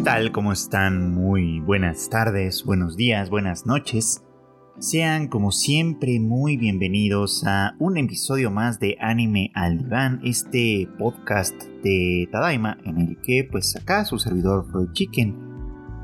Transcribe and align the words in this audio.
¿qué 0.00 0.04
tal? 0.04 0.32
¿Cómo 0.32 0.50
están? 0.50 1.12
Muy 1.12 1.60
buenas 1.60 2.08
tardes, 2.08 2.64
buenos 2.64 2.96
días, 2.96 3.28
buenas 3.28 3.66
noches. 3.66 4.24
Sean 4.78 5.28
como 5.28 5.52
siempre 5.52 6.18
muy 6.20 6.56
bienvenidos 6.56 7.44
a 7.46 7.74
un 7.78 7.98
episodio 7.98 8.50
más 8.50 8.80
de 8.80 8.96
Anime 8.98 9.50
al 9.54 9.76
Diván, 9.76 10.22
este 10.24 10.88
podcast 10.98 11.54
de 11.84 12.26
Tadaima 12.32 12.78
en 12.86 12.98
el 12.98 13.20
que 13.20 13.46
pues 13.52 13.76
acá 13.76 14.06
su 14.06 14.18
servidor 14.18 14.66
Freud 14.70 14.90
Chicken 14.92 15.36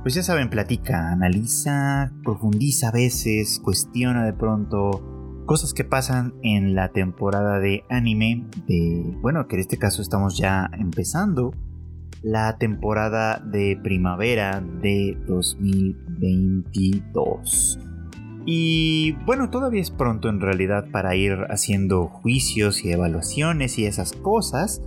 pues 0.03 0.13
ya 0.13 0.23
saben, 0.23 0.51
platica, 0.51 1.11
analiza, 1.11 2.13
profundiza 2.23 2.89
a 2.91 2.93
veces, 2.93 3.59
cuestiona 3.65 4.27
de 4.27 4.35
pronto 4.35 5.43
cosas 5.47 5.73
que 5.73 5.85
pasan 5.85 6.35
en 6.43 6.75
la 6.75 6.93
temporada 6.93 7.61
de 7.61 7.85
anime 7.89 8.47
de, 8.67 9.17
bueno, 9.23 9.49
que 9.49 9.57
en 9.57 9.61
este 9.61 9.79
caso 9.79 10.03
estamos 10.03 10.37
ya 10.37 10.69
empezando 10.79 11.55
la 12.27 12.59
temporada 12.59 13.39
de 13.39 13.79
primavera 13.81 14.61
de 14.83 15.17
2022. 15.29 17.79
Y 18.45 19.13
bueno, 19.25 19.49
todavía 19.49 19.81
es 19.81 19.93
pronto 19.93 20.29
en 20.29 20.41
realidad 20.41 20.91
para 20.91 21.15
ir 21.15 21.47
haciendo 21.51 22.09
juicios 22.09 22.85
y 22.85 22.91
evaluaciones 22.91 23.79
y 23.79 23.87
esas 23.87 24.13
cosas, 24.13 24.83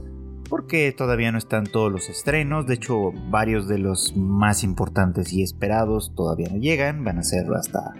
porque 0.49 0.91
todavía 0.91 1.31
no 1.31 1.37
están 1.37 1.63
todos 1.63 1.89
los 1.89 2.09
estrenos, 2.09 2.67
de 2.67 2.73
hecho 2.73 3.13
varios 3.29 3.69
de 3.69 3.77
los 3.77 4.17
más 4.17 4.65
importantes 4.65 5.31
y 5.31 5.41
esperados 5.41 6.11
todavía 6.17 6.49
no 6.51 6.57
llegan, 6.57 7.05
van 7.05 7.19
a 7.19 7.23
ser 7.23 7.45
hasta, 7.55 7.93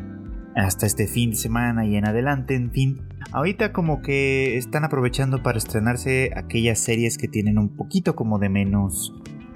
hasta 0.54 0.86
este 0.86 1.08
fin 1.08 1.30
de 1.30 1.38
semana 1.38 1.86
y 1.86 1.96
en 1.96 2.06
adelante, 2.06 2.56
en 2.56 2.72
fin. 2.72 3.09
Ahorita 3.32 3.74
como 3.74 4.02
que 4.02 4.58
están 4.58 4.84
aprovechando 4.84 5.44
para 5.44 5.58
estrenarse 5.58 6.32
aquellas 6.36 6.80
series 6.80 7.18
que 7.18 7.28
tienen 7.28 7.58
un 7.58 7.76
poquito 7.76 8.16
como 8.16 8.40
de 8.40 8.50
menos 8.50 9.14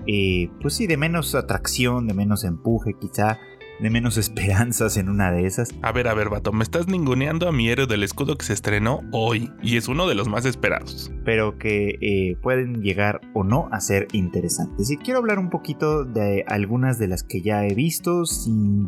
eh, 0.08 0.50
pues 0.62 0.76
sí, 0.76 0.88
de 0.88 0.98
menos 0.98 1.36
atracción, 1.36 2.08
de 2.08 2.14
menos 2.14 2.44
empuje 2.44 2.94
quizá, 3.00 3.40
de 3.80 3.90
menos 3.90 4.18
esperanzas 4.18 4.98
en 4.98 5.10
una 5.10 5.32
de 5.32 5.46
esas. 5.46 5.70
A 5.82 5.92
ver, 5.92 6.08
a 6.08 6.14
ver, 6.14 6.30
vato, 6.30 6.52
me 6.52 6.64
estás 6.64 6.88
ninguneando 6.88 7.48
a 7.48 7.52
mi 7.52 7.70
héroe 7.70 7.88
del 7.88 8.04
escudo 8.04 8.38
que 8.38 8.46
se 8.46 8.54
estrenó 8.54 9.02
hoy 9.12 9.52
y 9.62 9.78
es 9.78 9.88
uno 9.88 10.08
de 10.08 10.16
los 10.16 10.28
más 10.28 10.46
esperados. 10.46 11.12
Pero 11.24 11.58
que 11.58 11.98
eh, 12.02 12.38
pueden 12.42 12.82
llegar 12.82 13.22
o 13.34 13.44
no 13.44 13.70
a 13.72 13.80
ser 13.80 14.08
interesantes. 14.14 14.90
Y 14.90 14.98
quiero 14.98 15.20
hablar 15.20 15.40
un 15.40 15.50
poquito 15.50 16.04
de 16.04 16.44
algunas 16.48 17.00
de 17.00 17.08
las 17.08 17.24
que 17.24 17.42
ya 17.42 17.66
he 17.66 17.74
visto 17.74 18.26
sin 18.26 18.88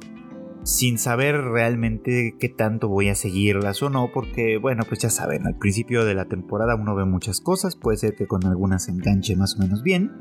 sin 0.65 0.97
saber 0.97 1.35
realmente 1.41 2.35
qué 2.39 2.49
tanto 2.49 2.89
voy 2.89 3.09
a 3.09 3.15
seguirlas 3.15 3.83
o 3.83 3.91
no, 3.91 4.09
porque 4.11 4.57
bueno, 4.57 4.83
pues 4.87 4.99
ya 4.99 5.11
saben, 5.11 5.45
al 5.45 5.57
principio 5.57 6.03
de 6.03 6.15
la 6.15 6.25
temporada 6.25 6.75
uno 6.75 6.95
ve 6.95 7.05
muchas 7.05 7.39
cosas, 7.39 7.75
puede 7.75 7.97
ser 7.97 8.15
que 8.15 8.25
con 8.25 8.43
algunas 8.45 8.85
se 8.85 8.91
enganche 8.91 9.35
más 9.35 9.55
o 9.55 9.59
menos 9.59 9.83
bien 9.83 10.11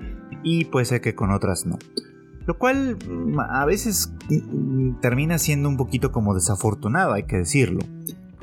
y 0.43 0.67
puede 0.67 0.85
ser 0.85 1.01
que 1.01 1.15
con 1.15 1.31
otras 1.31 1.65
no. 1.65 1.79
Lo 2.47 2.59
cual 2.59 2.99
mm, 3.09 3.41
a 3.41 3.65
veces 3.65 4.13
mm, 4.29 5.01
termina 5.01 5.39
siendo 5.39 5.67
un 5.67 5.79
poquito 5.79 6.13
como 6.13 6.35
desafortunado, 6.35 7.15
hay 7.15 7.23
que 7.23 7.39
decirlo. 7.39 7.81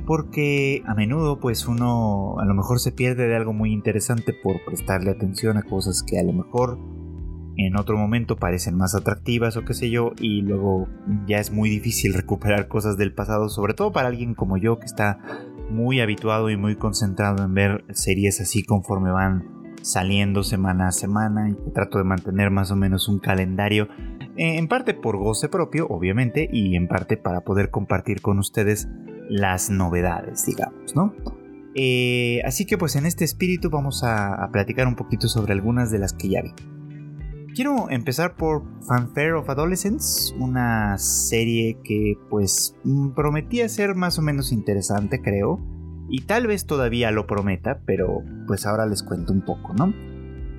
Porque 0.08 0.82
a 0.88 0.96
menudo 0.96 1.40
pues 1.40 1.68
uno 1.68 2.40
a 2.40 2.46
lo 2.46 2.56
mejor 2.56 2.80
se 2.80 2.92
pierde 2.92 3.28
de 3.28 3.36
algo 3.36 3.54
muy 3.54 3.72
interesante 3.72 4.34
por 4.34 4.66
prestarle 4.66 5.12
atención 5.12 5.58
a 5.58 5.62
cosas 5.62 6.02
que 6.02 6.20
a 6.20 6.24
lo 6.24 6.34
mejor 6.34 6.80
en 7.66 7.78
otro 7.78 7.98
momento 7.98 8.38
parecen 8.38 8.76
más 8.76 8.96
atractivas 8.96 9.58
o 9.58 9.66
qué 9.66 9.74
sé 9.74 9.90
yo, 9.90 10.14
y 10.20 10.42
luego 10.42 10.88
ya 11.28 11.38
es 11.38 11.52
muy 11.52 11.70
difícil 11.70 12.14
recuperar 12.16 12.68
cosas 12.68 12.98
del 12.98 13.14
pasado, 13.14 13.50
sobre 13.50 13.74
todo 13.74 13.92
para 13.92 14.08
alguien 14.08 14.36
como 14.36 14.58
yo 14.58 14.80
que 14.80 14.86
está 14.86 15.20
muy 15.70 16.02
habituado 16.02 16.50
y 16.50 16.58
muy 16.58 16.76
concentrado 16.76 17.44
en 17.44 17.54
ver 17.54 17.86
series 17.92 18.42
así 18.42 18.64
conforme 18.64 19.12
van 19.12 19.62
saliendo 19.82 20.44
semana 20.44 20.90
a 20.90 20.92
semana 20.92 21.56
trato 21.74 21.98
de 21.98 22.04
mantener 22.04 22.52
más 22.52 22.72
o 22.72 22.76
menos 22.76 23.08
un 23.08 23.20
calendario, 23.20 23.88
eh, 24.38 24.58
en 24.58 24.68
parte 24.68 24.94
por 24.94 25.18
goce 25.18 25.50
propio, 25.50 25.88
obviamente, 25.88 26.48
y 26.52 26.76
en 26.76 26.88
parte 26.88 27.18
para 27.18 27.42
poder 27.42 27.72
compartir 27.72 28.22
con 28.22 28.40
ustedes 28.40 28.88
las 29.30 29.70
novedades, 29.70 30.46
digamos, 30.46 30.96
¿no? 30.96 31.14
Eh, 31.74 32.42
así 32.46 32.66
que 32.66 32.78
pues 32.78 32.96
en 32.96 33.06
este 33.06 33.24
espíritu 33.24 33.70
vamos 33.70 34.04
a 34.04 34.50
platicar 34.52 34.88
un 34.88 34.96
poquito 34.96 35.30
sobre 35.30 35.54
algunas 35.54 35.90
de 35.90 36.00
las 36.00 36.14
que 36.14 36.30
ya 36.30 36.42
vi. 36.42 36.54
Quiero 37.54 37.90
empezar 37.90 38.36
por 38.38 38.64
Fanfare 38.88 39.34
of 39.34 39.50
Adolescents, 39.50 40.34
una 40.40 40.98
serie 40.98 41.78
que 41.84 42.18
pues 42.30 42.78
mm, 42.86 43.10
prometía 43.10 43.68
ser 43.68 43.94
más 43.94 44.18
o 44.18 44.22
menos 44.22 44.54
interesante 44.54 45.22
creo, 45.22 45.60
y 46.08 46.22
tal 46.22 46.48
vez 46.48 46.66
todavía 46.66 47.12
lo 47.12 47.28
prometa, 47.28 47.82
pero 47.86 48.24
pues 48.48 48.66
ahora 48.66 48.86
les 48.86 49.04
cuento 49.04 49.34
un 49.34 49.42
poco, 49.42 49.74
¿no? 49.74 49.94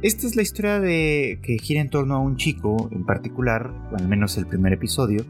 Esta 0.02 0.26
es 0.26 0.36
la 0.36 0.42
historia 0.42 0.80
de 0.80 1.40
que 1.42 1.56
gira 1.58 1.80
en 1.80 1.88
torno 1.88 2.14
a 2.14 2.18
un 2.18 2.36
chico 2.36 2.90
en 2.92 3.06
particular, 3.06 3.72
al 3.96 4.06
menos 4.06 4.36
el 4.36 4.46
primer 4.46 4.74
episodio, 4.74 5.24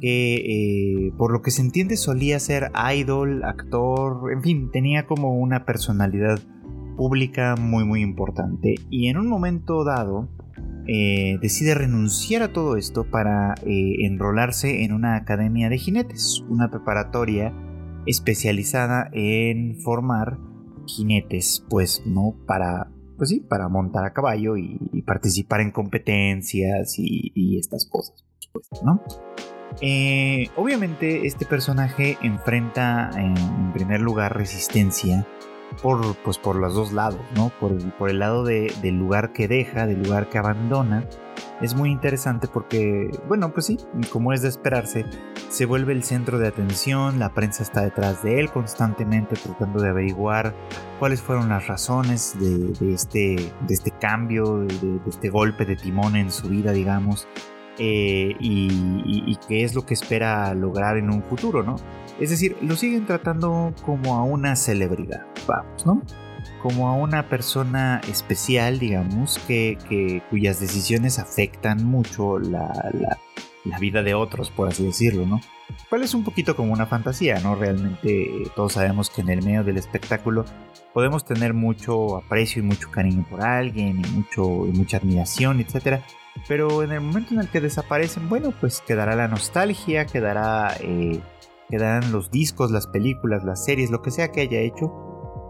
que 0.00 0.34
eh, 0.34 1.12
por 1.16 1.32
lo 1.32 1.40
que 1.40 1.52
se 1.52 1.62
entiende 1.62 1.96
solía 1.96 2.40
ser 2.40 2.72
idol, 2.92 3.44
actor, 3.44 4.32
en 4.32 4.42
fin, 4.42 4.70
tenía 4.72 5.06
como 5.06 5.38
una 5.38 5.64
personalidad 5.64 6.40
pública 6.96 7.54
muy 7.56 7.84
muy 7.84 8.02
importante 8.02 8.74
y 8.90 9.08
en 9.08 9.16
un 9.16 9.28
momento 9.28 9.84
dado 9.84 10.28
eh, 10.92 11.38
decide 11.40 11.76
renunciar 11.76 12.42
a 12.42 12.52
todo 12.52 12.76
esto 12.76 13.04
para 13.04 13.54
eh, 13.64 14.06
enrolarse 14.06 14.82
en 14.82 14.92
una 14.92 15.14
academia 15.14 15.68
de 15.68 15.78
jinetes, 15.78 16.42
una 16.48 16.68
preparatoria 16.68 17.54
especializada 18.06 19.08
en 19.12 19.76
formar 19.80 20.38
jinetes, 20.88 21.64
pues 21.70 22.02
no 22.06 22.34
para, 22.44 22.90
pues 23.16 23.30
sí, 23.30 23.38
para 23.38 23.68
montar 23.68 24.04
a 24.04 24.12
caballo 24.12 24.56
y, 24.56 24.80
participar 25.06 25.60
en 25.60 25.70
competencias 25.70 26.96
y, 26.98 27.56
estas 27.56 27.86
cosas, 27.86 28.24
por 28.24 28.64
supuesto, 28.64 28.84
¿no? 28.84 29.00
Eh, 29.80 30.48
obviamente 30.56 31.24
este 31.24 31.46
personaje 31.46 32.18
enfrenta 32.20 33.10
en 33.16 33.72
primer 33.72 34.00
lugar 34.00 34.36
resistencia 34.36 35.24
por, 35.82 36.16
pues 36.16 36.38
por 36.38 36.56
los 36.56 36.74
dos 36.74 36.92
lados, 36.92 37.20
¿no? 37.34 37.50
Por, 37.60 37.76
por 37.94 38.10
el 38.10 38.18
lado 38.18 38.44
de, 38.44 38.72
del 38.82 38.96
lugar 38.96 39.32
que 39.32 39.48
deja, 39.48 39.86
del 39.86 40.02
lugar 40.02 40.28
que 40.28 40.38
abandona. 40.38 41.04
Es 41.60 41.74
muy 41.74 41.90
interesante 41.90 42.48
porque, 42.48 43.10
bueno, 43.28 43.52
pues 43.52 43.66
sí, 43.66 43.78
como 44.10 44.32
es 44.32 44.42
de 44.42 44.48
esperarse, 44.48 45.04
se 45.48 45.66
vuelve 45.66 45.92
el 45.92 46.02
centro 46.02 46.38
de 46.38 46.48
atención, 46.48 47.18
la 47.18 47.34
prensa 47.34 47.62
está 47.62 47.82
detrás 47.82 48.22
de 48.22 48.40
él 48.40 48.50
constantemente 48.50 49.36
tratando 49.36 49.82
de 49.82 49.90
averiguar 49.90 50.54
cuáles 50.98 51.20
fueron 51.20 51.48
las 51.48 51.66
razones 51.66 52.34
de, 52.38 52.94
este, 52.94 53.52
de 53.66 53.74
este 53.74 53.90
cambio, 53.90 54.60
de, 54.60 55.00
este 55.06 55.28
golpe 55.28 55.64
de 55.64 55.76
timón 55.76 56.16
en 56.16 56.30
su 56.30 56.48
vida, 56.48 56.72
digamos. 56.72 57.28
Eh, 57.78 58.36
y, 58.38 59.02
y, 59.06 59.38
qué 59.48 59.64
es 59.64 59.74
lo 59.74 59.86
que 59.86 59.94
espera 59.94 60.52
lograr 60.52 60.98
en 60.98 61.08
un 61.08 61.22
futuro, 61.22 61.62
¿no? 61.62 61.76
Es 62.20 62.28
decir, 62.28 62.56
lo 62.60 62.76
siguen 62.76 63.06
tratando 63.06 63.74
como 63.82 64.16
a 64.16 64.24
una 64.24 64.54
celebridad, 64.54 65.24
vamos, 65.46 65.86
¿no? 65.86 66.02
Como 66.62 66.88
a 66.88 66.92
una 66.92 67.30
persona 67.30 68.02
especial, 68.08 68.78
digamos, 68.78 69.38
que, 69.48 70.22
cuyas 70.28 70.60
decisiones 70.60 71.18
afectan 71.18 71.82
mucho 71.82 72.38
la, 72.38 73.18
vida 73.80 74.02
de 74.02 74.12
otros, 74.12 74.50
por 74.50 74.68
así 74.68 74.84
decirlo, 74.84 75.24
¿no? 75.24 75.40
Cual 75.88 76.02
es 76.02 76.12
un 76.12 76.22
poquito 76.22 76.56
como 76.56 76.74
una 76.74 76.84
fantasía, 76.84 77.40
¿no? 77.40 77.54
Realmente 77.54 78.28
todos 78.54 78.74
sabemos 78.74 79.08
que 79.08 79.22
en 79.22 79.30
el 79.30 79.42
medio 79.42 79.64
del 79.64 79.78
espectáculo 79.78 80.44
podemos 80.92 81.24
tener 81.24 81.54
mucho 81.54 82.18
aprecio 82.18 82.62
y 82.62 82.66
mucho 82.66 82.90
cariño 82.90 83.24
por 83.30 83.42
alguien 83.42 84.04
y, 84.04 84.08
mucho, 84.10 84.66
y 84.66 84.72
mucha 84.72 84.98
admiración, 84.98 85.60
etc. 85.60 86.02
Pero 86.46 86.82
en 86.82 86.92
el 86.92 87.00
momento 87.00 87.32
en 87.32 87.40
el 87.40 87.48
que 87.48 87.62
desaparecen, 87.62 88.28
bueno, 88.28 88.52
pues 88.60 88.82
quedará 88.86 89.16
la 89.16 89.28
nostalgia, 89.28 90.04
quedará 90.04 90.76
eh, 90.80 91.20
quedarán 91.70 92.12
los 92.12 92.30
discos, 92.30 92.70
las 92.70 92.86
películas, 92.86 93.44
las 93.44 93.64
series, 93.64 93.90
lo 93.90 94.02
que 94.02 94.10
sea 94.10 94.30
que 94.30 94.42
haya 94.42 94.60
hecho. 94.60 94.92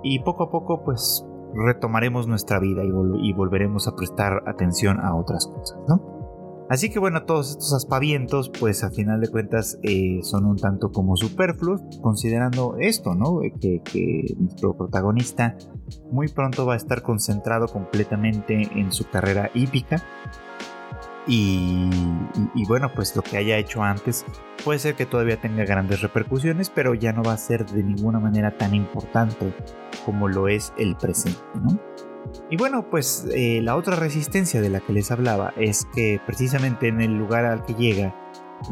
Y 0.02 0.20
poco 0.20 0.44
a 0.44 0.50
poco 0.50 0.84
pues 0.84 1.24
retomaremos 1.54 2.26
nuestra 2.26 2.58
vida 2.58 2.82
y, 2.84 3.32
volveremos 3.32 3.88
a 3.88 3.96
prestar 3.96 4.42
atención 4.46 5.00
a 5.00 5.14
otras 5.14 5.46
cosas, 5.46 5.78
¿no? 5.88 6.20
Así 6.68 6.88
que 6.88 7.00
bueno, 7.00 7.24
todos 7.24 7.50
estos 7.50 7.74
aspavientos, 7.74 8.48
pues 8.60 8.84
a 8.84 8.90
final 8.90 9.20
de 9.20 9.28
cuentas 9.28 9.80
eh, 9.82 10.20
son 10.22 10.46
un 10.46 10.56
tanto 10.56 10.92
como 10.92 11.16
superfluos, 11.16 11.82
considerando 12.00 12.76
esto, 12.78 13.16
¿no? 13.16 13.40
Que, 13.60 13.82
que, 13.82 14.36
nuestro 14.38 14.76
protagonista 14.76 15.56
muy 16.12 16.28
pronto 16.28 16.66
va 16.66 16.74
a 16.74 16.76
estar 16.76 17.02
concentrado 17.02 17.66
completamente 17.66 18.68
en 18.76 18.92
su 18.92 19.08
carrera 19.10 19.50
hípica 19.52 20.00
y, 21.26 21.90
bueno, 22.66 22.90
pues 22.94 23.14
lo 23.14 23.22
que 23.22 23.36
haya 23.36 23.56
hecho 23.58 23.82
antes 23.82 24.24
puede 24.64 24.78
ser 24.78 24.94
que 24.94 25.06
todavía 25.06 25.40
tenga 25.40 25.64
grandes 25.64 26.00
repercusiones, 26.00 26.70
pero 26.70 26.94
ya 26.94 27.12
no 27.12 27.22
va 27.22 27.32
a 27.34 27.38
ser 27.38 27.66
de 27.66 27.82
ninguna 27.82 28.18
manera 28.18 28.56
tan 28.56 28.74
importante 28.74 29.52
como 30.04 30.28
lo 30.28 30.48
es 30.48 30.72
el 30.78 30.96
presente. 30.96 31.38
Y 32.50 32.56
bueno, 32.56 32.88
pues 32.90 33.26
eh, 33.34 33.60
la 33.62 33.76
otra 33.76 33.96
resistencia 33.96 34.60
de 34.60 34.70
la 34.70 34.80
que 34.80 34.92
les 34.92 35.10
hablaba 35.10 35.52
es 35.56 35.86
que 35.94 36.20
precisamente 36.24 36.88
en 36.88 37.00
el 37.00 37.16
lugar 37.16 37.44
al 37.44 37.64
que 37.64 37.74
llega, 37.74 38.14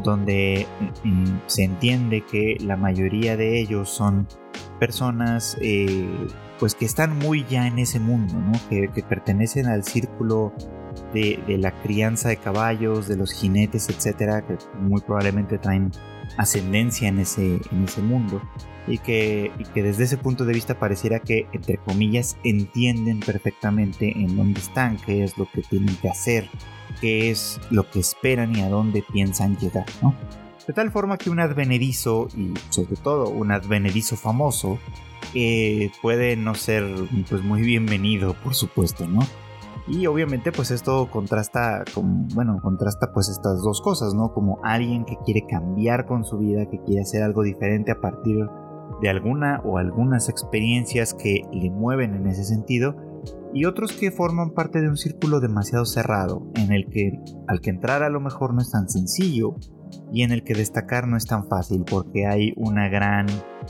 donde 0.03 0.67
mm, 1.03 1.39
se 1.47 1.63
entiende 1.63 2.21
que 2.21 2.57
la 2.61 2.77
mayoría 2.77 3.37
de 3.37 3.59
ellos 3.59 3.89
son 3.89 4.27
personas 4.79 5.57
eh, 5.61 6.07
pues 6.59 6.75
que 6.75 6.85
están 6.85 7.17
muy 7.17 7.45
ya 7.45 7.67
en 7.67 7.79
ese 7.79 7.99
mundo, 7.99 8.35
¿no? 8.35 8.51
que 8.69 9.03
pertenecen 9.07 9.67
al 9.67 9.83
círculo 9.83 10.53
de, 11.13 11.57
la 11.59 11.71
crianza 11.81 12.29
de 12.29 12.37
caballos, 12.37 13.07
de 13.07 13.17
los 13.17 13.31
jinetes, 13.31 13.89
etcétera, 13.89 14.45
que 14.45 14.57
muy 14.79 15.01
probablemente 15.01 15.57
traen 15.57 15.91
ascendencia 16.37 17.07
en 17.07 17.19
ese, 17.19 17.59
en 17.71 17.83
ese 17.85 18.01
mundo. 18.01 18.41
Y 18.87 18.97
que, 18.97 19.51
desde 19.75 20.03
ese 20.03 20.17
punto 20.17 20.45
de 20.45 20.53
vista 20.53 20.79
pareciera 20.79 21.19
que, 21.19 21.47
entre 21.51 21.77
comillas, 21.77 22.37
entienden 22.43 23.19
perfectamente 23.19 24.11
en 24.17 24.35
dónde 24.35 24.59
están, 24.59 24.97
qué 24.97 25.23
es 25.23 25.37
lo 25.37 25.47
que 25.51 25.61
tienen 25.61 25.95
que 25.97 26.09
hacer, 26.09 26.49
qué 26.99 27.29
es 27.29 27.59
lo 27.69 27.89
que 27.89 27.99
esperan 27.99 28.55
y 28.55 28.61
a 28.61 28.69
dónde 28.69 29.03
piensan 29.11 29.57
llegar, 29.57 29.85
¿no? 30.01 30.15
De 30.65 30.73
tal 30.73 30.91
forma 30.91 31.17
que 31.17 31.29
un 31.29 31.39
advenedizo, 31.39 32.27
y 32.35 32.53
sobre 32.69 32.95
todo 32.95 33.29
un 33.29 33.51
advenedizo 33.51 34.15
famoso, 34.15 34.79
eh, 35.33 35.91
puede 36.01 36.35
no 36.35 36.55
ser 36.55 36.85
pues, 37.29 37.43
muy 37.43 37.61
bienvenido, 37.61 38.33
por 38.35 38.55
supuesto, 38.55 39.07
¿no? 39.07 39.19
Y 39.89 40.05
obviamente 40.05 40.51
pues 40.51 40.69
esto 40.71 41.09
contrasta 41.09 41.83
con, 41.93 42.27
bueno, 42.29 42.59
contrasta 42.61 43.11
pues 43.11 43.27
estas 43.29 43.61
dos 43.63 43.81
cosas, 43.81 44.13
¿no? 44.13 44.33
Como 44.33 44.59
alguien 44.63 45.03
que 45.03 45.17
quiere 45.25 45.45
cambiar 45.47 46.05
con 46.05 46.23
su 46.23 46.37
vida, 46.37 46.67
que 46.69 46.79
quiere 46.83 47.01
hacer 47.01 47.23
algo 47.23 47.41
diferente 47.41 47.91
a 47.91 47.99
partir 47.99 48.45
de 49.01 49.09
alguna 49.09 49.61
o 49.63 49.77
algunas 49.77 50.29
experiencias 50.29 51.13
que 51.13 51.41
le 51.51 51.69
mueven 51.71 52.13
en 52.15 52.27
ese 52.27 52.43
sentido 52.43 52.95
y 53.53 53.65
otros 53.65 53.93
que 53.93 54.11
forman 54.11 54.51
parte 54.51 54.81
de 54.81 54.89
un 54.89 54.97
círculo 54.97 55.39
demasiado 55.39 55.85
cerrado 55.85 56.47
en 56.55 56.71
el 56.71 56.87
que 56.89 57.19
al 57.47 57.61
que 57.61 57.69
entrar 57.69 58.03
a 58.03 58.09
lo 58.09 58.19
mejor 58.19 58.53
no 58.53 58.61
es 58.61 58.71
tan 58.71 58.89
sencillo 58.89 59.55
y 60.11 60.23
en 60.23 60.31
el 60.31 60.43
que 60.43 60.53
destacar 60.53 61.07
no 61.07 61.17
es 61.17 61.25
tan 61.25 61.47
fácil 61.47 61.83
porque 61.89 62.27
hay 62.27 62.53
una 62.57 62.89
gran 62.89 63.25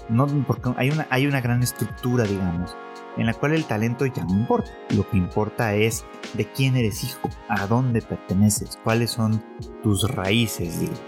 no 0.09 0.27
porque 0.45 0.71
hay 0.77 0.89
una 0.89 1.07
hay 1.09 1.27
una 1.27 1.41
gran 1.41 1.63
estructura 1.63 2.25
digamos 2.25 2.75
en 3.19 3.27
la 3.27 3.33
cual 3.33 3.53
el 3.53 3.65
talento 3.65 4.05
ya 4.05 4.23
no 4.23 4.33
importa. 4.33 4.71
Lo 4.95 5.07
que 5.09 5.17
importa 5.17 5.75
es 5.75 6.05
de 6.33 6.45
quién 6.45 6.75
eres 6.75 7.03
hijo 7.03 7.29
a 7.47 7.67
dónde 7.67 8.01
perteneces 8.01 8.79
cuáles 8.83 9.11
son 9.11 9.43
tus 9.83 10.09
raíces 10.09 10.79
digamos 10.79 11.01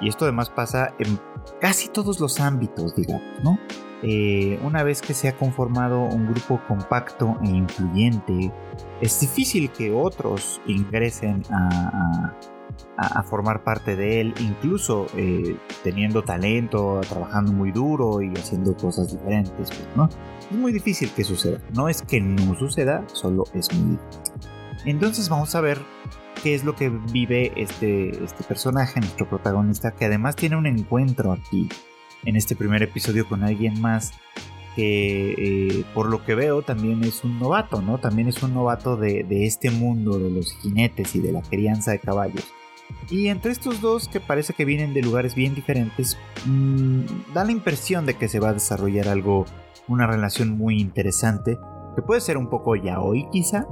y 0.00 0.08
esto 0.08 0.24
además 0.24 0.50
pasa 0.50 0.94
en 0.98 1.18
casi 1.60 1.88
todos 1.88 2.20
los 2.20 2.40
ámbitos 2.40 2.94
digamos 2.96 3.22
no 3.42 3.58
eh, 4.02 4.58
una 4.64 4.82
vez 4.82 5.00
que 5.00 5.14
se 5.14 5.28
ha 5.28 5.36
conformado 5.36 6.00
un 6.00 6.26
grupo 6.26 6.60
compacto 6.66 7.38
e 7.42 7.48
influyente 7.48 8.52
es 9.00 9.20
difícil 9.20 9.70
que 9.70 9.92
otros 9.92 10.60
ingresen 10.66 11.42
a 12.96 13.22
formar 13.22 13.64
parte 13.64 13.96
de 13.96 14.20
él, 14.20 14.34
incluso 14.40 15.06
eh, 15.16 15.56
teniendo 15.82 16.22
talento, 16.22 17.00
trabajando 17.08 17.52
muy 17.52 17.72
duro 17.72 18.22
y 18.22 18.32
haciendo 18.34 18.76
cosas 18.76 19.12
diferentes, 19.12 19.52
pues, 19.54 19.88
¿no? 19.96 20.08
Es 20.50 20.56
muy 20.56 20.72
difícil 20.72 21.10
que 21.10 21.24
suceda. 21.24 21.60
No 21.74 21.88
es 21.88 22.02
que 22.02 22.20
no 22.20 22.54
suceda, 22.58 23.04
solo 23.12 23.44
es 23.54 23.72
muy 23.72 23.96
difícil. 23.96 24.32
Entonces 24.84 25.28
vamos 25.28 25.54
a 25.54 25.60
ver 25.60 25.78
qué 26.42 26.54
es 26.54 26.64
lo 26.64 26.74
que 26.74 26.88
vive 26.88 27.52
este, 27.56 28.24
este 28.24 28.44
personaje, 28.44 29.00
nuestro 29.00 29.28
protagonista, 29.28 29.92
que 29.92 30.06
además 30.06 30.36
tiene 30.36 30.56
un 30.56 30.66
encuentro 30.66 31.32
aquí, 31.32 31.68
en 32.24 32.36
este 32.36 32.56
primer 32.56 32.82
episodio 32.82 33.28
con 33.28 33.42
alguien 33.42 33.80
más 33.80 34.12
que 34.74 35.34
eh, 35.36 35.84
por 35.92 36.08
lo 36.08 36.24
que 36.24 36.34
veo 36.34 36.62
también 36.62 37.04
es 37.04 37.24
un 37.24 37.38
novato, 37.38 37.82
¿no? 37.82 37.98
También 37.98 38.28
es 38.28 38.42
un 38.42 38.54
novato 38.54 38.96
de, 38.96 39.22
de, 39.22 39.44
este 39.44 39.70
mundo 39.70 40.18
de 40.18 40.30
los 40.30 40.52
jinetes 40.58 41.14
y 41.14 41.20
de 41.20 41.32
la 41.32 41.42
crianza 41.42 41.90
de 41.90 41.98
caballos. 41.98 42.44
Y 43.10 43.28
entre 43.28 43.52
estos 43.52 43.80
dos, 43.80 44.08
que 44.08 44.20
parece 44.20 44.54
que 44.54 44.64
vienen 44.64 44.94
de 44.94 45.02
lugares 45.02 45.34
bien 45.34 45.54
diferentes, 45.54 46.16
mm, 46.46 47.02
da 47.34 47.44
la 47.44 47.52
impresión 47.52 48.06
de 48.06 48.14
que 48.14 48.28
se 48.28 48.40
va 48.40 48.50
a 48.50 48.54
desarrollar 48.54 49.08
algo, 49.08 49.44
una 49.92 50.06
relación 50.06 50.56
muy 50.56 50.80
interesante, 50.80 51.58
que 51.94 52.02
puede 52.02 52.20
ser 52.20 52.36
un 52.38 52.48
poco 52.48 52.74
ya 52.76 53.00
hoy 53.00 53.28
quizá, 53.30 53.66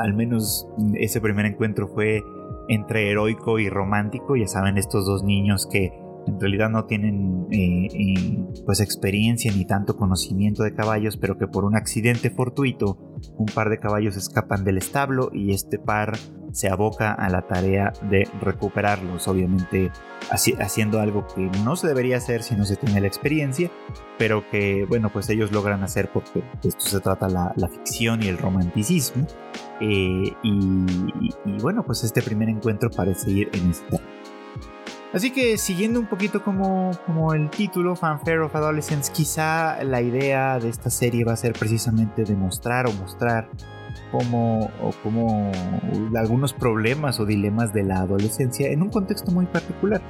al 0.00 0.14
menos 0.14 0.68
ese 0.94 1.20
primer 1.20 1.46
encuentro 1.46 1.88
fue 1.88 2.22
entre 2.68 3.10
heroico 3.10 3.58
y 3.58 3.68
romántico, 3.68 4.36
ya 4.36 4.46
saben, 4.46 4.76
estos 4.76 5.06
dos 5.06 5.22
niños 5.22 5.66
que 5.70 5.92
en 6.26 6.40
realidad 6.40 6.70
no 6.70 6.84
tienen 6.84 7.46
eh, 7.50 7.88
eh, 7.92 8.44
pues 8.64 8.80
experiencia 8.80 9.52
ni 9.52 9.64
tanto 9.64 9.96
conocimiento 9.96 10.62
de 10.62 10.74
caballos, 10.74 11.16
pero 11.16 11.38
que 11.38 11.46
por 11.46 11.64
un 11.64 11.76
accidente 11.76 12.30
fortuito 12.30 12.98
un 13.36 13.46
par 13.46 13.70
de 13.70 13.78
caballos 13.78 14.16
escapan 14.16 14.64
del 14.64 14.78
establo 14.78 15.30
y 15.32 15.52
este 15.52 15.78
par 15.78 16.16
se 16.52 16.68
aboca 16.68 17.12
a 17.12 17.28
la 17.28 17.42
tarea 17.42 17.92
de 18.10 18.28
recuperarlos, 18.40 19.28
obviamente 19.28 19.90
haciendo 20.30 21.00
algo 21.00 21.26
que 21.34 21.42
no 21.64 21.76
se 21.76 21.88
debería 21.88 22.18
hacer 22.18 22.42
si 22.42 22.54
no 22.54 22.64
se 22.64 22.76
tiene 22.76 23.00
la 23.00 23.06
experiencia, 23.06 23.70
pero 24.18 24.44
que 24.50 24.84
bueno 24.88 25.10
pues 25.10 25.28
ellos 25.30 25.52
logran 25.52 25.82
hacer 25.82 26.10
porque 26.12 26.42
esto 26.62 26.84
se 26.84 27.00
trata 27.00 27.28
la, 27.28 27.52
la 27.56 27.68
ficción 27.68 28.22
y 28.22 28.28
el 28.28 28.38
romanticismo 28.38 29.26
eh, 29.80 30.32
y, 30.42 31.60
bueno 31.60 31.84
pues 31.84 32.04
este 32.04 32.22
primer 32.22 32.48
encuentro 32.48 32.90
parece 32.90 33.30
ir 33.30 33.50
en 33.54 33.70
esta 33.70 33.98
Así 35.12 35.32
que 35.32 35.58
siguiendo 35.58 35.98
un 35.98 36.06
poquito 36.06 36.44
como, 36.44 36.92
como 37.04 37.34
el 37.34 37.50
título, 37.50 37.96
Fanfare 37.96 38.40
of 38.40 38.54
Adolescence, 38.54 39.10
quizá 39.12 39.82
la 39.82 40.00
idea 40.02 40.58
de 40.60 40.68
esta 40.68 40.88
serie 40.88 41.24
va 41.24 41.32
a 41.32 41.36
ser 41.36 41.52
precisamente 41.52 42.22
demostrar 42.22 42.86
o 42.86 42.92
mostrar 42.92 43.48
cómo, 44.12 44.70
o 44.80 44.92
algunos 46.16 46.52
problemas 46.52 47.18
o 47.18 47.26
dilemas 47.26 47.72
de 47.72 47.82
la 47.82 48.00
adolescencia 48.00 48.70
en 48.70 48.82
un 48.82 48.88
contexto 48.90 49.32
muy 49.32 49.46
particular. 49.46 50.00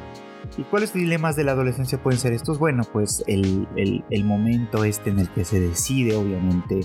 ¿Y 0.59 0.65
cuáles 0.65 0.93
dilemas 0.93 1.37
de 1.37 1.45
la 1.45 1.53
adolescencia 1.53 2.03
pueden 2.03 2.21
ser 2.21 2.35
estos? 2.35 2.59
Bueno, 2.59 2.83
pues 2.93 3.25
el, 3.27 3.69
el, 3.77 4.25
momento 4.25 4.85
este 4.85 5.11
en 5.11 5.21
el 5.21 5.31
que 5.31 5.45
se 5.45 5.61
decide, 5.61 6.17
obviamente, 6.17 6.81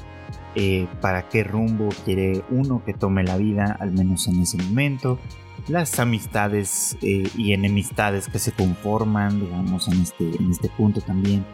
eh, 0.55 0.87
para 1.01 1.27
qué 1.27 1.43
rumbo 1.43 1.89
quiere 2.05 2.43
uno 2.49 2.83
que 2.85 2.93
tome 2.93 3.23
la 3.23 3.35
vida, 3.35 3.75
al 3.77 3.91
menos 3.91 4.27
en 4.27 4.41
ese 4.41 4.57
momento 4.57 5.19
las 5.67 5.99
amistades 5.99 6.97
eh, 7.01 7.29
y 7.35 7.53
enemistades 7.53 8.27
que 8.27 8.39
se 8.39 8.51
conforman, 8.51 9.39
digamos, 9.39 9.87
en 9.87 10.01
este, 10.01 10.35
en 10.37 10.51
este 10.51 10.69
punto 10.69 11.01
también. 11.01 11.45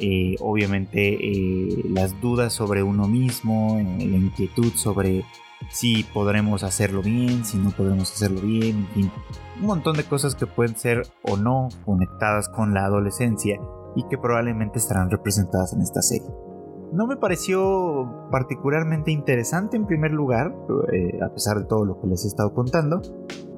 Eh, 0.00 0.36
obviamente 0.40 1.18
eh, 1.20 1.84
las 1.90 2.20
dudas 2.20 2.52
sobre 2.52 2.84
uno 2.84 3.08
mismo, 3.08 3.80
la 3.98 4.04
inquietud 4.04 4.72
sobre 4.74 5.24
si 5.70 6.04
podremos 6.04 6.62
hacerlo 6.62 7.02
bien, 7.02 7.44
si 7.44 7.58
no 7.58 7.70
podremos 7.72 8.12
hacerlo 8.12 8.40
bien, 8.40 8.76
en 8.76 8.88
fin, 8.94 9.12
un 9.60 9.66
montón 9.66 9.96
de 9.96 10.04
cosas 10.04 10.36
que 10.36 10.46
pueden 10.46 10.76
ser 10.76 11.02
o 11.22 11.36
no 11.36 11.68
conectadas 11.84 12.48
con 12.48 12.74
la 12.74 12.84
adolescencia 12.84 13.58
y 13.96 14.04
que 14.08 14.18
probablemente 14.18 14.78
estarán 14.78 15.10
representadas 15.10 15.72
en 15.72 15.82
esta 15.82 16.00
serie. 16.00 16.28
No 16.92 17.06
me 17.06 17.16
pareció 17.16 18.28
particularmente 18.30 19.10
interesante 19.10 19.76
en 19.76 19.86
primer 19.86 20.12
lugar, 20.12 20.54
a 21.22 21.28
pesar 21.32 21.58
de 21.58 21.64
todo 21.64 21.84
lo 21.84 22.00
que 22.00 22.06
les 22.06 22.24
he 22.24 22.28
estado 22.28 22.54
contando, 22.54 23.02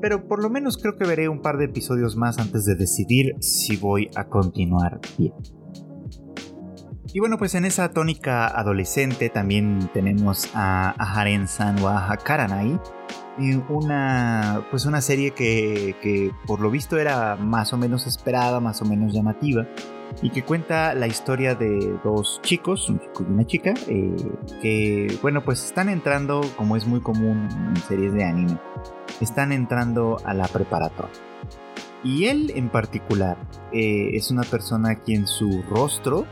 pero 0.00 0.26
por 0.26 0.42
lo 0.42 0.50
menos 0.50 0.78
creo 0.78 0.96
que 0.96 1.06
veré 1.06 1.28
un 1.28 1.40
par 1.40 1.58
de 1.58 1.66
episodios 1.66 2.16
más 2.16 2.38
antes 2.38 2.64
de 2.64 2.74
decidir 2.74 3.36
si 3.40 3.76
voy 3.76 4.10
a 4.16 4.24
continuar 4.24 5.00
bien. 5.16 5.32
Y 7.12 7.18
bueno, 7.18 7.38
pues 7.38 7.54
en 7.56 7.64
esa 7.64 7.90
tónica 7.90 8.46
adolescente 8.46 9.30
también 9.30 9.90
tenemos 9.92 10.48
a, 10.54 10.90
Haren-san 10.90 11.82
o 11.82 11.88
a 11.88 12.10
Hakaranai, 12.10 12.80
una, 13.68 14.66
pues 14.70 14.86
una 14.86 15.00
serie 15.00 15.32
que, 15.32 16.30
por 16.46 16.60
lo 16.60 16.70
visto 16.70 16.98
era 16.98 17.36
más 17.36 17.72
o 17.72 17.76
menos 17.76 18.06
esperada, 18.06 18.60
más 18.60 18.80
o 18.82 18.84
menos 18.84 19.12
llamativa, 19.12 19.66
y 20.22 20.30
que 20.30 20.42
cuenta 20.42 20.94
la 20.94 21.06
historia 21.06 21.54
de 21.54 21.98
dos 22.04 22.40
chicos, 22.42 22.88
un 22.88 23.00
chico 23.00 23.24
y 23.28 23.32
una 23.32 23.46
chica, 23.46 23.74
eh, 23.88 24.16
que 24.60 25.18
bueno, 25.22 25.42
pues 25.44 25.64
están 25.64 25.88
entrando, 25.88 26.40
como 26.56 26.76
es 26.76 26.86
muy 26.86 27.00
común 27.00 27.48
en 27.68 27.76
series 27.82 28.12
de 28.12 28.24
anime, 28.24 28.58
están 29.20 29.52
entrando 29.52 30.18
a 30.24 30.34
la 30.34 30.46
preparatoria. 30.48 31.14
Y 32.02 32.26
él 32.26 32.52
en 32.54 32.70
particular 32.70 33.36
eh, 33.72 34.10
es 34.14 34.30
una 34.30 34.42
persona 34.42 34.94
quien 34.94 35.26
su 35.26 35.62
rostro 35.68 36.26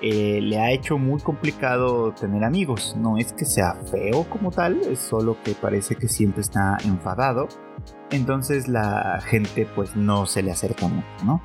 eh, 0.00 0.40
le 0.40 0.58
ha 0.58 0.70
hecho 0.70 0.98
muy 0.98 1.20
complicado 1.20 2.12
tener 2.12 2.44
amigos. 2.44 2.96
No 2.98 3.18
es 3.18 3.32
que 3.32 3.44
sea 3.44 3.74
feo 3.90 4.24
como 4.28 4.50
tal, 4.50 4.80
es 4.82 5.00
solo 5.00 5.36
que 5.42 5.54
parece 5.54 5.96
que 5.96 6.08
siempre 6.08 6.42
está 6.42 6.76
enfadado. 6.84 7.48
Entonces 8.10 8.68
la 8.68 9.20
gente 9.24 9.66
pues 9.74 9.96
no 9.96 10.26
se 10.26 10.42
le 10.42 10.52
acerca 10.52 10.86
mucho, 10.86 11.24
¿no? 11.24 11.42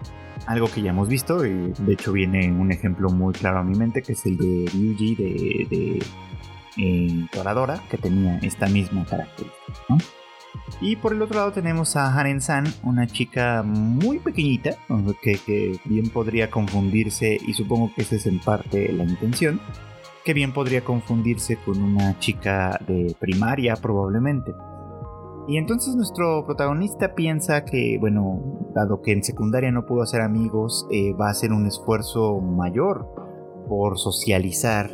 Algo 0.47 0.67
que 0.69 0.81
ya 0.81 0.91
hemos 0.91 1.09
visto, 1.09 1.45
y 1.45 1.73
de 1.77 1.93
hecho 1.93 2.13
viene 2.13 2.49
un 2.51 2.71
ejemplo 2.71 3.09
muy 3.09 3.33
claro 3.33 3.59
a 3.59 3.63
mi 3.63 3.77
mente, 3.77 4.01
que 4.01 4.13
es 4.13 4.25
el 4.25 4.37
de 4.37 4.69
Ryuji 4.71 5.15
de, 5.15 6.03
eh, 6.77 7.27
Toradora, 7.31 7.83
que 7.89 7.97
tenía 7.97 8.37
esta 8.37 8.67
misma 8.67 9.05
característica. 9.05 9.73
Y 10.79 10.95
por 10.95 11.11
el 11.11 11.21
otro 11.21 11.39
lado 11.39 11.51
tenemos 11.51 11.97
a 11.97 12.13
Haren-san, 12.13 12.65
una 12.83 13.07
chica 13.07 13.61
muy 13.61 14.19
pequeñita, 14.19 14.77
que, 15.21 15.79
bien 15.83 16.09
podría 16.09 16.49
confundirse, 16.49 17.37
y 17.45 17.53
supongo 17.53 17.91
que 17.93 18.03
esa 18.03 18.15
es 18.15 18.25
en 18.25 18.39
parte 18.39 18.91
la 18.93 19.03
intención, 19.03 19.59
que 20.23 20.33
bien 20.33 20.53
podría 20.53 20.81
confundirse 20.83 21.57
con 21.57 21.81
una 21.81 22.19
chica 22.19 22.79
de 22.87 23.15
primaria 23.19 23.75
probablemente. 23.75 24.53
Y 25.47 25.57
entonces 25.57 25.95
nuestro 25.95 26.45
protagonista 26.45 27.15
piensa 27.15 27.63
que, 27.63 27.97
bueno, 27.99 28.69
dado 28.75 29.01
que 29.01 29.13
en 29.13 29.23
secundaria 29.23 29.71
no 29.71 29.85
pudo 29.85 30.01
hacer 30.01 30.21
amigos, 30.21 30.85
eh, 30.91 31.13
va 31.13 31.27
a 31.27 31.31
hacer 31.31 31.53
un 31.53 31.65
esfuerzo 31.65 32.41
mayor 32.41 33.07
por 33.69 33.97
socializar 33.97 34.91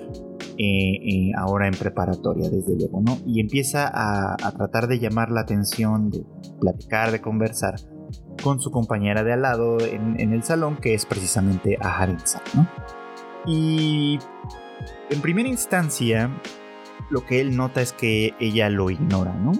eh, 0.57 1.31
ahora 1.35 1.67
en 1.67 1.73
preparatoria, 1.73 2.49
desde 2.49 2.75
luego, 2.75 3.01
¿no? 3.01 3.17
Y 3.25 3.39
empieza 3.39 3.89
a, 3.91 4.35
tratar 4.51 4.87
de 4.87 4.99
llamar 4.99 5.31
la 5.31 5.41
atención, 5.41 6.11
de 6.11 6.23
platicar, 6.59 7.11
de 7.11 7.21
conversar 7.21 7.75
con 8.43 8.59
su 8.59 8.69
compañera 8.69 9.23
de 9.23 9.33
al 9.33 9.41
lado 9.41 9.79
en, 9.79 10.19
el 10.19 10.43
salón, 10.43 10.77
que 10.77 10.93
es 10.93 11.05
precisamente 11.07 11.77
a 11.81 12.05
¿no? 12.05 12.67
Y 13.47 14.19
en 15.09 15.21
primera 15.21 15.49
instancia, 15.49 16.29
lo 17.09 17.25
que 17.25 17.41
él 17.41 17.57
nota 17.57 17.81
es 17.81 17.93
que 17.93 18.33
ella 18.39 18.69
lo 18.69 18.91
ignora, 18.91 19.33
¿no? 19.33 19.53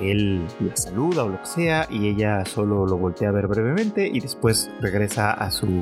Él 0.00 0.46
la 0.60 0.76
saluda 0.76 1.24
o 1.24 1.28
lo 1.28 1.40
que 1.40 1.46
sea 1.46 1.86
y 1.90 2.08
ella 2.08 2.44
solo 2.44 2.86
lo 2.86 2.98
voltea 2.98 3.30
a 3.30 3.32
ver 3.32 3.46
brevemente 3.46 4.06
y 4.06 4.20
después 4.20 4.70
regresa 4.80 5.32
a 5.32 5.50
su, 5.50 5.80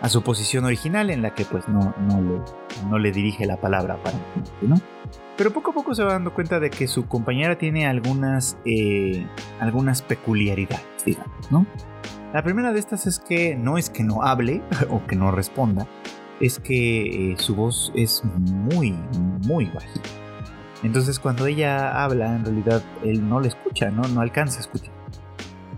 a 0.00 0.08
su 0.08 0.22
posición 0.22 0.64
original 0.64 1.10
en 1.10 1.22
la 1.22 1.34
que 1.34 1.44
pues 1.44 1.66
no, 1.68 1.94
no, 2.08 2.20
le, 2.20 2.40
no 2.88 2.98
le 2.98 3.12
dirige 3.12 3.46
la 3.46 3.60
palabra 3.60 3.94
aparentemente, 3.94 4.50
¿no? 4.62 4.76
Pero 5.36 5.50
poco 5.52 5.70
a 5.70 5.74
poco 5.74 5.94
se 5.94 6.02
va 6.02 6.12
dando 6.12 6.32
cuenta 6.32 6.60
de 6.60 6.70
que 6.70 6.88
su 6.88 7.06
compañera 7.06 7.58
tiene 7.58 7.86
algunas, 7.86 8.56
eh, 8.64 9.26
algunas 9.60 10.02
peculiaridades, 10.02 11.04
digamos, 11.04 11.50
¿no? 11.50 11.66
La 12.32 12.42
primera 12.42 12.72
de 12.72 12.78
estas 12.78 13.06
es 13.06 13.18
que 13.18 13.54
no 13.56 13.78
es 13.78 13.90
que 13.90 14.02
no 14.02 14.22
hable 14.22 14.62
o 14.90 15.04
que 15.06 15.16
no 15.16 15.30
responda, 15.30 15.86
es 16.40 16.58
que 16.58 17.32
eh, 17.32 17.36
su 17.38 17.54
voz 17.54 17.92
es 17.94 18.22
muy, 18.24 18.92
muy 19.46 19.66
bajita. 19.66 20.25
Entonces 20.82 21.18
cuando 21.18 21.46
ella 21.46 22.02
habla, 22.02 22.36
en 22.36 22.44
realidad 22.44 22.82
él 23.04 23.28
no 23.28 23.40
le 23.40 23.48
escucha, 23.48 23.90
no, 23.90 24.02
no 24.08 24.20
alcanza 24.20 24.58
a 24.58 24.60
escuchar. 24.60 24.96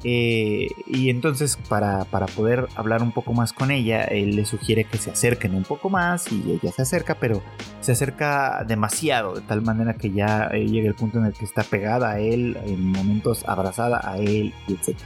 Eh, 0.04 0.68
y 0.86 1.10
entonces 1.10 1.56
para, 1.68 2.04
poder 2.36 2.68
hablar 2.76 3.02
un 3.02 3.12
poco 3.12 3.32
más 3.32 3.52
con 3.52 3.70
ella, 3.70 4.04
él 4.04 4.36
le 4.36 4.44
sugiere 4.44 4.84
que 4.84 4.98
se 4.98 5.10
acerquen 5.10 5.54
un 5.54 5.64
poco 5.64 5.90
más 5.90 6.30
y 6.30 6.52
ella 6.52 6.72
se 6.72 6.82
acerca, 6.82 7.16
pero 7.18 7.42
se 7.80 7.92
acerca 7.92 8.64
demasiado, 8.66 9.34
de 9.34 9.40
tal 9.42 9.62
manera 9.62 9.94
que 9.94 10.10
ya 10.12 10.48
eh, 10.52 10.66
llega 10.66 10.88
el 10.88 10.94
punto 10.94 11.18
en 11.18 11.26
el 11.26 11.32
que 11.32 11.44
está 11.44 11.62
pegada 11.62 12.12
a 12.12 12.20
él, 12.20 12.56
en 12.64 12.86
momentos 12.86 13.44
abrazada 13.48 14.00
a 14.04 14.18
él, 14.18 14.54
etc. 14.68 14.96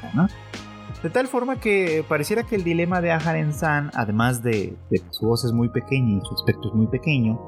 De 1.02 1.10
tal 1.10 1.26
forma 1.26 1.58
que 1.58 2.04
pareciera 2.06 2.42
que 2.42 2.56
el 2.56 2.64
dilema 2.64 3.00
de 3.00 3.12
Aharen 3.12 3.54
San, 3.54 3.90
además 3.94 4.42
de, 4.42 4.76
de 4.90 4.98
que 4.98 5.06
su 5.10 5.26
voz 5.26 5.44
es 5.44 5.52
muy 5.52 5.68
pequeña 5.70 6.18
y 6.18 6.20
su 6.20 6.34
aspecto 6.34 6.68
es 6.68 6.74
muy 6.74 6.86
pequeño, 6.86 7.40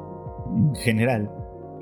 en 0.57 0.75
general, 0.77 1.31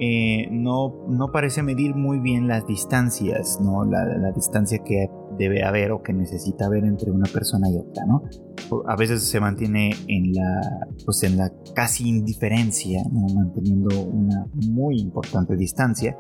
eh, 0.05 0.49
no, 0.51 1.07
no 1.09 1.31
parece 1.31 1.63
medir 1.63 1.95
muy 1.95 2.19
bien 2.19 2.49
las 2.49 2.67
distancias, 2.67 3.61
¿no? 3.63 3.85
La, 3.85 4.33
distancia 4.33 4.79
que 4.85 5.09
debe 5.39 5.63
haber 5.63 5.93
o 5.93 6.03
que 6.03 6.13
necesita 6.13 6.67
haber 6.67 6.85
entre 6.85 7.13
una 7.13 7.31
persona 7.33 7.71
y 7.71 7.77
otra, 7.77 8.05
¿no? 8.07 8.25
A 8.89 8.97
veces 8.97 9.23
se 9.23 9.39
mantiene 9.39 9.93
en 10.09 10.33
la, 10.33 10.89
pues 11.05 11.23
en 11.23 11.37
la 11.37 11.53
casi 11.77 12.09
indiferencia, 12.09 13.01
manteniendo 13.13 14.01
una 14.01 14.45
muy 14.55 14.99
importante 14.99 15.55
distancia, 15.57 16.19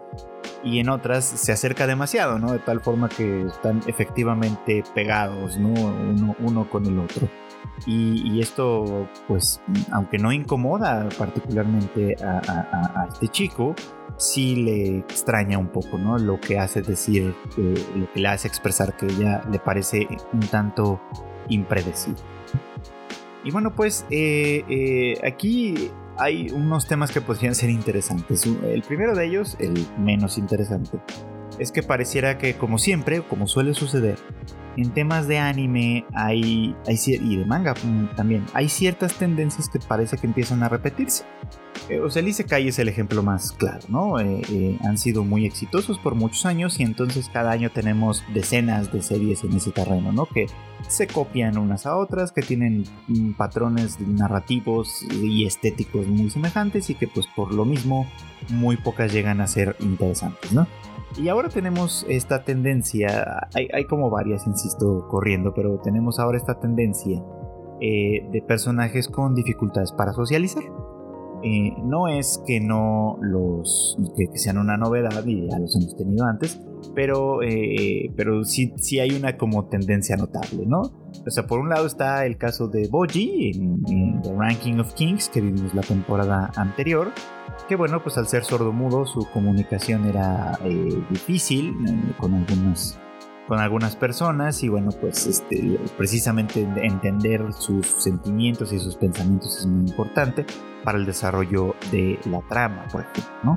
y 0.62 0.78
en 0.78 0.88
otras 0.88 1.24
se 1.24 1.50
acerca 1.50 1.88
demasiado, 1.88 2.38
¿no? 2.38 2.52
De 2.52 2.60
tal 2.60 2.82
forma 2.82 3.08
que 3.08 3.46
están 3.46 3.80
efectivamente 3.88 4.84
pegados, 4.94 5.58
¿no? 5.58 5.70
Uno, 5.70 6.36
uno 6.38 6.70
con 6.70 6.86
el 6.86 7.00
otro. 7.00 7.28
Y, 7.86 8.40
esto, 8.40 9.08
pues, 9.26 9.60
aunque 9.90 10.18
no 10.18 10.32
incomoda 10.32 11.08
particularmente 11.18 12.14
a, 12.22 13.08
este 13.12 13.28
chico, 13.28 13.74
sí 14.16 14.56
le 14.56 14.98
extraña 14.98 15.58
un 15.58 15.68
poco, 15.68 15.98
¿no? 15.98 16.18
Lo 16.18 16.40
que 16.40 16.58
hace 16.58 16.82
decir, 16.82 17.34
eh, 17.58 17.74
lo 17.96 18.12
que 18.12 18.20
le 18.20 18.28
hace 18.28 18.46
expresar 18.46 18.96
que 18.96 19.06
ella 19.06 19.42
le 19.50 19.58
parece 19.58 20.06
un 20.32 20.40
tanto 20.40 21.00
impredecible. 21.48 22.20
Y 23.44 23.50
bueno, 23.50 23.74
pues 23.74 24.06
eh, 24.10 24.64
eh, 24.68 25.18
aquí 25.26 25.90
hay 26.18 26.50
unos 26.50 26.86
temas 26.86 27.10
que 27.10 27.20
podrían 27.20 27.54
ser 27.54 27.70
interesantes. 27.70 28.46
El 28.46 28.82
primero 28.82 29.16
de 29.16 29.26
ellos, 29.26 29.56
el 29.58 29.86
menos 29.98 30.38
interesante, 30.38 31.00
es 31.58 31.72
que 31.72 31.82
pareciera 31.82 32.38
que, 32.38 32.54
como 32.54 32.78
siempre, 32.78 33.22
como 33.22 33.48
suele 33.48 33.74
suceder, 33.74 34.18
en 34.76 34.90
temas 34.92 35.28
de 35.28 35.38
anime 35.38 36.04
hay, 36.14 36.74
hay 36.86 36.98
y 37.06 37.36
de 37.36 37.44
manga 37.44 37.74
también, 38.16 38.44
hay 38.54 38.68
ciertas 38.68 39.14
tendencias 39.14 39.68
que 39.68 39.78
parece 39.78 40.16
que 40.16 40.26
empiezan 40.26 40.62
a 40.62 40.68
repetirse. 40.68 41.24
Eh, 41.88 42.00
o 42.00 42.10
sea, 42.10 42.20
el 42.20 42.28
es 42.28 42.78
el 42.78 42.88
ejemplo 42.88 43.22
más 43.22 43.52
claro, 43.52 43.80
¿no? 43.88 44.20
Eh, 44.20 44.42
eh, 44.50 44.78
han 44.84 44.98
sido 44.98 45.24
muy 45.24 45.46
exitosos 45.46 45.98
por 45.98 46.14
muchos 46.14 46.46
años 46.46 46.78
y 46.78 46.84
entonces 46.84 47.28
cada 47.32 47.50
año 47.50 47.70
tenemos 47.70 48.22
decenas 48.32 48.92
de 48.92 49.02
series 49.02 49.42
en 49.44 49.56
ese 49.56 49.72
terreno, 49.72 50.12
¿no? 50.12 50.26
Que 50.26 50.46
se 50.88 51.06
copian 51.06 51.58
unas 51.58 51.86
a 51.86 51.96
otras, 51.96 52.32
que 52.32 52.42
tienen 52.42 52.84
mm, 53.08 53.32
patrones 53.32 54.00
narrativos 54.00 55.02
y 55.10 55.44
estéticos 55.44 56.06
muy 56.06 56.30
semejantes 56.30 56.88
y 56.90 56.94
que 56.94 57.08
pues 57.08 57.26
por 57.34 57.52
lo 57.52 57.64
mismo 57.64 58.06
muy 58.48 58.76
pocas 58.76 59.12
llegan 59.12 59.40
a 59.40 59.46
ser 59.46 59.76
interesantes, 59.80 60.52
¿no? 60.52 60.66
Y 61.20 61.28
ahora 61.28 61.48
tenemos 61.48 62.06
esta 62.08 62.42
tendencia, 62.42 63.48
hay, 63.54 63.84
como 63.84 64.08
varias, 64.08 64.46
insisto, 64.46 65.06
corriendo, 65.08 65.52
pero 65.52 65.78
tenemos 65.78 66.18
ahora 66.18 66.38
esta 66.38 66.58
tendencia 66.58 67.22
eh, 67.80 68.26
de 68.30 68.42
personajes 68.42 69.08
con 69.08 69.34
dificultades 69.34 69.92
para 69.92 70.12
socializar. 70.12 70.64
Eh, 71.44 71.74
no 71.82 72.06
es 72.06 72.40
que 72.46 72.60
no 72.60 73.18
los 73.20 73.98
que, 74.16 74.38
sean 74.38 74.58
una 74.58 74.76
novedad 74.76 75.24
y 75.26 75.48
ya 75.48 75.58
los 75.58 75.74
hemos 75.74 75.96
tenido 75.96 76.24
antes, 76.24 76.60
pero, 76.94 77.42
eh, 77.42 78.12
pero 78.16 78.44
sí, 78.44 78.72
sí 78.76 79.00
hay 79.00 79.10
una 79.10 79.36
como 79.36 79.66
tendencia 79.68 80.16
notable, 80.16 80.64
¿no? 80.66 80.82
O 81.26 81.30
sea, 81.30 81.46
por 81.46 81.58
un 81.58 81.68
lado 81.68 81.86
está 81.86 82.26
el 82.26 82.38
caso 82.38 82.68
de 82.68 82.88
Boji 82.88 83.52
en, 83.54 84.22
The 84.22 84.32
Ranking 84.36 84.78
of 84.78 84.94
Kings, 84.94 85.28
que 85.28 85.40
vimos 85.40 85.74
la 85.74 85.82
temporada 85.82 86.52
anterior, 86.56 87.10
que 87.68 87.74
bueno, 87.74 88.02
pues 88.02 88.18
al 88.18 88.28
ser 88.28 88.44
sordo-mudo 88.44 89.04
su 89.06 89.26
comunicación 89.32 90.06
era 90.06 90.58
eh, 90.64 91.02
difícil 91.10 91.74
con 92.18 92.34
algunas 92.34 92.98
con 93.48 93.58
algunas 93.58 93.96
personas 93.96 94.62
y 94.62 94.68
bueno 94.68 94.90
pues 94.92 95.26
este, 95.26 95.76
precisamente 95.98 96.62
entender 96.80 97.52
sus 97.52 97.84
sentimientos 97.86 98.72
y 98.72 98.78
sus 98.78 98.94
pensamientos 98.94 99.58
es 99.58 99.66
muy 99.66 99.90
importante 99.90 100.46
para 100.84 100.98
el 100.98 101.06
desarrollo 101.06 101.74
de 101.90 102.18
la 102.30 102.40
trama 102.42 102.86
por 102.90 103.02
ejemplo 103.02 103.32
¿no? 103.42 103.56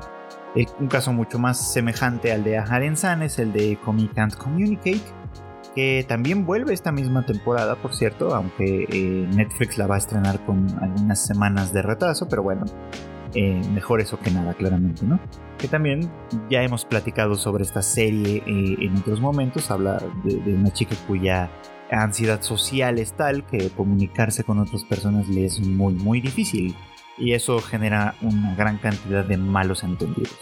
un 0.80 0.88
caso 0.88 1.12
mucho 1.12 1.38
más 1.38 1.74
semejante 1.74 2.32
al 2.32 2.44
de 2.44 2.58
Aharen 2.58 2.96
San 2.96 3.22
es 3.24 3.40
el 3.40 3.52
de 3.52 3.78
Comic 3.84 4.14
Can't 4.14 4.36
Communicate 4.36 5.02
que 5.76 6.06
también 6.08 6.46
vuelve 6.46 6.74
esta 6.74 6.92
misma 6.92 7.26
temporada 7.26 7.76
por 7.76 7.94
cierto 7.94 8.34
aunque 8.34 8.86
eh, 8.90 9.28
Netflix 9.34 9.78
la 9.78 9.88
va 9.88 9.96
a 9.96 9.98
estrenar 9.98 10.46
con 10.46 10.68
algunas 10.82 11.26
semanas 11.26 11.74
de 11.74 11.82
retraso 11.82 12.28
pero 12.30 12.44
bueno 12.44 12.66
eh, 13.36 13.62
mejor 13.74 14.00
eso 14.00 14.18
que 14.18 14.32
nada, 14.32 14.54
claramente, 14.54 15.06
¿no? 15.06 15.20
Que 15.58 15.68
también 15.68 16.10
ya 16.50 16.64
hemos 16.64 16.86
platicado 16.86 17.36
sobre 17.36 17.66
esta 17.66 17.82
serie 17.82 18.38
eh, 18.38 18.78
en 18.80 18.96
otros 18.96 19.20
momentos, 19.20 19.70
habla 19.72 20.02
de, 20.24 20.54
una 20.54 20.72
chica 20.72 20.96
cuya 21.06 21.52
ansiedad 21.92 22.42
social 22.42 22.98
es 22.98 23.12
tal 23.14 23.46
que 23.46 23.70
comunicarse 23.72 24.46
con 24.46 24.60
otras 24.60 24.86
personas 24.86 25.28
le 25.28 25.46
es 25.46 25.60
muy, 25.60 25.94
muy 25.96 26.22
difícil. 26.22 26.76
Y 27.18 27.34
eso 27.34 27.60
genera 27.60 28.16
una 28.22 28.56
gran 28.56 28.78
cantidad 28.78 29.24
de 29.24 29.38
malos 29.38 29.84
entendidos. 29.84 30.38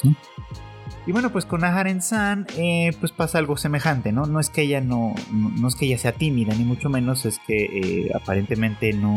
Y 1.05 1.11
bueno, 1.11 1.31
pues 1.31 1.45
con 1.45 1.63
Aharen 1.63 2.01
San, 2.01 2.47
eh, 2.57 2.91
pues 2.99 3.11
pasa 3.11 3.37
algo 3.37 3.57
semejante, 3.57 4.11
¿no? 4.11 4.25
No 4.25 4.39
es 4.39 4.49
que 4.49 4.61
ella 4.61 4.79
no, 4.79 5.13
no, 5.31 5.67
es 5.67 5.75
que 5.75 5.85
ella 5.85 5.97
sea 5.97 6.13
tímida, 6.13 6.55
ni 6.55 6.63
mucho 6.63 6.89
menos, 6.89 7.25
es 7.25 7.39
que 7.45 8.09
aparentemente 8.15 8.93
no, 8.93 9.13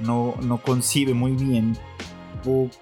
no, 0.00 0.34
no 0.42 0.58
concibe 0.58 1.12
muy 1.14 1.32
bien 1.32 1.76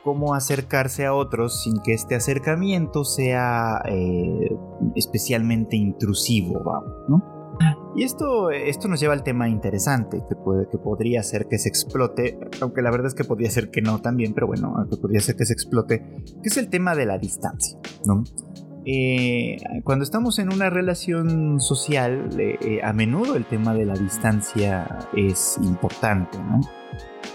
cómo 0.05 0.35
acercarse 0.35 1.05
a 1.05 1.15
otros 1.15 1.63
sin 1.65 1.75
que 1.85 1.93
este 1.93 2.15
acercamiento 2.15 3.05
sea 3.05 3.83
eh, 3.87 4.51
especialmente 4.95 5.77
intrusivo, 5.77 6.63
¿no? 7.09 7.38
Y 7.97 8.05
esto, 8.05 8.51
esto 8.51 8.87
nos 8.89 9.01
lleva 9.01 9.15
al 9.15 9.23
tema 9.23 9.49
interesante, 9.49 10.23
que, 10.29 10.79
podría 10.79 11.23
ser 11.23 11.47
que 11.49 11.59
se 11.59 11.69
explote, 11.69 12.39
aunque 12.61 12.83
la 12.83 12.91
verdad 12.91 13.09
es 13.09 13.15
que 13.15 13.25
podría 13.25 13.51
ser 13.51 13.71
que 13.71 13.81
no 13.81 14.01
también, 14.01 14.35
pero 14.35 14.47
bueno, 14.47 14.75
que 14.91 14.97
podría 14.97 15.21
ser 15.21 15.37
que 15.37 15.47
se 15.47 15.53
explote, 15.53 16.01
que 16.43 16.49
es 16.49 16.57
el 16.59 16.69
tema 16.69 16.95
de 16.95 17.07
la 17.07 17.19
distancia, 17.19 17.79
¿no? 18.05 18.25
Eh, 18.85 19.59
cuando 19.85 20.03
estamos 20.03 20.39
en 20.39 20.53
una 20.53 20.71
relación 20.71 21.61
social, 21.61 22.31
eh, 22.39 22.81
a 22.83 22.93
menudo 22.93 23.37
el 23.37 23.45
tema 23.45 23.75
de 23.75 23.85
la 23.85 23.95
distancia 23.95 25.09
es 25.15 25.59
importante, 25.63 26.39
¿no? 26.39 26.61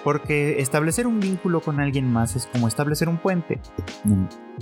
Porque 0.04 0.60
establecer 0.60 1.08
un 1.08 1.20
vínculo 1.20 1.62
con 1.62 1.80
alguien 1.80 2.12
más 2.12 2.36
es 2.36 2.48
como 2.48 2.68
establecer 2.68 3.08
un 3.08 3.18
puente. 3.18 3.60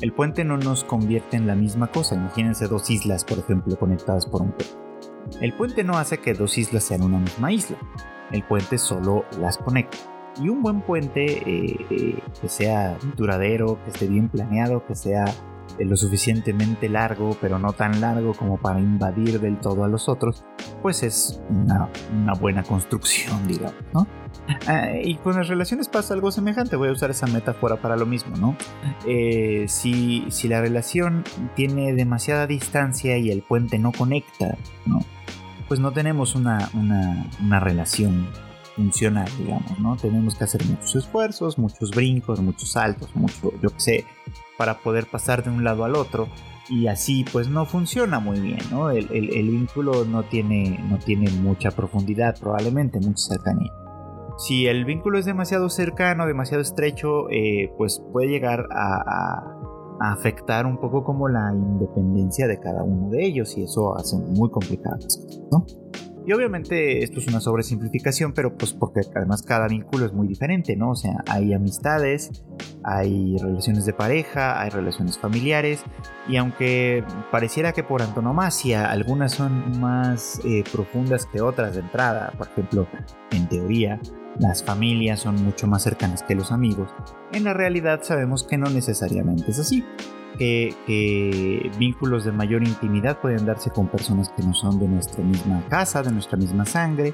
El 0.02 0.14
puente 0.14 0.44
no 0.44 0.58
nos 0.58 0.84
convierte 0.84 1.38
en 1.38 1.48
la 1.48 1.56
misma 1.56 1.88
cosa. 1.88 2.16
Imagínense 2.16 2.68
dos 2.68 2.90
islas, 2.90 3.24
por 3.24 3.40
ejemplo, 3.40 3.78
conectadas 3.78 4.26
por 4.28 4.42
un 4.42 4.52
puente. 4.52 4.91
El 5.40 5.54
puente 5.54 5.84
no 5.84 5.98
hace 5.98 6.20
que 6.20 6.34
dos 6.34 6.58
islas 6.58 6.84
sean 6.84 7.04
una 7.04 7.20
misma 7.20 7.52
isla. 7.52 7.78
El 8.32 8.44
puente 8.44 8.78
solo 8.78 9.26
las 9.40 9.58
conecta. 9.58 9.98
Y 10.42 10.50
un 10.50 10.62
buen 10.62 10.82
puente 10.82 11.26
eh, 11.26 11.86
eh, 11.90 12.20
que 12.40 12.50
sea 12.50 12.98
duradero, 13.18 13.78
que 13.84 13.92
esté 13.92 14.08
bien 14.08 14.30
planeado, 14.30 14.86
que 14.86 14.96
sea 14.96 15.26
lo 15.86 15.96
suficientemente 15.96 16.90
largo, 16.90 17.38
pero 17.40 17.60
no 17.60 17.74
tan 17.74 18.02
largo 18.02 18.34
como 18.34 18.58
para 18.58 18.80
invadir 18.80 19.40
del 19.40 19.60
todo 19.60 19.84
a 19.84 19.88
los 19.88 20.10
otros, 20.10 20.44
pues 20.82 21.04
es 21.04 21.42
una, 21.50 21.90
buena 22.40 22.64
construcción, 22.64 23.48
digamos, 23.48 23.76
¿no? 23.94 24.08
Ah, 24.68 24.92
y 25.02 25.16
con 25.16 25.36
las 25.36 25.48
relaciones 25.48 25.88
pasa 25.88 26.14
algo 26.14 26.32
semejante, 26.32 26.76
voy 26.76 26.90
a 26.90 26.92
usar 26.92 27.12
esa 27.12 27.28
metáfora 27.28 27.82
para 27.82 27.96
lo 27.96 28.06
mismo, 28.06 28.36
¿no? 28.38 28.56
Eh, 29.06 29.66
si, 29.68 30.26
si 30.30 30.48
la 30.48 30.62
relación 30.62 31.24
tiene 31.56 31.94
demasiada 31.94 32.48
distancia 32.48 33.18
y 33.18 33.32
el 33.32 33.42
puente 33.42 33.78
no 33.78 33.92
conecta, 33.92 34.58
¿no? 34.86 35.00
Pues 35.68 35.80
no 35.80 35.92
tenemos 35.92 36.36
una, 36.36 36.70
una, 36.74 37.30
una 37.42 37.60
relación 37.60 38.28
funcional, 38.76 39.30
digamos, 39.38 39.80
¿no? 39.80 39.96
Tenemos 39.96 40.36
que 40.36 40.44
hacer 40.44 40.66
muchos 40.66 40.96
esfuerzos, 40.96 41.58
muchos 41.58 41.92
brincos, 41.92 42.40
muchos 42.42 42.72
saltos, 42.72 43.16
mucho, 43.16 43.52
yo 43.62 43.70
qué 43.70 43.80
sé, 43.80 44.06
para 44.62 44.78
poder 44.78 45.08
pasar 45.08 45.44
de 45.44 45.50
un 45.50 45.64
lado 45.64 45.86
al 45.86 45.96
otro 45.96 46.28
y 46.70 46.86
así 46.86 47.26
pues 47.34 47.50
no 47.50 47.66
funciona 47.66 48.20
muy 48.20 48.40
bien, 48.40 48.60
¿no? 48.70 48.92
El, 48.92 49.08
vínculo 49.50 50.06
no 50.06 50.22
tiene, 50.22 50.80
no 50.88 51.00
tiene 51.00 51.32
mucha 51.32 51.72
profundidad, 51.72 52.36
probablemente 52.40 53.00
mucha 53.00 53.34
cercanía. 53.34 53.74
Si 54.38 54.68
el 54.68 54.86
vínculo 54.86 55.18
es 55.18 55.26
demasiado 55.26 55.68
cercano, 55.72 56.28
demasiado 56.28 56.62
estrecho, 56.62 57.28
eh, 57.32 57.74
pues 57.76 58.04
puede 58.14 58.28
llegar 58.28 58.68
a, 58.70 59.02
a, 60.00 60.12
afectar 60.12 60.68
un 60.68 60.78
poco 60.78 61.04
como 61.04 61.28
la 61.28 61.52
independencia 61.52 62.46
de 62.46 62.60
cada 62.60 62.84
uno 62.84 63.10
de 63.10 63.26
ellos 63.26 63.58
y 63.58 63.64
eso 63.64 63.98
hace 63.98 64.16
muy 64.16 64.52
complicadas, 64.52 65.26
¿no? 65.52 65.66
Y 66.26 66.34
obviamente 66.34 67.04
esto 67.04 67.20
es 67.20 67.28
una 67.28 67.40
sobresimplificación, 67.40 68.34
pero 68.34 68.56
pues 68.56 68.74
porque 68.74 69.02
además 69.16 69.42
cada 69.42 69.68
vínculo 69.68 70.06
es 70.06 70.14
muy 70.14 70.28
diferente, 70.28 70.76
¿no? 70.76 70.92
O 70.92 70.96
sea, 70.96 71.24
hay 71.28 71.54
amistades, 71.54 72.44
hay 72.84 73.38
relaciones 73.38 73.86
de 73.86 73.94
pareja, 73.94 74.62
hay 74.62 74.70
relaciones 74.70 75.18
familiares, 75.18 75.84
y 76.28 76.38
aunque 76.38 77.04
pareciera 77.32 77.74
que 77.74 77.84
por 77.84 78.04
antonomasia 78.04 78.92
algunas 78.92 79.34
son 79.34 79.80
más 79.80 80.40
eh, 80.46 80.64
profundas 80.72 81.26
que 81.26 81.42
otras 81.42 81.74
de 81.74 81.82
entrada, 81.82 82.32
por 82.38 82.48
ejemplo, 82.48 82.88
en 83.32 83.50
teoría, 83.50 84.00
las 84.40 84.64
familias 84.64 85.20
son 85.20 85.44
mucho 85.44 85.68
más 85.68 85.84
cercanas 85.84 86.24
que 86.24 86.36
los 86.36 86.52
amigos, 86.52 86.90
en 87.34 87.44
la 87.44 87.54
realidad 87.54 88.02
sabemos 88.04 88.44
que 88.44 88.58
no 88.58 88.70
necesariamente 88.70 89.52
es 89.52 89.60
así 89.60 89.84
que, 90.38 91.72
vínculos 91.78 92.26
de 92.26 92.32
mayor 92.32 92.64
intimidad 92.64 93.20
pueden 93.20 93.46
darse 93.46 93.70
con 93.70 93.88
personas 93.88 94.30
que 94.36 94.44
no 94.44 94.54
son 94.54 94.80
de 94.80 94.88
nuestra 94.88 95.24
misma 95.24 95.64
casa, 95.70 96.02
de 96.04 96.12
nuestra 96.12 96.38
misma 96.38 96.66
sangre, 96.66 97.14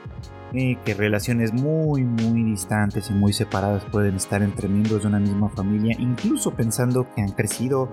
eh, 0.54 0.78
que 0.86 0.94
relaciones 0.94 1.54
muy, 1.54 2.04
muy 2.04 2.44
distantes 2.44 3.10
y 3.10 3.14
muy 3.14 3.34
separadas 3.34 3.84
pueden 3.86 4.16
estar 4.16 4.42
entre 4.42 4.68
miembros 4.70 5.02
de 5.02 5.08
una 5.10 5.20
misma 5.20 5.50
familia, 5.50 5.96
incluso 6.00 6.52
pensando 6.52 7.08
que 7.14 7.22
han 7.22 7.32
crecido 7.32 7.90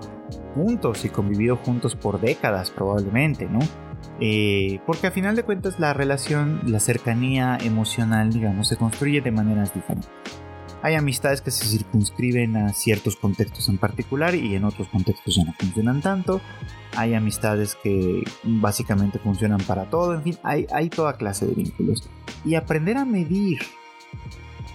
juntos 0.53 1.03
y 1.03 1.09
convivido 1.09 1.57
juntos 1.57 1.95
por 1.95 2.21
décadas 2.21 2.71
probablemente, 2.71 3.47
¿no? 3.49 3.59
Eh, 4.19 4.79
porque 4.85 5.07
a 5.07 5.11
final 5.11 5.35
de 5.35 5.43
cuentas 5.43 5.79
la 5.79 5.93
relación, 5.93 6.61
la 6.65 6.79
cercanía 6.79 7.57
emocional, 7.61 8.31
digamos, 8.31 8.69
se 8.69 8.77
construye 8.77 9.21
de 9.21 9.31
maneras 9.31 9.73
diferentes. 9.73 10.09
Hay 10.81 10.95
amistades 10.95 11.41
que 11.41 11.51
se 11.51 11.65
circunscriben 11.65 12.57
a 12.57 12.73
ciertos 12.73 13.15
contextos 13.15 13.69
en 13.69 13.77
particular 13.77 14.35
y 14.35 14.55
en 14.55 14.65
otros 14.65 14.87
contextos 14.89 15.35
ya 15.35 15.43
no 15.43 15.53
funcionan 15.53 16.01
tanto. 16.01 16.41
Hay 16.95 17.13
amistades 17.13 17.75
que 17.81 18.23
básicamente 18.43 19.19
funcionan 19.19 19.59
para 19.61 19.89
todo. 19.89 20.13
En 20.13 20.23
fin, 20.23 20.37
hay, 20.43 20.67
hay 20.71 20.89
toda 20.89 21.13
clase 21.13 21.47
de 21.47 21.55
vínculos. 21.55 22.07
Y 22.43 22.55
aprender 22.55 22.97
a 22.97 23.05
medir 23.05 23.59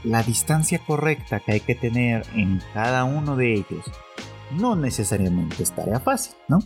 la 0.02 0.22
distancia 0.22 0.80
correcta 0.84 1.40
que 1.40 1.52
hay 1.52 1.60
que 1.60 1.74
tener 1.74 2.26
en 2.34 2.60
cada 2.72 3.04
uno 3.04 3.36
de 3.36 3.54
ellos 3.54 3.84
no 4.58 4.76
necesariamente 4.76 5.62
es 5.62 5.72
tarea 5.72 6.00
fácil, 6.00 6.34
¿no? 6.48 6.58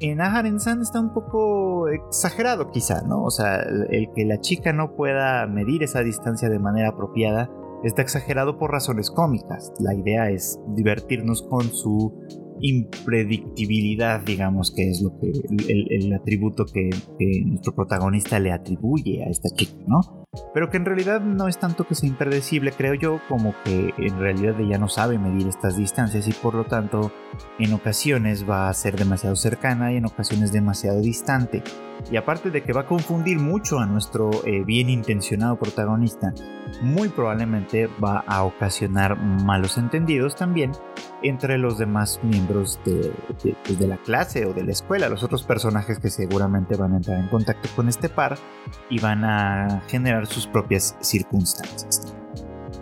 En 0.00 0.20
Aharen 0.20 0.60
San 0.60 0.82
está 0.82 1.00
un 1.00 1.14
poco 1.14 1.88
exagerado 1.88 2.70
quizá, 2.70 3.02
¿no? 3.02 3.22
O 3.22 3.30
sea, 3.30 3.60
el 3.90 4.10
que 4.14 4.24
la 4.24 4.40
chica 4.40 4.72
no 4.72 4.96
pueda 4.96 5.46
medir 5.46 5.82
esa 5.82 6.00
distancia 6.00 6.48
de 6.48 6.58
manera 6.58 6.90
apropiada 6.90 7.48
Está 7.84 8.00
exagerado 8.00 8.58
por 8.58 8.70
razones 8.70 9.10
cómicas. 9.10 9.70
La 9.78 9.94
idea 9.94 10.30
es 10.30 10.58
divertirnos 10.74 11.42
con 11.42 11.64
su 11.64 12.14
impredictibilidad, 12.60 14.22
digamos, 14.24 14.72
que 14.74 14.88
es 14.88 15.02
lo 15.02 15.18
que 15.18 15.32
el, 15.68 16.12
atributo 16.14 16.64
que, 16.64 16.88
nuestro 17.44 17.74
protagonista 17.74 18.40
le 18.40 18.52
atribuye 18.52 19.22
a 19.22 19.28
esta 19.28 19.50
chica, 19.50 19.76
¿no? 19.86 20.23
Pero 20.52 20.70
que 20.70 20.76
en 20.76 20.84
realidad 20.84 21.20
no 21.20 21.48
es 21.48 21.58
tanto 21.58 21.84
que 21.84 21.94
sea 21.94 22.08
impredecible, 22.08 22.72
creo 22.72 22.94
yo, 22.94 23.20
como 23.28 23.54
que 23.64 23.94
en 23.98 24.18
realidad 24.18 24.58
ella 24.60 24.78
no 24.78 24.88
sabe 24.88 25.18
medir 25.18 25.48
estas 25.48 25.76
distancias 25.76 26.26
y 26.28 26.32
por 26.32 26.54
lo 26.54 26.64
tanto 26.64 27.12
en 27.58 27.72
ocasiones 27.72 28.48
va 28.48 28.68
a 28.68 28.74
ser 28.74 28.96
demasiado 28.96 29.36
cercana 29.36 29.92
y 29.92 29.96
en 29.96 30.06
ocasiones 30.06 30.52
demasiado 30.52 31.00
distante. 31.00 31.62
Y 32.10 32.16
aparte 32.16 32.50
de 32.50 32.62
que 32.62 32.72
va 32.72 32.82
a 32.82 32.86
confundir 32.86 33.38
mucho 33.38 33.78
a 33.78 33.86
nuestro 33.86 34.30
eh, 34.44 34.62
bien 34.64 34.90
intencionado 34.90 35.56
protagonista, 35.56 36.34
muy 36.82 37.08
probablemente 37.08 37.88
va 38.02 38.24
a 38.26 38.44
ocasionar 38.44 39.16
malos 39.16 39.78
entendidos 39.78 40.34
también 40.36 40.72
entre 41.22 41.56
los 41.56 41.78
demás 41.78 42.20
miembros 42.22 42.78
de, 42.84 43.12
pues, 43.64 43.78
de, 43.78 43.86
la 43.86 43.96
clase 43.96 44.44
o 44.44 44.52
de 44.52 44.64
la 44.64 44.72
escuela, 44.72 45.08
los 45.08 45.22
otros 45.22 45.42
personajes 45.44 45.98
que 45.98 46.10
seguramente 46.10 46.76
van 46.76 46.92
a 46.92 46.96
entrar 46.96 47.18
en 47.18 47.28
contacto 47.28 47.68
con 47.74 47.88
este 47.88 48.08
par 48.08 48.36
y 48.90 48.98
van 49.00 49.24
a 49.24 49.82
generar 49.88 50.23
sus 50.26 50.46
propias 50.46 50.96
circunstancias. 51.00 52.14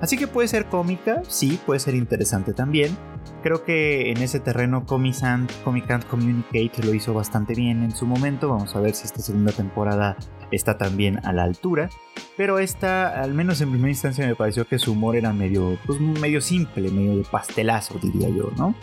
Así 0.00 0.16
que 0.16 0.26
puede 0.26 0.48
ser 0.48 0.66
cómica, 0.66 1.22
sí, 1.28 1.60
puede 1.64 1.78
ser 1.78 1.94
interesante 1.94 2.52
también. 2.52 2.96
Creo 3.42 3.64
que 3.64 4.10
en 4.10 4.18
ese 4.18 4.40
terreno 4.40 4.84
Comic 4.84 5.20
Can't 5.20 6.06
Communicate 6.08 6.82
lo 6.84 6.94
hizo 6.94 7.14
bastante 7.14 7.54
bien 7.54 7.82
en 7.82 7.92
su 7.92 8.06
momento. 8.06 8.48
Vamos 8.48 8.74
a 8.74 8.80
ver 8.80 8.94
si 8.94 9.04
esta 9.04 9.20
segunda 9.20 9.52
temporada 9.52 10.16
está 10.56 10.78
también 10.78 11.18
a 11.24 11.32
la 11.32 11.44
altura. 11.44 11.90
Pero 12.36 12.58
esta, 12.58 13.20
al 13.20 13.34
menos 13.34 13.60
en 13.60 13.70
primera 13.70 13.90
instancia, 13.90 14.26
me 14.26 14.34
pareció 14.34 14.66
que 14.66 14.78
su 14.78 14.92
humor 14.92 15.16
era 15.16 15.32
medio, 15.32 15.78
pues, 15.86 16.00
medio 16.00 16.40
simple, 16.40 16.90
medio 16.90 17.16
de 17.16 17.24
pastelazo, 17.24 17.98
diría 17.98 18.28
yo, 18.28 18.50
¿no? 18.56 18.74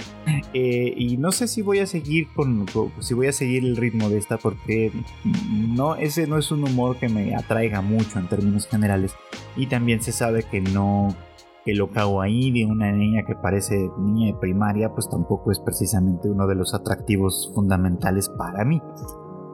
Eh, 0.54 0.94
y 0.98 1.18
no 1.18 1.32
sé 1.32 1.48
si 1.48 1.62
voy 1.62 1.80
a 1.80 1.86
seguir 1.86 2.28
con, 2.34 2.66
si 3.00 3.14
voy 3.14 3.28
a 3.28 3.32
seguir 3.32 3.64
el 3.64 3.78
ritmo 3.78 4.10
de 4.10 4.18
esta, 4.18 4.38
porque 4.38 4.92
no, 5.76 5.96
ese 5.96 6.26
no 6.28 6.38
es 6.38 6.52
un 6.52 6.64
humor 6.64 6.98
que 6.98 7.08
me 7.08 7.36
atraiga 7.36 7.82
mucho 7.82 8.18
en 8.18 8.28
términos 8.28 8.68
generales. 8.68 9.14
Y 9.56 9.68
también 9.68 10.02
se 10.02 10.12
sabe 10.12 10.44
que 10.44 10.62
no, 10.62 11.16
que 11.66 11.74
lo 11.74 11.92
cago 11.92 12.22
ahí 12.22 12.52
de 12.52 12.66
una 12.66 12.92
niña 12.92 13.24
que 13.26 13.36
parece 13.36 13.90
niña 13.98 14.34
de 14.34 14.40
primaria, 14.40 14.90
pues 14.94 15.10
tampoco 15.10 15.52
es 15.52 15.60
precisamente 15.60 16.30
uno 16.30 16.48
de 16.48 16.56
los 16.56 16.74
atractivos 16.74 17.52
fundamentales 17.54 18.30
para 18.30 18.66
mí. 18.66 18.82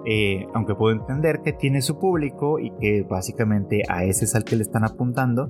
Eh, 0.08 0.46
aunque 0.54 0.76
puedo 0.76 0.96
entender 0.96 1.42
que 1.44 1.52
tiene 1.52 1.82
su 1.82 1.98
público 1.98 2.60
y 2.60 2.72
que 2.80 3.04
básicamente 3.10 3.82
a 3.90 4.04
ese 4.04 4.26
es 4.26 4.36
al 4.36 4.44
que 4.44 4.56
le 4.56 4.62
están 4.62 4.84
apuntando, 4.84 5.50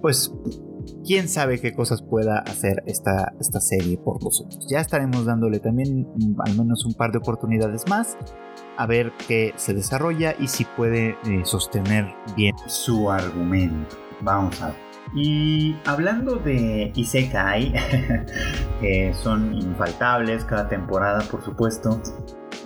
pues 0.00 0.32
quién 1.04 1.28
sabe 1.28 1.60
qué 1.60 1.74
cosas 1.74 2.02
pueda 2.02 2.38
hacer 2.38 2.82
esta, 2.86 3.32
esta 3.40 3.60
serie 3.60 3.98
por 3.98 4.22
vosotros. 4.22 4.66
Ya 4.70 4.80
estaremos 4.80 5.24
dándole 5.24 5.58
también 5.58 6.02
mm, 6.02 6.40
al 6.40 6.56
menos 6.56 6.84
un 6.84 6.94
par 6.94 7.10
de 7.10 7.18
oportunidades 7.18 7.88
más 7.88 8.16
a 8.76 8.86
ver 8.86 9.12
qué 9.26 9.52
se 9.56 9.74
desarrolla 9.74 10.34
y 10.38 10.48
si 10.48 10.64
puede 10.64 11.16
eh, 11.26 11.40
sostener 11.44 12.14
bien 12.36 12.54
su 12.66 13.10
argumento. 13.10 13.96
Vamos 14.20 14.60
a 14.62 14.68
ver. 14.68 14.86
Y 15.14 15.76
hablando 15.86 16.36
de 16.36 16.92
Isekai, 16.94 17.72
que 18.80 19.14
son 19.14 19.54
infaltables 19.54 20.44
cada 20.44 20.68
temporada, 20.68 21.20
por 21.30 21.42
supuesto, 21.42 22.00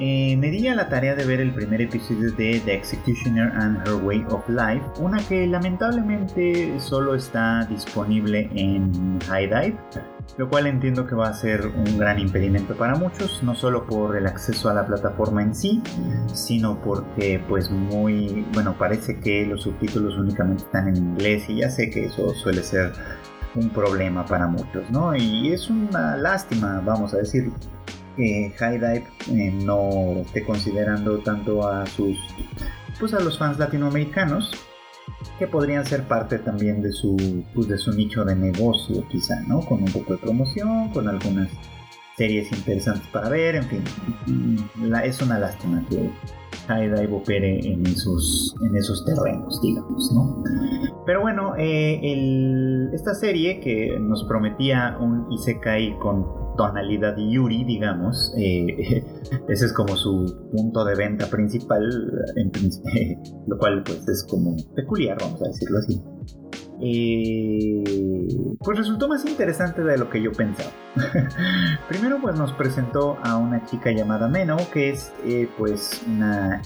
eh, 0.03 0.35
me 0.39 0.49
di 0.49 0.67
a 0.67 0.75
la 0.75 0.89
tarea 0.89 1.15
de 1.15 1.27
ver 1.27 1.43
el 1.43 1.53
primer 1.53 1.83
episodio 1.83 2.33
de 2.33 2.59
The 2.65 2.75
Executioner 2.75 3.53
and 3.53 3.87
Her 3.87 4.03
Way 4.03 4.25
of 4.31 4.49
Life, 4.49 4.83
una 4.99 5.19
que 5.29 5.47
lamentablemente 5.47 6.81
solo 6.81 7.15
está 7.15 7.67
disponible 7.67 8.49
en 8.55 9.21
High 9.29 9.47
Dive, 9.49 9.79
lo 10.39 10.49
cual 10.49 10.69
entiendo 10.69 11.07
que 11.07 11.15
va 11.15 11.29
a 11.29 11.35
ser 11.35 11.67
un 11.67 11.99
gran 11.99 12.19
impedimento 12.19 12.75
para 12.75 12.95
muchos, 12.95 13.43
no 13.43 13.55
solo 13.55 13.85
por 13.85 14.17
el 14.17 14.27
acceso 14.27 14.71
a 14.71 14.75
la 14.75 14.87
plataforma 14.87 15.43
en 15.43 15.55
sí, 15.55 15.83
sino 16.33 16.81
porque 16.81 17.45
pues 17.47 17.71
muy, 17.71 18.47
bueno, 18.55 18.75
parece 18.79 19.19
que 19.19 19.45
los 19.45 19.65
subtítulos 19.65 20.17
únicamente 20.17 20.63
están 20.63 20.89
en 20.89 20.97
inglés 20.97 21.45
y 21.49 21.57
ya 21.57 21.69
sé 21.69 21.91
que 21.91 22.07
eso 22.07 22.35
suele 22.37 22.63
ser 22.63 22.93
un 23.55 23.69
problema 23.69 24.25
para 24.25 24.47
muchos, 24.47 24.91
¿no? 24.91 25.15
Y 25.15 25.53
es 25.53 25.69
una 25.69 26.17
lástima, 26.17 26.81
vamos 26.83 27.13
a 27.13 27.19
decirlo 27.19 27.53
que 28.21 28.53
High 28.59 28.79
Dive 28.79 29.07
eh, 29.31 29.51
no 29.51 30.21
esté 30.21 30.45
considerando 30.45 31.19
tanto 31.19 31.67
a 31.67 31.87
sus 31.87 32.19
pues 32.99 33.15
a 33.15 33.21
los 33.21 33.39
fans 33.39 33.59
latinoamericanos 33.59 34.53
que 35.39 35.47
podrían 35.47 35.87
ser 35.87 36.07
parte 36.07 36.39
también 36.39 36.83
de 36.83 36.93
su 36.93 37.17
pues, 37.55 37.67
de 37.67 37.79
su 37.79 37.93
nicho 37.93 38.25
de 38.25 38.37
negocio 38.37 39.07
quizá 39.09 39.41
no 39.41 39.61
con 39.61 39.83
un 39.83 39.91
poco 39.91 40.13
de 40.13 40.19
promoción 40.19 40.91
con 40.91 41.09
algunas 41.09 41.49
series 42.21 42.53
interesantes 42.53 43.09
para 43.13 43.31
ver 43.31 43.57
en 43.57 43.65
fin 43.65 43.85
es 45.05 45.23
una 45.23 45.39
lástima 45.39 45.83
que 45.89 46.11
Dive 46.69 47.09
opere 47.13 47.59
en 47.67 47.85
esos 47.87 48.55
en 48.61 48.77
esos 48.77 49.05
terrenos 49.07 49.59
digamos 49.63 50.13
no 50.13 50.43
Pero 51.07 51.23
bueno, 51.23 51.55
eh, 51.59 52.91
esta 52.93 53.15
serie 53.15 53.61
que 53.61 53.99
nos 53.99 54.25
prometía 54.25 54.97
un 55.01 55.33
Isekai 55.33 55.99
con 55.99 56.27
tonalidad 56.57 57.17
Yuri, 57.17 57.65
digamos, 57.65 58.35
eh, 58.37 59.03
ese 59.49 59.67
es 59.67 59.73
como 59.73 59.97
su 59.97 60.49
punto 60.53 60.85
de 60.85 60.95
venta 60.95 61.27
principal, 61.27 61.83
lo 63.47 63.59
cual 63.59 63.83
pues 63.83 64.07
es 64.09 64.27
como 64.29 64.57
peculiar, 64.77 65.17
vamos 65.21 65.43
a 65.43 65.49
decirlo 65.49 65.79
así. 65.79 66.01
Eh, 66.83 67.85
pues 68.59 68.79
resultó 68.79 69.09
más 69.09 69.25
interesante 69.27 69.83
de 69.83 69.99
lo 69.99 70.09
que 70.09 70.23
yo 70.23 70.33
pensaba. 70.33 70.71
Primero 71.89 72.19
pues 72.21 72.37
nos 72.37 72.53
presentó 72.53 73.19
a 73.23 73.37
una 73.37 73.65
chica 73.67 73.91
llamada 73.91 74.29
Meno, 74.29 74.57
que 74.73 74.91
es 74.91 75.13
pues 75.59 76.03
una... 76.07 76.63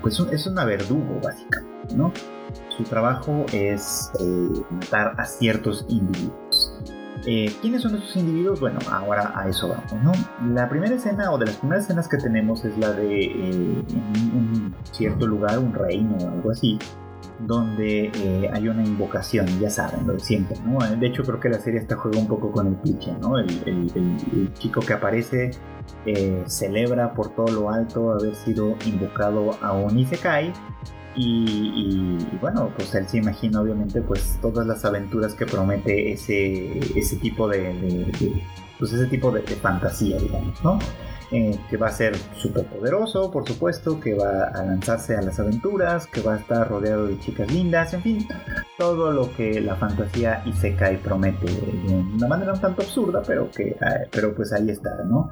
pues 0.00 0.20
es 0.30 0.46
una 0.46 0.64
verdugo 0.64 1.20
básicamente. 1.22 1.72
Su 2.76 2.84
trabajo 2.84 3.44
es 3.52 4.10
eh, 4.20 4.62
matar 4.70 5.14
a 5.18 5.24
ciertos 5.24 5.84
individuos. 5.88 6.72
Eh, 7.26 7.54
¿Quiénes 7.60 7.82
son 7.82 7.94
esos 7.94 8.16
individuos? 8.16 8.60
Bueno, 8.60 8.78
ahora 8.90 9.32
a 9.36 9.48
eso 9.48 9.68
vamos, 9.68 9.92
¿no? 10.02 10.12
La 10.54 10.68
primera 10.68 10.94
escena 10.94 11.30
o 11.30 11.38
de 11.38 11.46
las 11.46 11.56
primeras 11.56 11.84
escenas 11.84 12.08
que 12.08 12.16
tenemos 12.16 12.64
es 12.64 12.76
la 12.78 12.92
de 12.92 13.24
eh, 13.24 13.84
un 14.34 14.74
cierto 14.90 15.26
lugar, 15.26 15.58
un 15.58 15.72
reino 15.72 16.16
o 16.16 16.30
algo 16.30 16.50
así, 16.50 16.78
donde 17.40 18.50
hay 18.52 18.68
una 18.68 18.84
invocación, 18.84 19.46
ya 19.60 19.70
saben, 19.70 20.18
siempre, 20.20 20.56
¿no? 20.64 20.78
De 20.78 21.06
hecho, 21.06 21.22
creo 21.22 21.40
que 21.40 21.48
la 21.48 21.58
serie 21.58 21.80
está 21.80 21.96
juega 21.96 22.18
un 22.18 22.28
poco 22.28 22.50
con 22.50 22.68
el 22.68 22.76
cliché, 22.76 23.12
¿no? 23.20 23.38
El, 23.38 24.52
chico 24.54 24.80
que 24.80 24.92
aparece 24.92 25.50
celebra 26.46 27.12
por 27.14 27.34
todo 27.34 27.48
lo 27.48 27.70
alto 27.70 28.12
haber 28.12 28.34
sido 28.34 28.76
invocado 28.86 29.50
a 29.62 29.72
un 29.72 29.98
Isekai 29.98 30.52
y, 31.14 32.16
bueno, 32.40 32.70
pues 32.74 32.94
él 32.94 33.06
se 33.06 33.18
imagina 33.18 33.60
obviamente 33.60 34.00
pues 34.00 34.38
todas 34.40 34.66
las 34.66 34.84
aventuras 34.84 35.34
que 35.34 35.44
promete 35.44 36.12
ese, 36.12 36.78
ese 36.98 37.16
tipo 37.16 37.48
de, 37.48 38.10
pues 38.78 38.92
ese 38.92 39.06
tipo 39.06 39.30
de, 39.30 39.42
fantasía, 39.42 40.16
digamos, 40.18 40.62
¿no? 40.64 40.78
Eh, 41.34 41.58
que 41.70 41.78
va 41.78 41.86
a 41.86 41.92
ser 41.92 42.14
súper 42.36 42.66
poderoso, 42.66 43.30
por 43.30 43.48
supuesto, 43.48 43.98
que 43.98 44.12
va 44.12 44.48
a 44.48 44.62
lanzarse 44.64 45.16
a 45.16 45.22
las 45.22 45.40
aventuras, 45.40 46.06
que 46.06 46.20
va 46.20 46.34
a 46.34 46.36
estar 46.36 46.68
rodeado 46.68 47.06
de 47.06 47.18
chicas 47.20 47.50
lindas, 47.50 47.94
en 47.94 48.02
fin, 48.02 48.28
todo 48.78 49.10
lo 49.12 49.32
que 49.34 49.58
la 49.62 49.74
fantasía 49.76 50.42
Isekai 50.44 50.98
promete 50.98 51.46
de 51.46 51.94
una 52.16 52.28
manera 52.28 52.52
un 52.52 52.60
tanto 52.60 52.82
absurda, 52.82 53.22
pero 53.26 53.50
que 53.50 53.74
ah, 53.80 54.00
pero 54.10 54.34
pues 54.34 54.52
ahí 54.52 54.68
está, 54.68 54.90
¿no? 55.04 55.30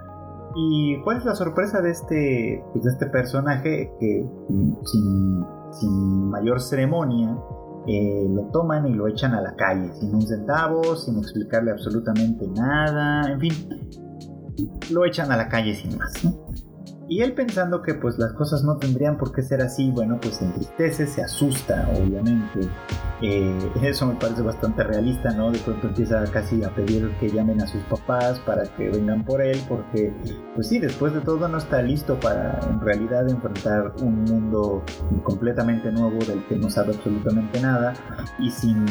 ¿Y 0.56 0.98
cuál 1.02 1.18
es 1.18 1.26
la 1.26 1.34
sorpresa 1.34 1.82
de 1.82 1.90
este, 1.90 2.64
pues, 2.72 2.82
de 2.82 2.90
este 2.92 3.06
personaje 3.06 3.92
que 4.00 4.26
sin 4.86 5.44
sin 5.72 6.30
mayor 6.30 6.60
ceremonia, 6.60 7.36
eh, 7.86 8.26
lo 8.28 8.44
toman 8.50 8.86
y 8.86 8.94
lo 8.94 9.08
echan 9.08 9.34
a 9.34 9.40
la 9.40 9.54
calle, 9.54 9.92
sin 9.94 10.14
un 10.14 10.22
centavo, 10.22 10.96
sin 10.96 11.18
explicarle 11.18 11.70
absolutamente 11.70 12.46
nada, 12.48 13.30
en 13.30 13.40
fin, 13.40 13.52
lo 14.90 15.04
echan 15.04 15.30
a 15.32 15.36
la 15.36 15.48
calle 15.48 15.74
sin 15.74 15.96
más. 15.96 16.12
Y 17.10 17.22
él 17.22 17.32
pensando 17.32 17.82
que 17.82 17.94
pues 17.94 18.20
las 18.20 18.32
cosas 18.34 18.62
no 18.62 18.76
tendrían 18.76 19.18
por 19.18 19.32
qué 19.32 19.42
ser 19.42 19.60
así, 19.62 19.90
bueno, 19.90 20.20
pues 20.22 20.36
se 20.36 20.44
entristece, 20.44 21.08
se 21.08 21.20
asusta, 21.20 21.90
obviamente. 21.92 22.60
Eh, 23.20 23.58
eso 23.82 24.06
me 24.06 24.14
parece 24.14 24.42
bastante 24.42 24.84
realista, 24.84 25.32
¿no? 25.32 25.50
De 25.50 25.58
pronto 25.58 25.88
empieza 25.88 26.22
casi 26.30 26.62
a 26.62 26.72
pedir 26.72 27.10
que 27.18 27.28
llamen 27.28 27.60
a 27.62 27.66
sus 27.66 27.82
papás 27.82 28.38
para 28.46 28.62
que 28.76 28.90
vengan 28.90 29.24
por 29.24 29.42
él, 29.42 29.60
porque 29.68 30.14
pues 30.54 30.68
sí, 30.68 30.78
después 30.78 31.12
de 31.12 31.20
todo 31.20 31.48
no 31.48 31.58
está 31.58 31.82
listo 31.82 32.14
para 32.20 32.60
en 32.70 32.80
realidad 32.80 33.28
enfrentar 33.28 33.92
un 34.02 34.22
mundo 34.22 34.84
completamente 35.24 35.90
nuevo 35.90 36.24
del 36.24 36.46
que 36.46 36.54
no 36.54 36.70
sabe 36.70 36.94
absolutamente 36.94 37.60
nada 37.60 37.92
y 38.38 38.52
sin 38.52 38.86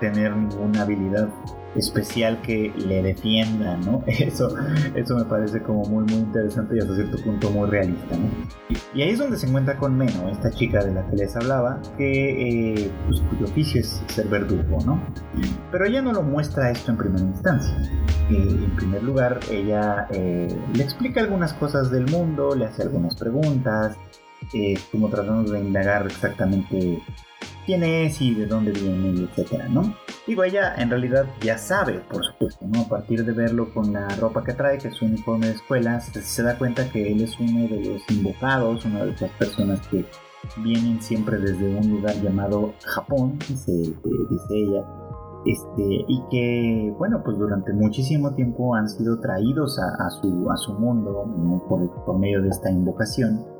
tener 0.00 0.36
ninguna 0.36 0.82
habilidad 0.82 1.30
especial 1.76 2.40
que 2.42 2.72
le 2.76 3.02
defienda, 3.02 3.76
¿no? 3.78 4.02
Eso, 4.24 4.54
eso 4.94 5.16
me 5.16 5.24
parece 5.24 5.60
como 5.62 5.84
muy, 5.84 6.04
muy 6.04 6.14
interesante 6.14 6.76
y 6.76 6.78
hasta 6.78 6.94
cierto 6.94 7.18
punto 7.22 7.50
muy 7.50 7.68
realista, 7.68 8.16
¿no? 8.16 8.28
Y 8.94 9.02
ahí 9.02 9.10
es 9.10 9.18
donde 9.18 9.36
se 9.36 9.46
encuentra 9.46 9.76
con 9.76 9.96
Meno, 9.96 10.28
esta 10.28 10.50
chica 10.50 10.84
de 10.84 10.94
la 10.94 11.06
que 11.08 11.16
les 11.16 11.36
hablaba, 11.36 11.80
que 11.98 12.82
eh, 12.82 12.90
pues, 13.06 13.20
cuyo 13.20 13.44
oficio 13.44 13.80
es 13.80 14.02
ser 14.08 14.28
verdugo, 14.28 14.78
¿no? 14.86 15.02
Pero 15.70 15.84
ella 15.84 16.00
no 16.00 16.12
lo 16.12 16.22
muestra 16.22 16.70
esto 16.70 16.92
en 16.92 16.98
primera 16.98 17.24
instancia. 17.24 17.76
Eh, 18.30 18.36
en 18.64 18.76
primer 18.76 19.02
lugar, 19.02 19.40
ella 19.50 20.06
eh, 20.10 20.48
le 20.74 20.82
explica 20.82 21.20
algunas 21.20 21.52
cosas 21.54 21.90
del 21.90 22.06
mundo, 22.06 22.54
le 22.54 22.66
hace 22.66 22.82
algunas 22.82 23.14
preguntas, 23.16 23.96
como 24.92 25.08
tratando 25.08 25.52
de 25.52 25.60
indagar 25.60 26.06
exactamente 26.06 27.02
quién 27.64 27.82
es 27.82 28.20
y 28.20 28.34
de 28.34 28.46
dónde 28.46 28.72
viene, 28.72 29.22
etcétera, 29.22 29.68
¿no? 29.68 29.94
Digo, 30.26 30.44
ella 30.44 30.74
en 30.76 30.90
realidad 30.90 31.26
ya 31.40 31.58
sabe, 31.58 32.00
por 32.10 32.24
supuesto, 32.24 32.64
¿no? 32.66 32.82
A 32.82 32.88
partir 32.88 33.24
de 33.24 33.32
verlo 33.32 33.72
con 33.72 33.92
la 33.92 34.08
ropa 34.16 34.42
que 34.44 34.54
trae, 34.54 34.78
que 34.78 34.88
es 34.88 34.94
su 34.94 35.04
uniforme 35.04 35.46
de 35.46 35.52
escuela, 35.52 36.00
se, 36.00 36.42
da 36.42 36.58
cuenta 36.58 36.88
que 36.90 37.12
él 37.12 37.22
es 37.22 37.38
uno 37.38 37.68
de 37.68 37.84
los 37.84 38.10
invocados, 38.10 38.84
una 38.84 39.04
de 39.04 39.12
esas 39.12 39.30
personas 39.32 39.86
que 39.88 40.04
vienen 40.58 41.00
siempre 41.02 41.38
desde 41.38 41.74
un 41.74 41.90
lugar 41.90 42.14
llamado 42.22 42.74
Japón, 42.84 43.38
dice, 43.48 43.72
dice 43.72 44.48
ella, 44.50 44.84
este, 45.46 46.04
y 46.08 46.22
que, 46.30 46.94
bueno, 46.98 47.22
pues 47.22 47.36
durante 47.38 47.72
muchísimo 47.72 48.34
tiempo 48.34 48.74
han 48.74 48.88
sido 48.88 49.20
traídos 49.20 49.78
a, 49.78 50.10
su, 50.10 50.50
a 50.50 50.56
su 50.56 50.72
mundo 50.74 51.62
por, 51.68 52.04
por 52.04 52.18
medio 52.18 52.40
de 52.40 52.48
esta 52.48 52.70
invocación 52.70 53.53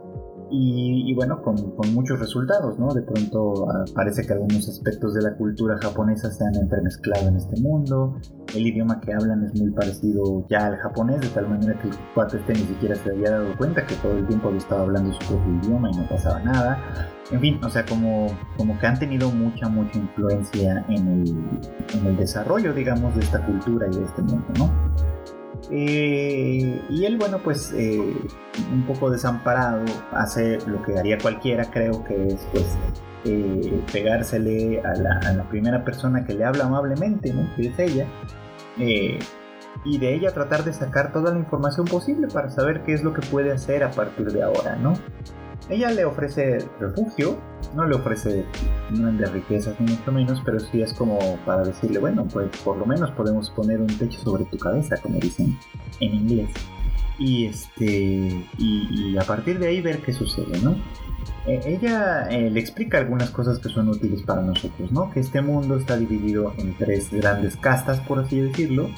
y, 0.56 1.14
bueno, 1.14 1.42
con, 1.42 1.56
muchos 1.92 2.18
resultados, 2.18 2.78
¿no? 2.78 2.92
De 2.92 3.02
pronto 3.02 3.66
ah, 3.70 3.84
parece 3.94 4.26
que 4.26 4.32
algunos 4.32 4.68
aspectos 4.68 5.14
de 5.14 5.22
la 5.22 5.36
cultura 5.36 5.76
japonesa 5.80 6.30
se 6.30 6.44
han 6.44 6.54
entremezclado 6.54 7.28
en 7.28 7.36
este 7.36 7.60
mundo, 7.60 8.16
el 8.54 8.66
idioma 8.66 9.00
que 9.00 9.12
hablan 9.12 9.44
es 9.44 9.60
muy 9.60 9.70
parecido 9.72 10.46
ya 10.48 10.66
al 10.66 10.76
japonés, 10.76 11.20
de 11.20 11.28
tal 11.28 11.48
manera 11.48 11.78
que 11.78 11.88
el 11.88 11.94
cuate 12.14 12.38
este 12.38 12.52
ni 12.52 12.60
siquiera 12.60 12.94
se 12.94 13.10
había 13.10 13.30
dado 13.30 13.56
cuenta 13.56 13.86
que 13.86 13.94
todo 13.96 14.16
el 14.16 14.26
tiempo 14.26 14.48
había 14.48 14.58
estado 14.58 14.82
hablando 14.82 15.12
su 15.12 15.28
propio 15.28 15.54
idioma 15.62 15.90
y 15.90 15.96
no 15.96 16.08
pasaba 16.08 16.40
nada. 16.40 16.78
En 17.30 17.40
fin, 17.40 17.60
o 17.64 17.70
sea, 17.70 17.84
como, 17.86 18.26
como 18.56 18.78
que 18.78 18.86
han 18.86 18.98
tenido 18.98 19.30
mucha, 19.30 19.68
mucha 19.68 19.98
influencia 19.98 20.84
en 20.88 21.08
el, 21.08 21.28
en 21.98 22.06
el 22.06 22.16
desarrollo, 22.16 22.72
digamos, 22.74 23.14
de 23.14 23.22
esta 23.22 23.44
cultura 23.44 23.86
y 23.90 23.96
de 23.96 24.04
este 24.04 24.22
mundo, 24.22 24.46
¿no? 24.58 25.43
Eh, 25.70 26.82
y 26.90 27.04
él, 27.04 27.16
bueno, 27.18 27.38
pues 27.38 27.72
eh, 27.76 27.98
un 28.72 28.86
poco 28.86 29.10
desamparado, 29.10 29.84
hace 30.12 30.58
lo 30.66 30.82
que 30.82 30.98
haría 30.98 31.18
cualquiera, 31.18 31.70
creo 31.70 32.04
que 32.04 32.26
es 32.28 32.46
pues 32.52 32.66
eh, 33.24 33.82
pegársele 33.92 34.80
a 34.82 34.94
la, 35.32 35.44
primera 35.48 35.84
persona 35.84 36.24
que 36.24 36.34
le 36.34 36.44
habla 36.44 36.64
amablemente, 36.64 37.32
¿no? 37.32 37.48
que 37.56 37.68
es 37.68 37.78
ella, 37.78 38.06
y 39.84 39.98
de 39.98 40.14
ella 40.14 40.32
tratar 40.32 40.64
de 40.64 40.72
sacar 40.72 41.12
toda 41.12 41.32
la 41.32 41.38
información 41.38 41.86
posible 41.86 42.28
para 42.28 42.50
saber 42.50 42.82
qué 42.82 42.94
es 42.94 43.02
lo 43.02 43.12
que 43.12 43.22
puede 43.26 43.52
hacer 43.52 43.84
a 43.84 43.90
partir 43.90 44.32
de 44.32 44.42
ahora, 44.42 44.76
¿no? 44.76 44.94
Ella 45.68 45.90
le 45.90 46.04
ofrece 46.04 46.58
refugio, 46.78 47.38
no 47.74 47.86
le 47.86 47.94
ofrece 47.94 48.44
de 48.90 49.26
riquezas 49.26 49.78
ni 49.80 49.92
mucho 49.92 50.12
menos, 50.12 50.42
pero 50.44 50.60
sí 50.60 50.82
es 50.82 50.92
como 50.92 51.18
para 51.46 51.62
decirle, 51.62 51.98
bueno, 51.98 52.26
pues 52.30 52.48
por 52.62 52.76
lo 52.76 52.86
menos 52.86 53.10
podemos 53.12 53.50
poner 53.50 53.80
un 53.80 53.86
techo 53.86 54.20
sobre 54.20 54.44
tu 54.44 54.58
cabeza, 54.58 54.96
como 54.98 55.18
dicen 55.18 55.58
en 56.00 56.14
inglés. 56.14 56.50
Y 57.18 57.46
este 57.46 58.46
y, 58.58 59.16
a 59.16 59.22
partir 59.22 59.58
de 59.58 59.68
ahí 59.68 59.80
ver 59.80 60.02
qué 60.02 60.12
sucede, 60.12 60.60
¿no? 60.62 60.76
E, 61.46 61.60
ella 61.64 62.28
eh, 62.30 62.50
le 62.50 62.60
explica 62.60 62.98
algunas 62.98 63.30
cosas 63.30 63.58
que 63.58 63.68
son 63.68 63.88
útiles 63.88 64.22
para 64.22 64.42
nosotros, 64.42 64.90
¿no? 64.92 65.10
Que 65.10 65.20
este 65.20 65.40
mundo 65.40 65.76
está 65.76 65.96
dividido 65.96 66.52
en 66.58 66.76
tres 66.76 67.10
grandes 67.10 67.56
castas, 67.56 68.00
por 68.00 68.18
así 68.18 68.40
decirlo, 68.40 68.90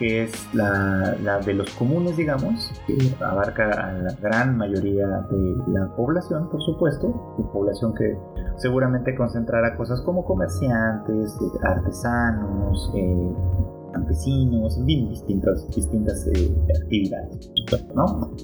que 0.00 0.24
es 0.24 0.32
la, 0.54 1.14
de 1.44 1.52
los 1.52 1.70
comunes, 1.74 2.16
digamos, 2.16 2.72
que 2.86 2.96
abarca 3.22 3.68
a 3.68 3.92
la 3.92 4.12
gran 4.14 4.56
mayoría 4.56 5.06
de 5.06 5.56
la 5.68 5.94
población, 5.94 6.48
por 6.48 6.62
supuesto, 6.62 7.34
una 7.36 7.52
población 7.52 7.92
que 7.94 8.16
seguramente 8.56 9.14
concentrará 9.14 9.76
cosas 9.76 10.00
como 10.00 10.24
comerciantes, 10.24 11.36
artesanos, 11.62 12.90
eh, 12.96 13.30
campesinos, 13.92 14.78
en 14.78 14.86
fin, 14.86 15.08
distintas, 15.10 15.68
distintas 15.68 16.26
eh, 16.28 16.50
actividades, 16.82 17.52
¿no? 17.94 18.34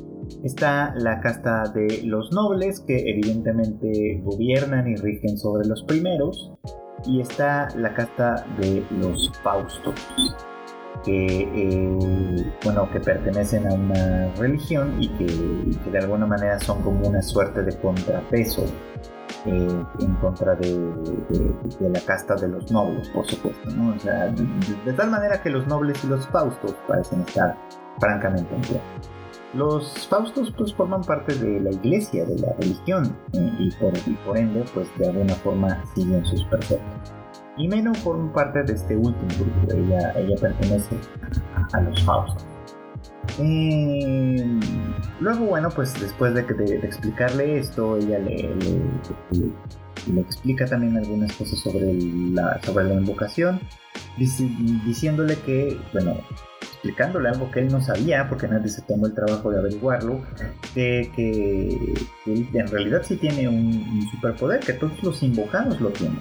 Está 0.44 0.94
la 0.96 1.20
casta 1.20 1.62
de 1.74 2.02
los 2.04 2.32
nobles, 2.32 2.80
que 2.80 2.98
evidentemente 2.98 4.20
gobiernan 4.22 4.88
y 4.88 4.96
rigen 4.96 5.38
sobre 5.38 5.66
los 5.66 5.82
primeros, 5.84 6.52
y 7.06 7.22
está 7.22 7.68
la 7.78 7.94
casta 7.94 8.44
de 8.60 8.84
los 9.00 9.32
faustos, 9.42 9.94
que, 11.04 11.26
eh, 11.54 12.52
bueno, 12.64 12.90
que 12.90 13.00
pertenecen 13.00 13.66
a 13.66 13.74
una 13.74 14.32
religión 14.34 14.96
y 15.00 15.08
que, 15.10 15.90
de 15.90 15.98
alguna 15.98 16.26
manera 16.26 16.58
son 16.58 16.82
como 16.82 17.08
una 17.08 17.22
suerte 17.22 17.62
de 17.62 17.76
contrapeso 17.78 18.64
eh, 19.46 19.84
en 20.00 20.14
contra 20.16 20.54
de, 20.56 20.78
la 21.80 22.00
casta 22.00 22.34
de 22.36 22.48
los 22.48 22.70
nobles, 22.70 23.08
por 23.10 23.26
supuesto, 23.26 23.70
¿no? 23.70 23.94
O 23.94 23.98
sea, 23.98 24.26
de, 24.26 24.92
tal 24.92 25.10
manera 25.10 25.42
que 25.42 25.50
los 25.50 25.66
nobles 25.66 26.02
y 26.04 26.08
los 26.08 26.26
faustos 26.28 26.74
parecen 26.86 27.20
estar 27.22 27.56
francamente 27.98 28.54
en 28.54 29.58
Los 29.58 30.06
Faustos 30.08 30.52
pues 30.56 30.74
forman 30.74 31.02
parte 31.02 31.34
de 31.34 31.60
la 31.60 31.70
iglesia, 31.70 32.24
de 32.26 32.38
la 32.38 32.52
religión, 32.58 33.16
eh, 33.32 33.52
y, 33.58 33.70
por, 33.72 33.92
por 34.24 34.36
ende 34.36 34.64
pues 34.74 34.88
de 34.98 35.08
alguna 35.08 35.34
forma 35.34 35.82
siguen 35.94 36.24
sus 36.26 36.44
preceptos. 36.44 37.12
Y 37.58 37.68
Meno 37.68 37.94
forma 37.94 38.32
parte 38.32 38.62
de 38.62 38.74
este 38.74 38.96
último 38.96 39.28
grupo, 39.38 39.74
ella, 39.74 40.12
ella 40.16 40.36
pertenece 40.40 40.96
a, 41.72 41.80
los 41.80 42.02
Faustos. 42.04 42.44
Eh, 43.38 44.60
luego, 45.20 45.46
bueno, 45.46 45.70
pues 45.70 45.98
después 46.00 46.34
de, 46.34 46.42
de, 46.42 46.76
explicarle 46.76 47.58
esto, 47.58 47.96
ella 47.96 48.18
le, 48.18 48.54
le, 50.12 50.20
explica 50.20 50.66
también 50.66 50.96
algunas 50.96 51.32
cosas 51.32 51.58
sobre 51.60 51.94
la, 52.32 52.60
sobre 52.62 52.84
la 52.84 52.94
invocación, 52.94 53.60
diciéndole 54.16 55.36
que, 55.36 55.78
bueno, 55.92 56.16
explicándole 56.60 57.28
algo 57.28 57.50
que 57.50 57.60
él 57.60 57.68
no 57.68 57.80
sabía, 57.80 58.28
porque 58.28 58.48
nadie 58.48 58.68
se 58.68 58.82
tomó 58.82 59.06
el 59.06 59.14
trabajo 59.14 59.50
de 59.50 59.58
averiguarlo, 59.58 60.20
de 60.74 61.10
que, 61.14 61.68
él 62.26 62.48
en 62.52 62.68
realidad 62.68 63.02
sí 63.02 63.16
tiene 63.16 63.48
un, 63.48 64.08
superpoder, 64.12 64.60
que 64.60 64.74
todos 64.74 65.02
los 65.02 65.22
invocados 65.22 65.80
lo 65.80 65.90
tienen. 65.90 66.20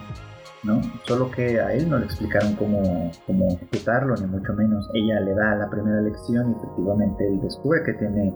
¿No? 0.66 0.82
Solo 1.06 1.32
que 1.32 1.60
a 1.60 1.74
él 1.74 1.90
no 1.90 1.98
le 1.98 2.06
explicaron 2.06 2.56
cómo, 2.56 3.12
cómo 3.26 3.48
ejecutarlo, 3.48 4.16
ni 4.16 4.28
mucho 4.28 4.54
menos. 4.54 4.90
Ella 4.94 5.20
le 5.22 5.34
da 5.34 5.56
la 5.56 5.70
primera 5.70 6.02
lección 6.02 6.52
y 6.52 6.56
efectivamente 6.56 7.28
él 7.28 7.40
descubre 7.42 7.84
que 7.84 7.94
tiene 7.94 8.34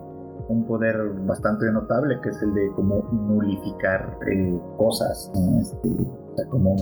un 0.48 0.66
poder 0.66 0.96
bastante 1.26 1.70
notable, 1.70 2.18
que 2.22 2.30
es 2.30 2.42
el 2.42 2.52
de 2.54 2.70
como 2.74 3.08
nulificar 3.12 4.18
eh, 4.30 4.58
cosas, 4.76 5.30
este, 5.60 5.88
como 6.48 6.76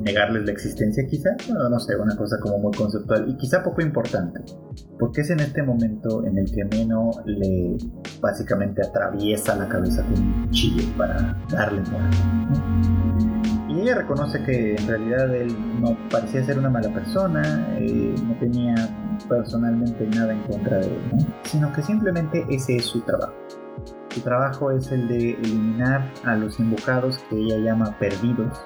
negarles 0.00 0.44
la 0.44 0.52
existencia 0.52 1.06
quizá, 1.06 1.30
no, 1.52 1.68
no 1.68 1.78
sé, 1.78 1.96
una 1.96 2.16
cosa 2.16 2.38
como 2.40 2.58
muy 2.58 2.72
conceptual 2.72 3.28
y 3.28 3.36
quizá 3.36 3.62
poco 3.62 3.80
importante, 3.80 4.40
porque 4.98 5.22
es 5.22 5.30
en 5.30 5.40
este 5.40 5.62
momento 5.62 6.24
en 6.24 6.38
el 6.38 6.50
que 6.50 6.64
Meno 6.64 7.10
le 7.24 7.76
básicamente 8.20 8.82
atraviesa 8.82 9.56
la 9.56 9.68
cabeza 9.68 10.02
con 10.02 10.20
un 10.20 10.46
cuchillo 10.46 10.84
para 10.96 11.36
darle 11.50 11.82
muerte. 11.90 12.16
Y 13.32 13.35
ella 13.86 13.98
reconoce 13.98 14.42
que 14.42 14.74
en 14.74 14.88
realidad 14.88 15.32
él 15.32 15.56
no 15.80 15.96
parecía 16.10 16.44
ser 16.44 16.58
una 16.58 16.68
mala 16.68 16.92
persona, 16.92 17.68
eh, 17.78 18.14
no 18.26 18.34
tenía 18.34 18.74
personalmente 19.28 20.08
nada 20.08 20.32
en 20.32 20.42
contra 20.42 20.78
de 20.78 20.86
él, 20.86 21.26
sino 21.44 21.72
que 21.72 21.82
simplemente 21.82 22.44
ese 22.50 22.76
es 22.76 22.86
su 22.86 23.00
trabajo. 23.02 23.34
Su 24.10 24.20
trabajo 24.22 24.72
es 24.72 24.90
el 24.90 25.06
de 25.06 25.32
eliminar 25.32 26.10
a 26.24 26.34
los 26.34 26.58
invocados 26.58 27.18
que 27.30 27.36
ella 27.36 27.58
llama 27.58 27.96
perdidos, 27.98 28.60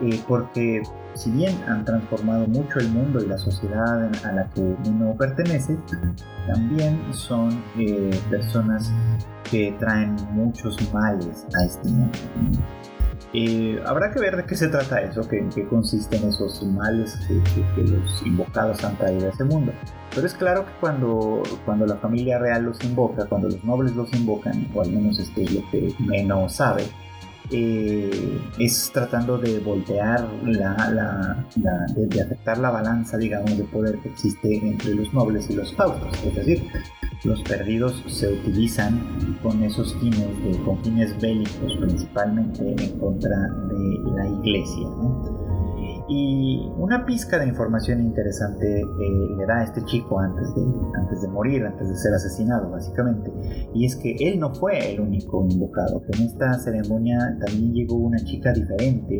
eh, 0.00 0.20
porque 0.28 0.82
si 1.14 1.32
bien 1.32 1.56
han 1.66 1.84
transformado 1.84 2.46
mucho 2.46 2.78
el 2.78 2.90
mundo 2.90 3.20
y 3.20 3.26
la 3.26 3.38
sociedad 3.38 4.08
a 4.24 4.32
la 4.32 4.48
que 4.50 4.60
uno 4.60 5.16
pertenece, 5.18 5.76
también 6.46 7.00
son 7.12 7.60
eh, 7.76 8.10
personas 8.30 8.92
que 9.50 9.74
traen 9.80 10.14
muchos 10.32 10.76
males 10.92 11.44
a 11.58 11.64
este 11.64 11.88
mundo. 11.88 12.18
Eh, 13.36 13.82
habrá 13.84 14.12
que 14.12 14.20
ver 14.20 14.36
de 14.36 14.44
qué 14.44 14.54
se 14.54 14.68
trata 14.68 15.02
eso, 15.02 15.28
que, 15.28 15.38
en 15.38 15.48
qué 15.48 15.66
consisten 15.66 16.28
esos 16.28 16.62
males 16.62 17.18
que, 17.26 17.82
los 17.82 18.22
invocados 18.24 18.84
han 18.84 18.96
traído 18.96 19.26
a 19.26 19.30
ese 19.30 19.42
mundo. 19.42 19.72
Pero 20.14 20.24
es 20.24 20.34
claro 20.34 20.64
que 20.64 20.72
cuando, 20.78 21.42
cuando 21.64 21.84
la 21.84 21.96
familia 21.96 22.38
real 22.38 22.62
los 22.62 22.82
invoca, 22.84 23.26
cuando 23.26 23.48
los 23.48 23.64
nobles 23.64 23.96
los 23.96 24.12
invocan, 24.14 24.68
o 24.72 24.82
al 24.82 24.90
menos 24.90 25.18
esto 25.18 25.40
es 25.40 25.52
lo 25.52 25.68
que 25.72 25.92
menos 25.98 26.52
sabe, 26.54 26.84
eh, 27.50 28.40
es 28.58 28.90
tratando 28.92 29.38
de 29.38 29.58
voltear 29.58 30.28
la, 30.44 31.44
de, 31.96 32.22
afectar 32.22 32.58
la 32.58 32.70
balanza, 32.70 33.16
digamos, 33.18 33.56
de 33.56 33.64
poder 33.64 33.98
que 33.98 34.08
existe 34.08 34.56
entre 34.56 34.94
los 34.94 35.12
nobles 35.12 35.48
y 35.50 35.54
los 35.54 35.74
faustos. 35.74 36.12
Es 36.24 36.34
decir, 36.34 36.62
los 37.24 37.42
perdidos 37.42 38.02
se 38.08 38.32
utilizan 38.32 39.38
con 39.42 39.62
esos 39.62 39.94
fines, 39.96 40.28
con 40.64 40.82
fines 40.82 41.18
bélicos 41.20 41.76
principalmente 41.80 42.74
en 42.78 42.98
contra 42.98 43.36
de 43.68 43.98
la 44.16 44.28
iglesia. 44.28 44.88
Y 46.08 46.70
una 46.76 47.06
pizca 47.06 47.38
de 47.38 47.46
información 47.46 48.00
interesante 48.00 48.80
eh, 48.80 48.84
le 49.38 49.46
da 49.46 49.60
a 49.60 49.64
este 49.64 49.82
chico 49.84 50.20
antes 50.20 50.54
de, 50.54 50.62
antes 50.98 51.22
de 51.22 51.28
morir, 51.28 51.64
antes 51.64 51.88
de 51.88 51.96
ser 51.96 52.12
asesinado, 52.12 52.70
básicamente. 52.70 53.32
Y 53.74 53.86
es 53.86 53.96
que 53.96 54.14
él 54.20 54.38
no 54.38 54.54
fue 54.54 54.92
el 54.92 55.00
único 55.00 55.46
invocado, 55.48 56.02
en 56.12 56.26
esta 56.26 56.58
ceremonia 56.58 57.38
también 57.40 57.72
llegó 57.72 57.96
una 57.96 58.18
chica 58.18 58.52
diferente 58.52 59.18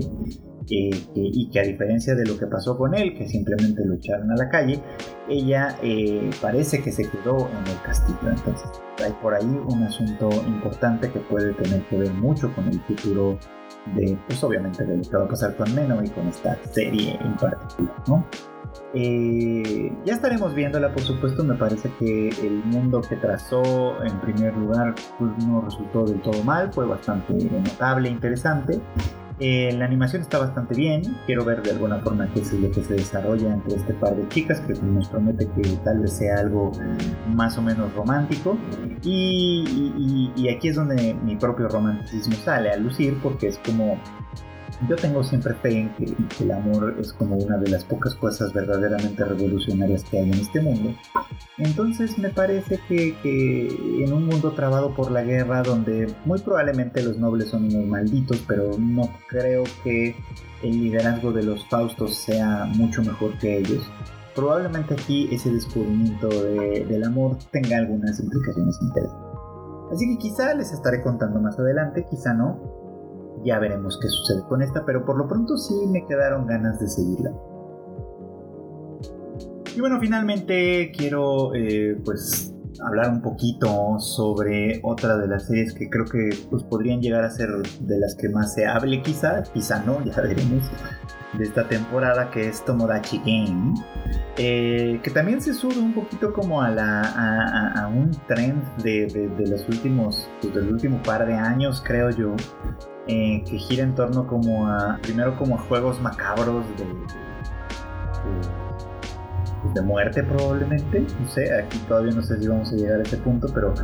y 0.66 1.50
que 1.50 1.60
a 1.60 1.62
diferencia 1.62 2.14
de 2.14 2.24
lo 2.24 2.38
que 2.38 2.46
pasó 2.46 2.76
con 2.76 2.94
él, 2.94 3.14
que 3.16 3.28
simplemente 3.28 3.84
lo 3.84 3.94
echaron 3.94 4.30
a 4.30 4.36
la 4.36 4.48
calle, 4.48 4.80
ella 5.28 5.76
eh, 5.82 6.30
parece 6.40 6.82
que 6.82 6.90
se 6.90 7.08
quedó 7.08 7.48
en 7.48 7.70
el 7.70 7.82
castillo. 7.84 8.30
Entonces 8.30 8.70
hay 9.04 9.12
por 9.22 9.34
ahí 9.34 9.60
un 9.68 9.82
asunto 9.82 10.28
importante 10.46 11.10
que 11.10 11.20
puede 11.20 11.52
tener 11.54 11.82
que 11.88 11.98
ver 11.98 12.12
mucho 12.14 12.54
con 12.54 12.66
el 12.68 12.80
futuro 12.80 13.38
de, 13.94 14.18
pues 14.26 14.42
obviamente, 14.42 14.84
de 14.84 14.96
lo 14.96 15.02
que 15.02 15.16
va 15.16 15.24
a 15.24 15.28
pasar 15.28 15.56
con 15.56 15.74
Meno 15.74 16.02
y 16.02 16.08
con 16.10 16.26
esta 16.28 16.56
serie 16.70 17.18
en 17.20 17.36
particular, 17.36 17.94
¿no? 18.06 18.24
Eh, 18.92 19.92
ya 20.04 20.14
estaremos 20.14 20.54
viéndola, 20.54 20.92
por 20.92 21.02
supuesto. 21.02 21.44
Me 21.44 21.54
parece 21.54 21.90
que 21.98 22.28
el 22.28 22.64
mundo 22.64 23.00
que 23.00 23.16
trazó 23.16 24.02
en 24.02 24.18
primer 24.20 24.56
lugar 24.56 24.94
pues, 25.18 25.46
no 25.46 25.60
resultó 25.60 26.04
del 26.04 26.20
todo 26.22 26.42
mal, 26.44 26.72
fue 26.72 26.86
bastante 26.86 27.34
notable, 27.34 28.08
e 28.08 28.12
interesante. 28.12 28.80
Eh, 29.40 29.72
la 29.76 29.84
animación 29.84 30.22
está 30.22 30.38
bastante 30.38 30.74
bien. 30.74 31.02
Quiero 31.26 31.44
ver 31.44 31.62
de 31.62 31.72
alguna 31.72 31.98
forma 31.98 32.32
qué 32.32 32.40
es 32.40 32.52
lo 32.52 32.70
que 32.70 32.82
se 32.82 32.94
desarrolla 32.94 33.52
entre 33.52 33.76
este 33.76 33.94
par 33.94 34.14
de 34.14 34.28
chicas, 34.28 34.60
que 34.60 34.74
nos 34.74 35.08
promete 35.08 35.48
que 35.48 35.62
tal 35.84 36.00
vez 36.00 36.12
sea 36.12 36.38
algo 36.38 36.70
más 37.34 37.58
o 37.58 37.62
menos 37.62 37.92
romántico. 37.94 38.56
Y, 39.02 40.32
y 40.36 40.48
aquí 40.48 40.68
es 40.68 40.76
donde 40.76 41.14
mi 41.14 41.36
propio 41.36 41.68
romanticismo 41.68 42.34
sale 42.36 42.70
a 42.70 42.76
lucir, 42.76 43.18
porque 43.22 43.48
es 43.48 43.58
como 43.58 43.98
yo 44.88 44.96
tengo 44.96 45.22
siempre 45.22 45.54
fe 45.54 45.80
en 45.80 45.94
que, 45.94 46.14
el 46.42 46.50
amor 46.50 46.96
es 47.00 47.12
como 47.12 47.36
una 47.36 47.56
de 47.58 47.70
las 47.70 47.84
pocas 47.84 48.14
cosas 48.14 48.52
verdaderamente 48.52 49.24
revolucionarias 49.24 50.04
que 50.04 50.18
hay 50.18 50.24
en 50.24 50.34
este 50.34 50.60
mundo. 50.60 50.94
Entonces 51.58 52.18
me 52.18 52.30
parece 52.30 52.80
que, 52.88 53.66
en 54.04 54.12
un 54.12 54.26
mundo 54.26 54.52
trabado 54.52 54.94
por 54.94 55.10
la 55.10 55.22
guerra, 55.22 55.62
donde 55.62 56.12
muy 56.24 56.40
probablemente 56.40 57.02
los 57.02 57.18
nobles 57.18 57.48
son 57.48 57.64
unos 57.64 57.86
malditos, 57.86 58.42
pero 58.46 58.70
no 58.78 59.10
creo 59.28 59.64
que 59.82 60.16
el 60.62 60.80
liderazgo 60.82 61.32
de 61.32 61.42
los 61.42 61.66
Faustos 61.68 62.16
sea 62.16 62.64
mucho 62.64 63.02
mejor 63.02 63.38
que 63.38 63.58
ellos, 63.58 63.88
probablemente 64.34 64.94
aquí 64.94 65.28
ese 65.30 65.50
descubrimiento 65.50 66.28
del 66.28 67.04
amor 67.04 67.38
tenga 67.52 67.78
algunas 67.78 68.18
implicaciones 68.18 68.76
interesantes. 68.82 69.34
Así 69.92 70.08
que 70.08 70.18
quizá 70.18 70.54
les 70.54 70.72
estaré 70.72 71.02
contando 71.02 71.40
más 71.40 71.58
adelante, 71.58 72.04
quizá 72.10 72.32
no, 72.32 72.58
ya 73.44 73.58
veremos 73.58 73.98
qué 74.00 74.08
sucede 74.08 74.42
con 74.48 74.62
esta, 74.62 74.84
pero 74.84 75.04
por 75.04 75.16
lo 75.16 75.28
pronto 75.28 75.56
sí 75.56 75.74
me 75.88 76.06
quedaron 76.06 76.46
ganas 76.46 76.78
de 76.80 76.88
seguirla. 76.88 77.32
Y 79.76 79.80
bueno, 79.80 79.98
finalmente 80.00 80.92
quiero 80.96 81.52
eh, 81.54 82.00
pues 82.04 82.54
hablar 82.84 83.10
un 83.10 83.22
poquito 83.22 83.98
sobre 83.98 84.80
otra 84.82 85.16
de 85.16 85.28
las 85.28 85.46
series 85.46 85.74
que 85.74 85.88
creo 85.88 86.04
que 86.04 86.30
pues, 86.50 86.62
podrían 86.64 87.00
llegar 87.00 87.24
a 87.24 87.30
ser 87.30 87.50
de 87.80 87.98
las 87.98 88.14
que 88.14 88.28
más 88.28 88.54
se 88.54 88.66
hable 88.66 89.02
quizá, 89.02 89.42
quizá 89.42 89.82
no, 89.84 90.02
ya 90.04 90.20
veremos, 90.20 90.70
de 91.38 91.44
esta 91.44 91.66
temporada 91.68 92.30
que 92.30 92.48
es 92.48 92.64
Tomodachi 92.64 93.18
Game, 93.18 93.74
eh, 94.36 95.00
que 95.02 95.10
también 95.10 95.40
se 95.40 95.54
sube 95.54 95.78
un 95.78 95.92
poquito 95.92 96.32
como 96.32 96.62
a, 96.62 96.70
la, 96.70 97.72
a, 97.74 97.88
un 97.88 98.10
trend 98.28 98.62
de, 98.82 99.06
de, 99.06 99.48
los 99.48 99.68
últimos, 99.68 100.28
pues, 100.40 100.54
del 100.54 100.72
último 100.72 101.02
par 101.02 101.26
de 101.26 101.34
años 101.34 101.82
creo 101.84 102.10
yo, 102.10 102.34
eh, 103.06 103.44
que 103.44 103.58
gira 103.58 103.84
en 103.84 103.94
torno 103.94 104.26
como 104.26 104.66
a, 104.66 104.98
primero 105.02 105.36
como 105.36 105.56
a 105.56 105.58
juegos 105.58 106.00
macabros 106.00 106.64
de, 106.78 106.86
de, 109.74 109.82
muerte 109.82 110.22
probablemente, 110.22 111.06
no 111.20 111.28
sé, 111.28 111.54
aquí 111.54 111.76
todavía 111.86 112.14
no 112.14 112.22
sé 112.22 112.38
si 112.38 112.48
vamos 112.48 112.72
a 112.72 112.76
llegar 112.76 113.00
a 113.00 113.02
ese 113.02 113.18
punto, 113.18 113.48
pero, 113.52 113.74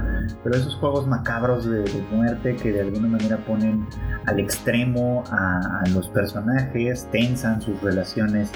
pero 0.43 0.57
esos 0.57 0.75
juegos 0.77 1.07
macabros 1.07 1.65
de, 1.65 1.85
muerte 2.11 2.57
que 2.57 2.73
de 2.73 2.81
alguna 2.81 3.09
manera 3.09 3.37
ponen 3.45 3.87
al 4.27 4.41
extremo 4.41 5.23
a, 5.31 5.83
los 5.93 6.09
personajes, 6.09 7.07
tensan 7.13 7.61
sus 7.61 7.79
relaciones 7.83 8.51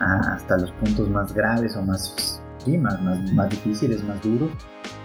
hasta 0.00 0.56
los 0.58 0.72
puntos 0.72 1.08
más 1.08 1.32
graves 1.32 1.76
o 1.76 1.82
más, 1.82 2.42
más, 2.76 3.00
más 3.32 3.48
difíciles, 3.50 4.02
más 4.04 4.20
duros 4.22 4.50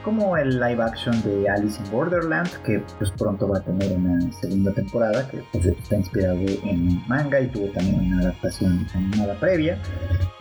como 0.04 0.38
el 0.38 0.60
live 0.60 0.84
action 0.84 1.20
de 1.24 1.50
Alice 1.50 1.82
in 1.82 1.90
Borderland, 1.90 2.50
que 2.64 2.84
pues 2.98 3.10
pronto 3.12 3.48
va 3.48 3.58
a 3.58 3.62
tener 3.62 3.92
una 3.94 4.20
segunda 4.34 4.72
temporada, 4.74 5.28
que 5.30 5.44
pues, 5.52 5.66
está 5.66 5.96
inspirado 5.96 6.40
en 6.40 7.08
manga 7.08 7.40
y 7.40 7.48
tuvo 7.48 7.68
también 7.68 8.14
una 8.14 8.20
adaptación 8.22 8.86
animada 8.94 9.34
previa, 9.40 9.80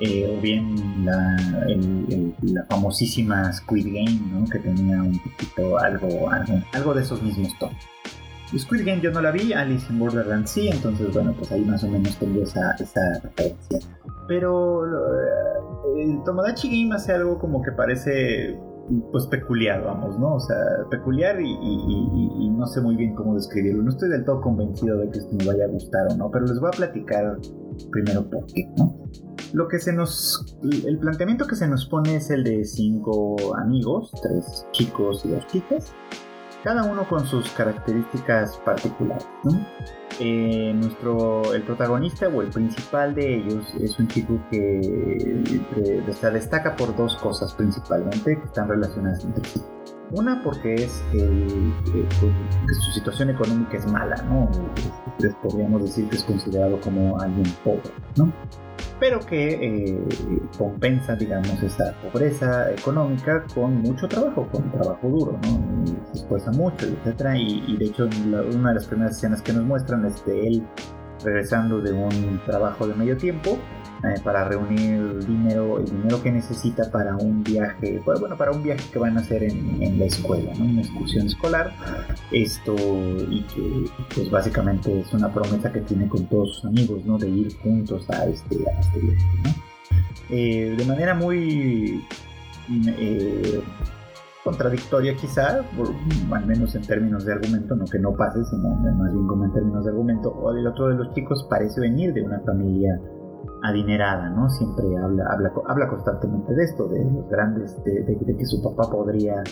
eh, 0.01 0.37
o 0.37 0.41
bien 0.41 1.05
la, 1.05 1.37
la, 2.43 2.65
famosísima 2.65 3.53
Squid 3.53 3.87
Game, 3.87 4.21
¿no? 4.33 4.47
que 4.49 4.59
tenía 4.59 5.01
un 5.03 5.19
poquito 5.19 5.79
algo, 5.79 6.31
algo, 6.31 6.95
de 6.95 7.03
esos 7.03 7.23
mismos 7.23 7.57
tonos. 7.59 7.77
Squid 8.59 8.85
Game 8.85 9.01
yo 9.01 9.11
no 9.11 9.23
la 9.23 9.31
vi, 9.31 9.53
Alice 9.53 9.87
in 9.91 9.99
Borderland 9.99 10.47
sí, 10.47 10.69
entonces 10.69 11.13
bueno, 11.13 11.35
pues 11.37 11.51
ahí 11.53 11.65
más 11.65 11.83
o 11.85 11.89
menos 11.89 12.17
tengo 12.19 12.43
esa, 12.43 12.73
esa 12.73 13.01
referencia. 13.23 13.79
Pero 14.29 14.85
eh, 14.87 16.03
el 16.05 16.23
Tomodachi 16.25 16.69
Game 16.69 16.95
hace 16.95 17.13
algo 17.13 17.39
como 17.39 17.63
que 17.63 17.73
parece 17.73 18.59
pues 19.11 19.27
peculiar, 19.27 19.83
vamos, 19.85 20.19
¿no? 20.19 20.35
O 20.35 20.41
sea, 20.41 20.57
peculiar 20.91 21.41
y, 21.41 22.51
no 22.51 22.67
sé 22.67 22.81
muy 22.81 22.97
bien 22.97 23.15
cómo 23.15 23.35
describirlo. 23.35 23.83
No 23.83 23.91
estoy 23.91 24.09
del 24.09 24.25
todo 24.25 24.41
convencido 24.41 24.99
de 24.99 25.11
que 25.11 25.19
esto 25.19 25.35
me 25.37 25.47
vaya 25.47 25.65
a 25.65 25.69
gustar 25.69 26.07
o 26.11 26.17
no, 26.17 26.31
pero 26.31 26.47
les 26.47 26.61
voy 26.61 26.69
a 26.69 26.77
platicar 26.77 27.39
primero 27.91 28.29
por 28.29 28.47
qué, 28.47 28.69
¿no? 28.77 28.97
Lo 29.53 29.69
que 29.69 29.79
se 29.79 29.93
nos. 29.93 30.57
El 30.63 30.99
planteamiento 30.99 31.47
que 31.47 31.57
se 31.57 31.67
nos 31.67 31.87
pone 31.87 32.17
es 32.17 32.31
el 32.31 32.45
de 32.45 32.65
cinco 32.65 33.37
amigos, 33.57 34.13
tres 34.23 34.67
chicos 34.73 35.25
y 35.25 35.31
dos 35.31 35.47
chicas, 35.49 35.93
cada 36.63 36.85
uno 36.85 37.09
con 37.09 37.27
sus 37.27 37.51
características 37.51 38.57
particulares. 38.59 39.27
Eh, 40.21 40.73
nuestro, 40.75 41.55
el 41.55 41.63
protagonista 41.63 42.29
o 42.29 42.43
el 42.43 42.49
principal 42.49 43.15
de 43.15 43.37
ellos 43.37 43.75
es 43.81 43.99
un 43.99 44.09
chico 44.09 44.39
que 44.51 45.61
se 46.13 46.31
destaca 46.31 46.77
por 46.77 46.95
dos 46.95 47.17
cosas 47.17 47.55
principalmente 47.55 48.39
que 48.39 48.45
están 48.45 48.69
relacionadas 48.69 49.25
entre 49.25 49.49
sí. 49.49 49.61
Una 50.13 50.43
porque 50.43 50.75
es 50.75 51.03
el, 51.13 51.73
pues, 51.85 52.79
su 52.85 52.93
situación 52.93 53.31
económica 53.31 53.79
es 53.79 53.87
mala, 53.87 54.17
¿no? 54.23 54.51
podríamos 55.43 55.83
decir 55.85 56.09
que 56.09 56.17
es 56.17 56.25
considerado 56.25 56.81
como 56.81 57.19
alguien 57.21 57.47
pobre, 57.65 57.91
¿no? 58.17 58.33
pero 59.03 59.19
que 59.19 59.59
eh, 59.61 59.99
compensa, 60.57 61.17
digamos, 61.17 61.61
esa 61.61 61.93
pobreza 62.03 62.71
económica 62.71 63.45
con 63.53 63.83
mucho 63.83 64.07
trabajo, 64.07 64.47
con 64.53 64.71
trabajo 64.71 65.09
duro, 65.09 65.41
¿no? 65.43 65.87
se 66.13 66.21
esfuerza 66.21 66.53
mucho, 66.53 66.87
etc. 66.87 67.35
Y, 67.37 67.77
de 67.79 67.87
hecho, 67.87 68.09
una 68.55 68.69
de 68.69 68.75
las 68.77 68.87
primeras 68.87 69.17
escenas 69.17 69.43
que 69.43 69.53
nos 69.53 69.65
muestran 69.65 70.05
es 70.05 70.25
de 70.25 70.47
él 70.47 70.67
regresando 71.25 71.81
de 71.81 71.93
un 71.93 72.41
trabajo 72.47 72.87
de 72.87 72.95
medio 72.95 73.17
tiempo 73.17 73.59
eh, 74.05 74.21
para 74.25 74.45
reunir 74.45 75.25
dinero, 75.27 75.79
el 75.79 75.85
dinero 75.85 76.21
que 76.21 76.33
necesita 76.33 76.91
para 76.91 77.17
un 77.17 77.45
viaje, 77.45 78.01
pues, 78.05 78.19
bueno, 78.19 78.37
para 78.37 78.51
un 78.51 78.61
viaje 78.61 78.85
que 78.93 78.99
van 78.99 79.17
a 79.17 79.21
hacer 79.21 79.45
en, 79.45 79.99
la 79.99 80.07
escuela, 80.07 80.53
¿no? 80.59 80.65
Una 80.65 80.81
excursión 80.81 81.27
escolar. 81.27 81.73
Esto, 82.33 82.75
y 82.75 83.43
que 83.55 83.85
pues 84.15 84.29
básicamente 84.29 85.01
es 85.01 85.13
una 85.13 85.33
promesa 85.33 85.71
que 85.71 85.83
tiene 85.83 86.09
con 86.09 86.27
todos 86.27 86.57
sus 86.57 86.65
amigos, 86.65 87.05
¿no? 87.05 87.17
De 87.17 87.29
ir 87.29 87.57
juntos 87.59 88.09
a 88.11 88.25
este, 88.25 88.57
este 88.57 88.99
viaje, 88.99 89.27
¿no? 89.45 89.51
Eh, 90.31 90.75
de 90.77 90.85
manera 90.85 91.15
muy 91.15 92.05
eh, 92.87 93.63
contradictoria 94.43 95.15
quizá, 95.15 95.61
al 96.33 96.47
menos 96.47 96.75
en 96.75 96.83
términos 96.83 97.25
de 97.25 97.35
argumento, 97.35 97.77
no 97.77 97.85
que 97.85 98.01
no 98.01 98.17
pase, 98.17 98.43
sino 98.47 98.69
más 98.71 99.13
bien 99.13 99.27
como 99.29 99.45
en 99.45 99.53
términos 99.53 99.85
de 99.85 99.91
argumento, 99.91 100.31
o 100.31 100.51
el 100.51 100.67
otro 100.67 100.89
de 100.89 100.97
los 100.97 101.15
chicos 101.15 101.47
parece 101.49 101.81
venir 101.81 102.13
de 102.13 102.23
una 102.23 102.41
familia 102.41 103.01
adinerada, 103.63 104.29
¿no? 104.31 104.49
Siempre 104.51 104.85
habla, 104.97 105.25
habla, 105.31 105.53
habla 105.69 105.89
constantemente 105.89 106.55
de 106.55 106.65
esto, 106.65 106.89
de 106.89 107.05
los 107.05 107.29
grandes, 107.29 107.83
de, 107.85 108.05
que 108.37 108.47
su 108.47 108.63
papá 108.63 108.91
podría 108.91 109.43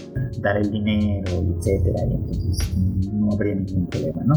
dar 0.40 0.56
el 0.56 0.70
dinero, 0.70 1.30
etcétera, 1.56 2.04
y 2.08 2.14
entonces 2.14 2.76
no 3.12 3.28
habría 3.32 3.54
ningún 3.54 3.86
problema, 3.86 4.22
¿no? 4.24 4.34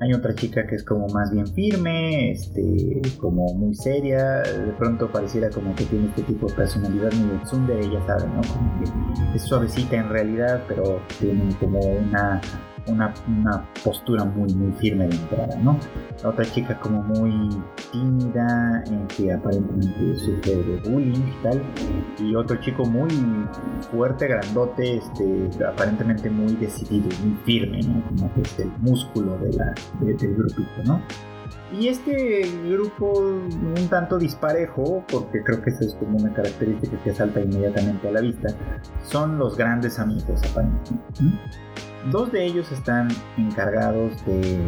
Hay 0.00 0.12
otra 0.12 0.34
chica 0.34 0.66
que 0.66 0.74
es 0.74 0.84
como 0.84 1.06
más 1.08 1.30
bien 1.30 1.46
firme, 1.46 2.32
este, 2.32 3.00
como 3.20 3.54
muy 3.54 3.74
seria, 3.74 4.40
de 4.40 4.72
pronto 4.78 5.10
pareciera 5.10 5.50
como 5.50 5.74
que 5.76 5.84
tiene 5.84 6.06
este 6.08 6.22
tipo 6.22 6.46
de 6.48 6.54
personalidad 6.54 7.12
muy 7.12 7.66
de 7.66 7.80
ella 7.80 8.00
sabe, 8.06 8.24
¿no? 8.28 8.40
Como 8.52 9.30
que 9.30 9.36
es 9.36 9.42
suavecita 9.42 9.96
en 9.96 10.08
realidad, 10.08 10.62
pero 10.66 11.00
tiene 11.20 11.54
como 11.60 11.78
una 11.78 12.40
una, 12.86 13.12
postura 13.84 14.24
muy, 14.24 14.52
muy 14.54 14.72
firme 14.72 15.08
de 15.08 15.16
entrada, 15.16 15.56
¿no? 15.56 15.78
La 16.22 16.30
otra 16.30 16.44
chica 16.44 16.78
como 16.80 17.02
muy 17.02 17.48
tímida, 17.92 18.84
que 19.16 19.32
aparentemente 19.32 20.18
sufre 20.18 20.56
de 20.56 20.90
bullying 20.90 21.20
y 21.20 21.42
tal, 21.42 21.62
y 22.18 22.34
otro 22.34 22.56
chico 22.60 22.84
muy 22.84 23.10
fuerte, 23.90 24.28
grandote, 24.28 24.96
este, 24.96 25.64
aparentemente 25.64 26.30
muy 26.30 26.54
decidido, 26.56 27.08
muy 27.24 27.36
firme, 27.44 27.80
¿no? 27.82 28.02
Como 28.06 28.34
que 28.34 28.42
es 28.42 28.58
el 28.58 28.72
músculo 28.80 29.38
de 29.38 29.52
la, 29.52 29.74
del 30.00 30.34
grupito, 30.34 30.82
¿no? 30.84 31.00
Y 31.78 31.88
este 31.88 32.42
grupo 32.68 33.18
un 33.18 33.88
tanto 33.88 34.18
disparejo, 34.18 35.02
porque 35.10 35.42
creo 35.42 35.62
que 35.62 35.70
esa 35.70 35.84
es 35.84 35.94
como 35.94 36.18
una 36.18 36.32
característica 36.34 36.98
que 37.02 37.14
salta 37.14 37.40
inmediatamente 37.40 38.08
a 38.08 38.12
la 38.12 38.20
vista, 38.20 38.48
son 39.02 39.38
los 39.38 39.56
grandes 39.56 39.98
amigos 39.98 40.40
aparentemente. 40.50 41.38
Dos 42.10 42.32
de 42.32 42.44
ellos 42.44 42.70
están 42.72 43.08
encargados 43.38 44.24
de, 44.26 44.58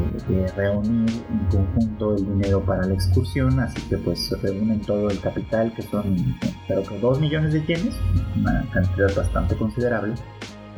reunir 0.56 1.10
en 1.30 1.46
conjunto 1.50 2.14
el 2.14 2.24
dinero 2.24 2.64
para 2.64 2.86
la 2.86 2.94
excursión, 2.94 3.58
así 3.58 3.80
que 3.88 3.98
pues 3.98 4.30
reúnen 4.40 4.80
todo 4.80 5.10
el 5.10 5.20
capital, 5.20 5.72
que 5.74 5.82
son 5.82 6.36
creo 6.66 6.82
que 6.84 6.98
2 6.98 7.20
millones 7.20 7.52
de 7.52 7.62
yenes, 7.64 7.94
una 8.36 8.64
cantidad 8.72 9.14
bastante 9.16 9.56
considerable, 9.56 10.14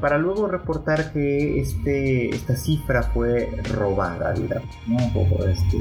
para 0.00 0.18
luego 0.18 0.46
reportar 0.46 1.12
que 1.12 1.60
este, 1.60 2.30
esta 2.30 2.56
cifra 2.56 3.02
fue 3.02 3.50
robada, 3.74 4.32
digamos, 4.32 4.74
¿no? 4.86 4.96
O 4.96 5.44
este, 5.44 5.76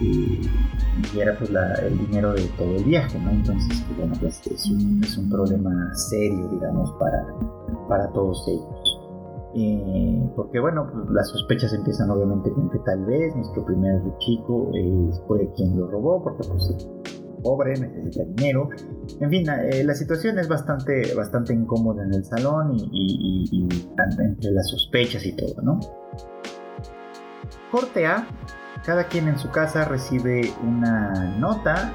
y, 0.00 0.40
era 1.18 1.36
pues 1.38 1.50
el 1.82 1.98
dinero 1.98 2.32
de 2.32 2.42
todo 2.58 2.76
el 2.76 2.84
viaje, 2.84 3.18
¿no? 3.18 3.30
Entonces, 3.30 3.82
pues, 3.86 3.98
bueno, 3.98 4.14
pues 4.20 4.46
es 4.46 4.66
un, 4.66 5.02
es 5.02 5.16
un 5.16 5.30
problema 5.30 5.94
serio, 5.94 6.48
digamos, 6.48 6.92
para, 6.98 7.24
para 7.88 8.08
todos 8.12 8.46
ellos. 8.48 8.85
Eh, 9.58 10.30
porque 10.36 10.60
bueno, 10.60 10.86
las 11.10 11.30
sospechas 11.30 11.72
empiezan 11.72 12.10
obviamente 12.10 12.50
con 12.50 12.68
que 12.68 12.78
tal 12.80 13.06
vez 13.06 13.34
nuestro 13.34 13.64
primer 13.64 14.02
chico 14.18 14.70
eh, 14.74 15.10
fue 15.26 15.50
quien 15.56 15.78
lo 15.78 15.86
robó, 15.86 16.22
porque 16.22 16.46
pues 16.46 16.76
pobre, 17.42 17.70
necesita 17.70 18.24
dinero. 18.24 18.68
En 19.18 19.30
fin, 19.30 19.46
eh, 19.48 19.82
la 19.82 19.94
situación 19.94 20.38
es 20.38 20.46
bastante, 20.48 21.14
bastante 21.14 21.54
incómoda 21.54 22.04
en 22.04 22.12
el 22.12 22.24
salón 22.24 22.76
y, 22.92 23.48
y, 23.50 23.68
entre 24.18 24.50
las 24.50 24.68
sospechas 24.68 25.24
y 25.24 25.34
todo, 25.34 25.62
¿no? 25.62 25.80
Corte 27.70 28.06
A 28.06 28.26
cada 28.86 29.08
quien 29.08 29.26
en 29.26 29.36
su 29.36 29.50
casa 29.50 29.84
recibe 29.84 30.54
una 30.62 31.36
nota 31.38 31.92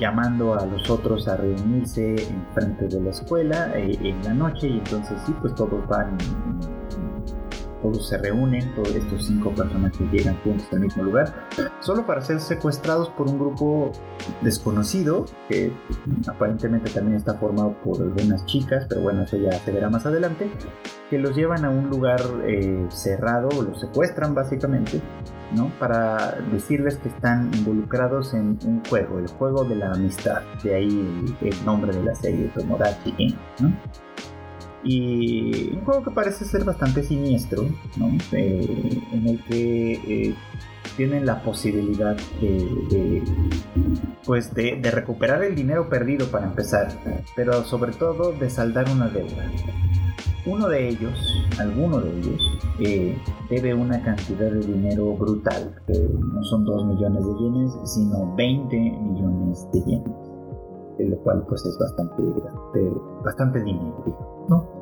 llamando 0.00 0.58
a 0.58 0.64
los 0.64 0.88
otros 0.88 1.28
a 1.28 1.36
reunirse 1.36 2.14
en 2.14 2.46
frente 2.54 2.88
de 2.88 2.98
la 2.98 3.10
escuela 3.10 3.70
eh, 3.76 3.98
en 4.02 4.24
la 4.24 4.32
noche 4.32 4.68
y 4.68 4.78
entonces 4.78 5.18
sí, 5.26 5.34
pues 5.42 5.54
todos 5.54 5.86
van 5.86 6.16
todos 7.82 8.08
se 8.08 8.18
reúnen, 8.18 8.74
todos 8.74 8.94
estos 8.94 9.26
cinco 9.26 9.54
personajes 9.54 10.00
llegan 10.10 10.36
juntos 10.42 10.66
al 10.72 10.80
mismo 10.80 11.02
lugar, 11.02 11.48
solo 11.80 12.06
para 12.06 12.20
ser 12.20 12.40
secuestrados 12.40 13.08
por 13.10 13.28
un 13.28 13.38
grupo 13.38 13.92
desconocido, 14.42 15.24
que 15.48 15.72
aparentemente 16.26 16.90
también 16.90 17.16
está 17.16 17.34
formado 17.34 17.74
por 17.84 18.00
algunas 18.00 18.44
chicas, 18.46 18.86
pero 18.88 19.02
bueno, 19.02 19.22
eso 19.22 19.36
ya 19.36 19.52
se 19.52 19.72
verá 19.72 19.90
más 19.90 20.06
adelante, 20.06 20.50
que 21.10 21.18
los 21.18 21.36
llevan 21.36 21.64
a 21.64 21.70
un 21.70 21.88
lugar 21.88 22.20
eh, 22.46 22.86
cerrado, 22.90 23.48
los 23.62 23.80
secuestran 23.80 24.34
básicamente, 24.34 25.00
¿no? 25.54 25.70
Para 25.78 26.38
decirles 26.52 26.96
que 26.96 27.08
están 27.08 27.50
involucrados 27.54 28.34
en 28.34 28.58
un 28.64 28.82
juego, 28.88 29.18
el 29.18 29.28
juego 29.28 29.64
de 29.64 29.76
la 29.76 29.92
amistad, 29.92 30.42
de 30.62 30.74
ahí 30.74 31.36
el, 31.40 31.64
nombre 31.64 31.96
de 31.96 32.02
la 32.02 32.14
serie, 32.14 32.50
Tomodachi 32.54 33.12
Game, 33.12 33.38
¿no? 33.60 33.72
Y 34.84 35.70
un 35.74 35.84
juego 35.84 36.04
que 36.04 36.10
parece 36.10 36.44
ser 36.44 36.64
bastante 36.64 37.02
siniestro, 37.02 37.64
¿no? 37.96 38.16
Eh, 38.32 39.00
en 39.12 39.28
el 39.28 39.42
que 39.44 39.92
eh, 39.92 40.34
tienen 40.96 41.26
la 41.26 41.42
posibilidad 41.42 42.16
de, 42.40 43.22
pues 44.24 44.54
de, 44.54 44.80
recuperar 44.90 45.42
el 45.42 45.54
dinero 45.54 45.88
perdido 45.88 46.26
para 46.28 46.46
empezar, 46.46 46.88
pero 47.34 47.64
sobre 47.64 47.92
todo 47.92 48.32
de 48.32 48.50
saldar 48.50 48.88
una 48.90 49.08
deuda. 49.08 49.50
Uno 50.46 50.68
de 50.68 50.88
ellos, 50.88 51.44
alguno 51.58 52.00
de 52.00 52.18
ellos, 52.18 52.58
eh, 52.80 53.18
debe 53.50 53.74
una 53.74 54.02
cantidad 54.02 54.50
de 54.50 54.60
dinero 54.60 55.14
brutal, 55.14 55.74
no 55.88 56.42
son 56.44 56.64
2 56.64 56.86
millones 56.86 57.24
de 57.24 57.32
yenes, 57.34 57.72
sino 57.84 58.34
20 58.34 58.76
millones 58.76 59.66
de 59.72 59.80
yenes, 59.80 60.27
lo 61.06 61.18
cual 61.22 61.44
pues 61.48 61.64
es 61.64 61.78
bastante, 61.78 62.22
bastante 63.24 63.62
dinero, 63.62 64.46
¿no? 64.48 64.78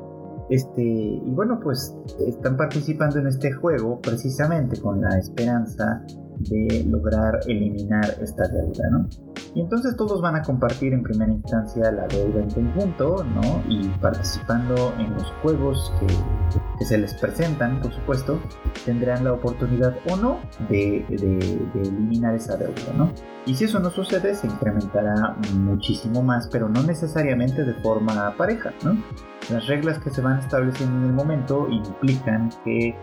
Este, 0.49 0.83
y 0.83 1.31
bueno, 1.33 1.59
pues 1.61 1.97
están 2.21 2.57
participando 2.57 3.19
en 3.19 3.27
este 3.27 3.53
juego 3.53 4.01
precisamente 4.01 4.81
con 4.81 5.01
la 5.01 5.19
esperanza 5.19 6.05
de 6.39 6.85
lograr 6.89 7.41
eliminar 7.47 8.17
esta 8.21 8.47
deuda, 8.49 8.89
¿no? 8.91 9.09
Y 9.55 9.61
entonces 9.61 9.97
todos 9.97 10.21
van 10.21 10.37
a 10.37 10.43
compartir 10.43 10.93
en 10.93 11.03
primera 11.03 11.33
instancia 11.33 11.91
la 11.91 12.07
deuda 12.07 12.43
en 12.43 12.51
conjunto, 12.51 13.25
¿no? 13.25 13.63
Y 13.69 13.89
participando 14.01 14.95
en 14.99 15.15
los 15.15 15.31
juegos 15.43 15.93
que, 15.99 16.85
se 16.85 16.99
les 16.99 17.15
presentan, 17.15 17.81
por 17.81 17.93
supuesto, 17.93 18.39
tendrán 18.85 19.25
la 19.25 19.33
oportunidad 19.33 19.97
o 20.11 20.17
no 20.17 20.41
de, 20.69 21.05
de 21.09 21.81
eliminar 21.81 22.35
esa 22.35 22.57
deuda, 22.57 22.93
¿no? 22.97 23.11
Y 23.47 23.55
si 23.55 23.65
eso 23.65 23.79
no 23.79 23.91
sucede, 23.91 24.35
se 24.35 24.47
incrementará 24.47 25.37
muchísimo 25.55 26.23
más, 26.23 26.49
pero 26.51 26.69
no 26.69 26.83
necesariamente 26.83 27.65
de 27.65 27.75
forma 27.75 28.35
pareja, 28.37 28.75
¿no? 28.85 29.03
Las 29.51 29.69
reglas 29.69 30.01
que 30.01 30.11
se 30.11 30.21
van 30.21 30.41
estableciendo 30.41 30.99
en 30.99 31.05
el 31.05 31.13
momento 31.13 31.69
implican 31.71 32.51
que, 32.65 32.97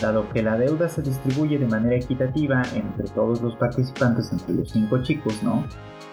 dado 0.00 0.26
que 0.30 0.42
la 0.42 0.56
deuda 0.56 0.88
se 0.88 1.02
distribuye 1.02 1.58
de 1.58 1.66
manera 1.66 1.96
equitativa 1.96 2.62
entre 2.80 3.08
todos 3.08 3.40
los 3.40 3.56
participantes, 3.56 4.32
entre 4.32 4.54
los 4.54 4.70
cinco 4.70 5.02
chicos, 5.02 5.42
¿no? 5.42 5.64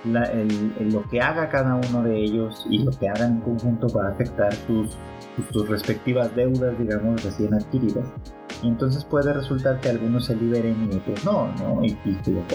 lo 0.06 1.04
que 1.10 1.20
haga 1.20 1.50
cada 1.50 1.76
uno 1.76 2.04
de 2.04 2.18
ellos 2.18 2.66
y 2.70 2.80
lo 2.80 2.92
que 2.92 3.10
hagan 3.10 3.38
en 3.38 3.42
conjunto 3.42 3.88
va 3.90 4.08
a 4.08 4.12
afectar 4.12 4.54
sus, 4.54 4.98
sus, 5.52 5.68
respectivas 5.68 6.34
deudas, 6.36 6.78
digamos, 6.78 7.24
recién 7.24 7.54
adquiridas. 7.54 8.08
Y 8.64 8.68
entonces 8.68 9.04
puede 9.04 9.34
resultar 9.34 9.80
que 9.82 9.90
algunos 9.90 10.26
se 10.26 10.36
liberen 10.36 10.90
y 10.92 10.96
otros 10.96 11.26
no, 11.26 11.48
¿no? 11.60 11.84
Y, 11.84 11.98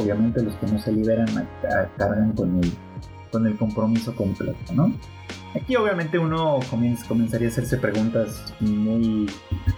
obviamente 0.00 0.42
los 0.42 0.54
que 0.56 0.66
no 0.66 0.78
se 0.78 0.92
liberan 0.92 1.26
cargan 1.96 2.32
con 2.32 2.58
el, 2.58 2.72
con 3.30 3.46
el 3.46 3.56
compromiso 3.56 4.14
completo, 4.16 4.72
¿no? 4.72 4.92
Aquí 5.54 5.76
obviamente 5.76 6.18
uno 6.18 6.60
comenzaría 7.08 7.48
a 7.48 7.50
hacerse 7.50 7.76
preguntas 7.76 8.54
muy, 8.60 9.30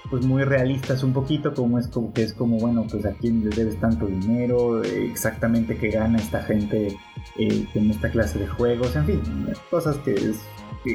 pues 0.08 0.24
muy 0.24 0.44
realistas 0.44 1.02
un 1.02 1.12
poquito, 1.12 1.52
como 1.52 1.78
es 1.78 1.88
como 1.88 2.12
que 2.12 2.22
es 2.22 2.32
como, 2.32 2.58
bueno, 2.58 2.86
pues 2.88 3.04
a 3.04 3.12
quién 3.12 3.42
le 3.42 3.50
debes 3.54 3.80
tanto 3.80 4.06
dinero, 4.06 4.84
exactamente 4.84 5.76
qué 5.76 5.90
gana 5.90 6.18
esta 6.18 6.42
gente 6.42 6.96
eh, 7.36 7.66
en 7.74 7.90
esta 7.90 8.10
clase 8.10 8.38
de 8.38 8.46
juegos, 8.46 8.94
en 8.94 9.06
fin, 9.06 9.22
cosas 9.70 9.96
que, 9.98 10.14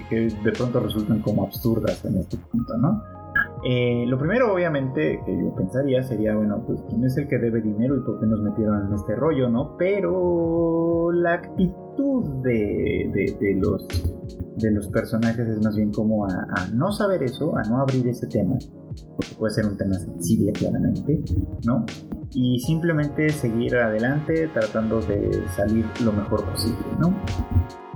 que 0.10 0.16
de 0.16 0.52
pronto 0.54 0.80
resultan 0.80 1.22
como 1.22 1.44
absurdas 1.44 2.04
en 2.06 2.20
este 2.20 2.38
punto, 2.38 2.78
¿no? 2.78 3.19
Eh, 3.64 4.06
lo 4.08 4.18
primero, 4.18 4.54
obviamente, 4.54 5.22
que 5.26 5.38
yo 5.38 5.54
pensaría 5.54 6.02
sería, 6.04 6.36
bueno, 6.36 6.64
pues 6.66 6.82
quién 6.90 7.04
es 7.04 7.18
el 7.18 7.28
que 7.28 7.38
debe 7.38 7.62
dinero 7.62 7.98
y 7.98 8.02
por 8.02 8.20
qué 8.20 8.26
nos 8.26 8.42
metieron 8.42 8.88
en 8.88 8.94
este 8.94 9.16
rollo, 9.16 9.50
¿no? 9.50 9.76
Pero 9.78 11.12
la 11.12 11.34
actitud 11.34 12.24
de, 12.42 13.58
los, 13.58 13.88
de 14.58 14.72
los 14.72 14.88
personajes 14.88 15.48
es 15.48 15.62
más 15.62 15.76
bien 15.76 15.92
como 15.92 16.26
a, 16.26 16.68
no 16.74 16.92
saber 16.92 17.24
eso, 17.24 17.56
a 17.58 17.64
no 17.64 17.82
abrir 17.82 18.08
ese 18.08 18.28
tema, 18.28 18.58
porque 19.16 19.36
puede 19.38 19.54
ser 19.54 19.66
un 19.66 19.76
tema 19.76 19.96
sensible 19.96 20.54
claramente, 20.54 21.22
¿no? 21.66 21.86
Y 22.34 22.60
simplemente 22.60 23.30
seguir 23.30 23.76
adelante 23.78 24.48
tratando 24.50 25.02
de 25.02 25.44
salir 25.56 25.86
lo 26.04 26.12
mejor 26.12 26.46
posible, 26.46 26.86
¿no? 27.00 27.16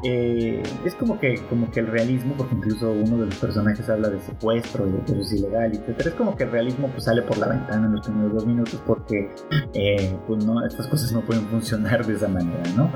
Eh, 0.05 0.61
es 0.83 0.95
como 0.95 1.17
que, 1.17 1.35
como 1.49 1.71
que 1.71 1.79
el 1.79 1.87
realismo, 1.87 2.33
porque 2.35 2.55
incluso 2.55 2.91
uno 2.91 3.19
de 3.19 3.27
los 3.27 3.35
personajes 3.37 3.89
habla 3.89 4.09
de 4.09 4.19
secuestro 4.19 4.85
y 4.87 4.91
de 4.91 4.99
que 4.99 5.11
eso 5.13 5.21
es 5.21 5.33
ilegal, 5.33 5.71
etc. 5.71 6.07
Es 6.07 6.13
como 6.15 6.35
que 6.35 6.43
el 6.43 6.51
realismo 6.51 6.89
pues, 6.89 7.05
sale 7.05 7.21
por 7.21 7.37
la 7.37 7.47
ventana 7.47 7.87
en 7.87 7.93
los 7.93 8.05
primeros 8.05 8.33
dos 8.33 8.45
minutos 8.45 8.83
porque 8.85 9.31
eh, 9.73 10.17
pues, 10.27 10.45
no, 10.45 10.65
estas 10.65 10.87
cosas 10.87 11.13
no 11.13 11.21
pueden 11.21 11.45
funcionar 11.47 12.05
de 12.05 12.15
esa 12.15 12.27
manera, 12.27 12.63
¿no? 12.75 12.91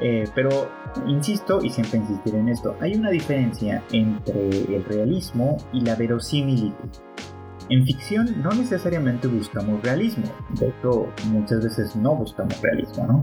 Eh, 0.00 0.24
pero 0.34 0.70
insisto 1.06 1.62
y 1.62 1.68
siempre 1.68 1.98
insistiré 1.98 2.38
en 2.38 2.48
esto, 2.48 2.74
hay 2.80 2.94
una 2.94 3.10
diferencia 3.10 3.82
entre 3.92 4.48
el 4.48 4.84
realismo 4.84 5.58
y 5.74 5.82
la 5.82 5.94
verosimilitud. 5.94 6.88
En 7.68 7.84
ficción 7.84 8.42
no 8.42 8.50
necesariamente 8.50 9.26
buscamos 9.26 9.82
realismo, 9.82 10.24
de 10.50 10.68
hecho 10.68 11.08
muchas 11.30 11.64
veces 11.64 11.96
no 11.96 12.14
buscamos 12.14 12.60
realismo, 12.62 13.06
¿no? 13.06 13.20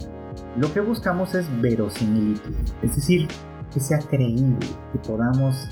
Lo 0.58 0.74
que 0.74 0.82
buscamos 0.82 1.34
es 1.34 1.48
verosimilitud, 1.62 2.56
es 2.82 2.96
decir, 2.96 3.28
que 3.74 3.80
sea 3.80 4.00
creíble, 4.00 4.68
que 4.92 5.00
podamos 5.00 5.70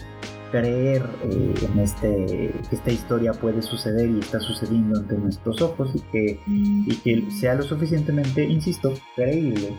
creer 0.52 1.04
eh, 1.24 1.54
en 1.62 1.80
este, 1.80 2.54
que 2.70 2.76
esta 2.76 2.92
historia 2.92 3.32
puede 3.34 3.62
suceder 3.62 4.10
y 4.10 4.20
está 4.20 4.40
sucediendo 4.40 5.00
ante 5.00 5.18
nuestros 5.18 5.62
ojos 5.62 5.90
y 5.96 6.00
que, 6.12 6.40
y 6.48 6.96
que 6.98 7.32
sea 7.32 7.56
lo 7.56 7.64
suficientemente, 7.64 8.44
insisto, 8.44 8.94
creíble 9.16 9.76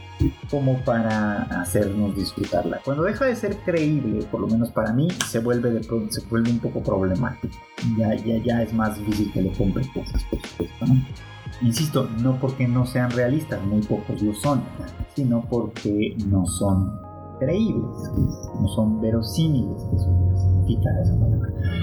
como 0.50 0.80
para 0.84 1.42
hacernos 1.60 2.16
disfrutarla. 2.16 2.80
Cuando 2.84 3.04
deja 3.04 3.26
de 3.26 3.36
ser 3.36 3.56
creíble, 3.58 4.24
por 4.30 4.40
lo 4.40 4.48
menos 4.48 4.70
para 4.70 4.92
mí, 4.92 5.08
se 5.28 5.38
vuelve, 5.38 5.70
de, 5.70 5.82
se 5.82 6.20
vuelve 6.28 6.50
un 6.50 6.58
poco 6.58 6.82
problemático. 6.82 7.54
Ya, 7.98 8.14
ya, 8.14 8.38
ya 8.42 8.62
es 8.62 8.72
más 8.72 8.98
difícil 8.98 9.32
que 9.32 9.42
le 9.42 9.52
compren 9.52 9.86
cosas, 9.88 10.22
por 10.30 10.40
supuesto. 10.46 10.86
¿no? 10.86 10.94
Insisto, 11.62 12.08
no 12.20 12.38
porque 12.40 12.66
no 12.66 12.86
sean 12.86 13.10
realistas, 13.10 13.62
muy 13.64 13.82
pocos 13.82 14.20
lo 14.20 14.34
son, 14.34 14.62
sino 15.14 15.42
porque 15.48 16.16
no 16.26 16.44
son 16.46 16.98
creíbles, 17.38 17.96
no 18.60 18.68
son 18.68 19.00
verosímiles, 19.00 19.76
que 19.90 19.98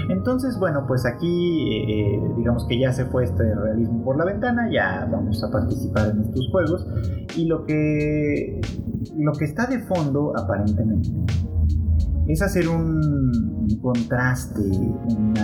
Entonces, 0.08 0.58
bueno, 0.58 0.84
pues 0.86 1.06
aquí 1.06 1.72
eh, 1.72 2.14
eh, 2.14 2.20
digamos 2.36 2.66
que 2.66 2.78
ya 2.78 2.92
se 2.92 3.04
fue 3.06 3.24
este 3.24 3.54
realismo 3.54 4.04
por 4.04 4.16
la 4.18 4.24
ventana, 4.24 4.68
ya 4.70 5.08
vamos 5.10 5.42
a 5.44 5.50
participar 5.50 6.10
en 6.10 6.20
estos 6.22 6.48
juegos 6.50 6.86
y 7.36 7.46
lo 7.46 7.64
que 7.64 8.60
lo 9.16 9.32
que 9.32 9.44
está 9.44 9.66
de 9.66 9.80
fondo 9.80 10.32
aparentemente 10.36 11.10
es 12.28 12.42
hacer 12.42 12.68
un, 12.68 13.66
contraste, 13.82 14.60
un 14.60 15.34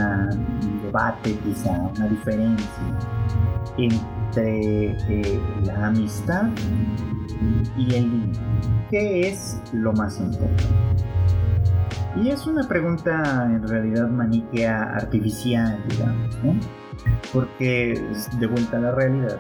debate 0.83 1.37
quizá, 1.45 1.91
una 1.97 2.07
diferencia 2.09 2.67
entre 3.77 4.97
eh, 5.09 5.41
la 5.65 5.87
amistad 5.87 6.49
y 7.77 7.95
el 7.95 8.11
dinero. 8.11 8.41
¿Qué 8.91 9.29
es 9.29 9.61
lo 9.73 9.93
más 9.95 10.21
importante? 10.21 10.65
Y 12.17 12.31
es 12.31 12.47
una 12.47 12.67
pregunta 12.67 13.45
en 13.45 13.67
realidad 13.69 14.09
maniquea 14.09 14.83
artificial, 14.95 15.83
digamos, 15.89 16.37
¿no? 16.43 16.59
Porque 17.33 18.03
de 18.39 18.47
vuelta 18.47 18.79
a 18.79 18.81
la 18.81 18.93
realidad, 18.93 19.39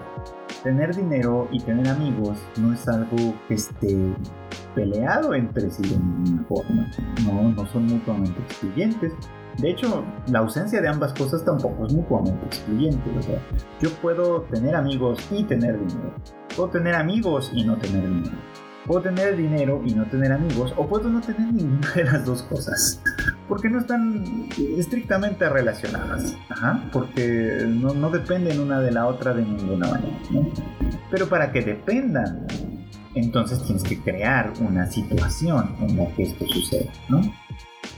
tener 0.63 0.95
dinero 0.95 1.49
y 1.51 1.61
tener 1.61 1.89
amigos 1.89 2.39
no 2.59 2.73
es 2.75 2.87
algo 2.87 3.35
que 3.49 3.55
esté 3.55 3.97
peleado 4.75 5.35
entre 5.35 5.71
sí 5.71 5.83
de 5.83 5.97
ninguna 5.97 6.45
forma. 6.45 6.91
No, 7.25 7.51
no 7.51 7.67
son 7.69 7.87
mutuamente 7.87 8.39
excluyentes. 8.43 9.13
De 9.59 9.71
hecho, 9.71 10.05
la 10.29 10.41
ausencia 10.41 10.83
de 10.83 10.89
ambas 10.89 11.15
cosas 11.15 11.45
tampoco 11.45 11.87
es 11.87 11.95
mutuamente 11.95 12.45
excluyente. 12.45 13.11
O 13.19 13.23
sea, 13.23 13.41
yo 13.81 13.91
puedo 14.03 14.43
tener 14.43 14.77
amigos 14.77 15.19
y 15.31 15.45
tener 15.45 15.79
dinero. 15.79 16.15
Puedo 16.55 16.69
tener 16.69 16.95
amigos 16.95 17.51
y 17.55 17.65
no 17.65 17.79
tener 17.79 18.07
dinero. 18.07 18.37
Puedo 18.87 19.03
tener 19.03 19.37
dinero 19.37 19.83
y 19.85 19.95
no 19.95 20.05
tener 20.07 20.33
amigos, 20.33 20.73
o 20.77 20.87
puedo 20.87 21.09
no 21.09 21.21
tener 21.21 21.53
ninguna 21.53 21.93
de 21.93 22.05
las 22.05 22.25
dos 22.25 22.43
cosas, 22.43 23.03
porque 23.49 23.69
no 23.69 23.81
están 23.81 24.49
estrictamente 24.77 25.49
relacionadas, 25.49 26.37
porque 26.93 27.65
no, 27.67 27.95
no, 27.95 28.11
dependen 28.11 28.61
una 28.61 28.81
de 28.81 28.93
la 28.93 29.07
otra 29.07 29.35
de 29.35 29.43
ninguna 29.43 29.89
manera. 29.89 30.19
Pero 31.11 31.29
para 31.29 31.51
que 31.51 31.63
dependan, 31.63 32.47
entonces 33.15 33.63
tienes 33.65 33.83
que 33.83 33.99
crear 34.01 34.53
una 34.61 34.87
situación 34.87 35.75
en 35.81 35.97
la 35.97 36.07
que 36.15 36.25
esto 36.25 36.47
suceda, 36.47 36.93
¿no? 37.09 37.21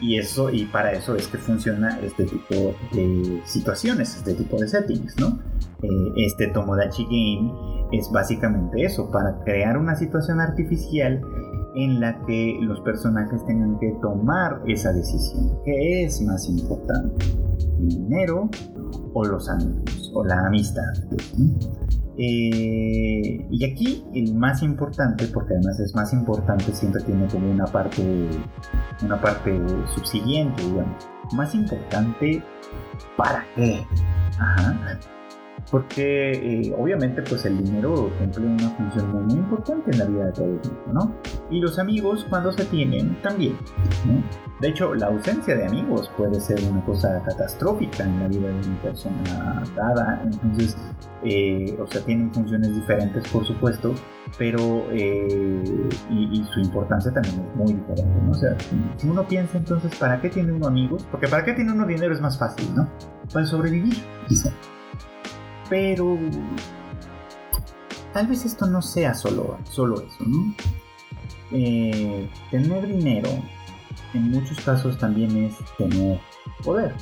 Y 0.01 0.19
eso, 0.19 0.51
y 0.51 0.65
para 0.67 0.93
eso 0.93 1.15
es 1.17 1.27
que 1.29 1.39
funciona 1.39 1.99
este 2.01 2.25
tipo 2.25 2.75
de 2.93 3.43
situaciones, 3.45 4.17
este 4.17 4.35
tipo 4.35 4.59
de 4.59 4.69
settings, 4.69 5.19
¿no? 5.19 5.39
Eh, 5.83 6.13
este 6.17 6.49
Tomodachi 6.49 7.05
Game 7.05 7.53
es 7.93 8.11
básicamente 8.11 8.85
eso, 8.85 9.11
para 9.11 9.39
crear 9.45 9.77
una 9.79 9.95
situación 9.97 10.41
artificial 10.41 11.21
en 11.75 12.01
la 12.01 12.21
que 12.27 12.59
los 12.61 12.81
personajes 12.81 13.45
tengan 13.47 13.79
que 13.79 13.95
tomar 14.03 14.63
esa 14.67 14.93
decisión. 14.93 15.59
¿Qué 15.65 16.05
es 16.05 16.21
más 16.23 16.49
importante? 16.49 17.25
¿El 17.79 17.89
dinero 17.89 18.49
o 19.15 19.25
los 19.25 19.49
amigos? 19.49 20.11
O 20.15 20.25
la 20.25 20.47
amistad. 20.47 20.93
Eh, 22.19 23.47
y 23.51 23.65
aquí 23.65 24.05
el 24.13 24.35
más 24.35 24.63
importante, 24.63 25.27
porque 25.29 25.55
además 25.55 25.79
es 25.79 25.95
más 25.95 26.13
importante, 26.13 26.73
siempre 26.73 27.03
tiene 27.03 27.29
como 27.29 27.51
una 27.51 27.67
parte, 27.67 28.29
una 29.03 29.21
parte 29.21 29.57
subsiguiente, 29.95 30.63
digamos. 30.63 31.09
Más 31.33 31.55
importante, 31.55 32.43
¿para 33.17 33.45
qué? 33.55 33.85
Ajá 34.39 34.99
porque 35.71 36.33
eh, 36.33 36.75
obviamente 36.79 37.23
pues 37.23 37.45
el 37.45 37.63
dinero 37.63 38.11
cumple 38.19 38.47
una 38.47 38.71
función 38.71 39.27
muy, 39.27 39.35
importante 39.35 39.91
en 39.93 39.99
la 39.99 40.05
vida 40.07 40.27
de 40.27 40.33
todo 40.33 40.45
el 40.47 40.53
mundo, 40.53 40.93
¿no? 40.93 41.15
Y 41.51 41.61
los 41.61 41.79
amigos 41.79 42.27
cuando 42.29 42.53
se 42.53 42.65
tienen 42.65 43.21
también, 43.23 43.57
¿no? 44.07 44.23
De 44.61 44.69
hecho, 44.69 44.95
la 44.95 45.07
ausencia 45.07 45.55
de 45.55 45.67
amigos 45.67 46.11
puede 46.17 46.41
ser 46.41 46.59
una 46.71 46.85
cosa 46.85 47.23
catastrófica 47.25 48.05
en 48.05 48.19
la 48.19 48.29
vida 48.29 48.49
de 48.49 48.69
una 48.69 48.83
persona 48.83 49.63
dada, 49.77 50.23
entonces, 50.25 50.77
eh, 51.23 51.79
o 51.81 51.87
sea, 51.87 52.03
tienen 52.03 52.33
funciones 52.33 52.75
diferentes 52.75 53.29
por 53.29 53.47
supuesto, 53.47 53.95
pero 54.37 54.87
eh, 54.91 55.89
y, 56.11 56.45
su 56.53 56.61
importancia 56.61 57.13
también 57.13 57.35
es 57.35 57.57
muy 57.57 57.75
diferente, 57.75 58.21
¿no? 58.25 58.31
O 58.31 58.35
sea, 58.35 58.57
si 58.97 59.09
uno 59.09 59.27
piensa 59.27 59.59
entonces, 59.59 59.95
¿para 59.97 60.21
qué 60.21 60.31
tiene 60.31 60.53
uno 60.53 60.67
amigos? 60.67 61.07
Porque 61.11 61.29
¿para 61.29 61.45
qué 61.45 61.53
tiene 61.53 61.73
uno 61.73 61.87
dinero 61.87 62.15
es 62.15 62.21
más 62.21 62.39
fácil, 62.39 62.75
¿no? 62.75 62.89
Para 63.33 63.47
sobrevivir, 63.47 63.97
quizá. 64.27 64.51
Pero 65.69 66.19
tal 68.13 68.27
vez 68.27 68.45
esto 68.45 68.67
no 68.67 68.83
sea 68.83 69.15
solo, 69.15 69.59
solo 69.65 70.01
eso, 70.01 70.25
¿no? 70.27 70.55
Eh, 71.51 72.29
tener 72.51 72.87
dinero 72.87 73.31
en 74.15 74.31
muchos 74.31 74.61
casos 74.61 74.99
también 74.99 75.37
es 75.37 75.57
tener 75.77 76.21
poder. 76.65 76.93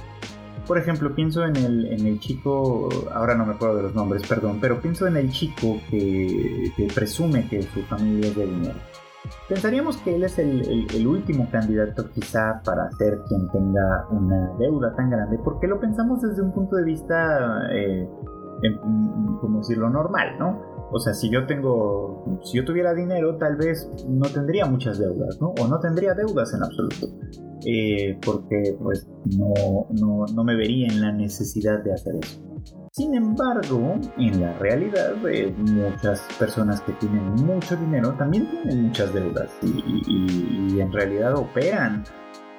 Por 0.67 0.79
ejemplo, 0.79 1.15
pienso 1.15 1.45
en 1.45 1.57
el, 1.57 1.87
en 1.87 2.07
el 2.07 2.19
chico, 2.19 2.89
ahora 3.15 3.37
no 3.37 3.47
me 3.47 3.55
acuerdo 3.55 3.77
de 3.77 3.83
los 3.85 3.95
nombres, 3.95 4.27
perdón, 4.27 4.59
pero 4.61 4.81
pienso 4.81 5.07
en 5.07 5.17
el 5.17 5.31
chico 5.31 5.79
que, 5.89 6.73
presume 6.93 7.49
que 7.49 7.63
su 7.63 7.83
familia 7.83 8.31
es 8.31 8.37
de 8.37 8.47
dinero. 8.47 8.79
Pensaríamos 9.49 9.97
que 9.99 10.17
él 10.17 10.25
es 10.25 10.39
el, 10.39 11.07
último 11.07 11.49
candidato 11.51 12.11
quizá 12.11 12.61
para 12.65 12.91
ser 12.93 13.21
quien 13.29 13.49
tenga 13.51 14.07
una 14.11 14.53
deuda 14.59 14.95
tan 14.97 15.11
grande, 15.11 15.39
porque 15.45 15.69
lo 15.69 15.79
pensamos 15.81 16.21
desde 16.23 16.43
un 16.43 16.53
punto 16.53 16.77
de 16.77 16.85
vista 16.85 17.69
eh, 17.73 18.09
como 19.41 19.59
decirlo, 19.59 19.91
normal, 19.91 20.37
¿no? 20.39 20.77
O 20.93 20.99
sea, 21.01 21.15
si 21.15 21.31
yo 21.31 21.47
tengo, 21.47 22.41
si 22.45 22.59
yo 22.59 22.65
tuviera 22.65 22.95
dinero, 22.95 23.37
tal 23.37 23.57
vez 23.57 23.91
no 24.09 24.29
tendría 24.29 24.67
muchas 24.67 24.99
deudas, 24.99 25.39
¿no? 25.41 25.49
O 25.61 25.67
no 25.67 25.81
tendría 25.81 26.15
deudas 26.15 26.55
en 26.55 26.63
absoluto. 26.63 27.09
Eh, 27.65 28.19
porque 28.25 28.77
pues 28.81 29.09
no, 29.37 29.87
no, 30.01 30.25
no, 30.33 30.45
me 30.45 30.55
vería 30.55 30.87
en 30.87 31.01
la 31.01 31.11
necesidad 31.11 31.83
de 31.83 31.93
hacer 31.93 32.15
eso. 32.23 32.41
Sin 32.93 33.15
embargo, 33.15 33.95
en 34.17 34.41
la 34.41 34.53
realidad, 34.59 35.15
eh, 35.29 35.53
muchas 35.59 36.21
personas 36.39 36.81
que 36.83 36.93
tienen 36.93 37.35
mucho 37.35 37.77
dinero 37.77 38.15
también 38.17 38.49
tienen 38.51 38.85
muchas 38.85 39.13
deudas 39.13 39.51
y, 39.63 40.81
en 40.81 40.93
realidad 40.93 41.37
operan 41.37 42.05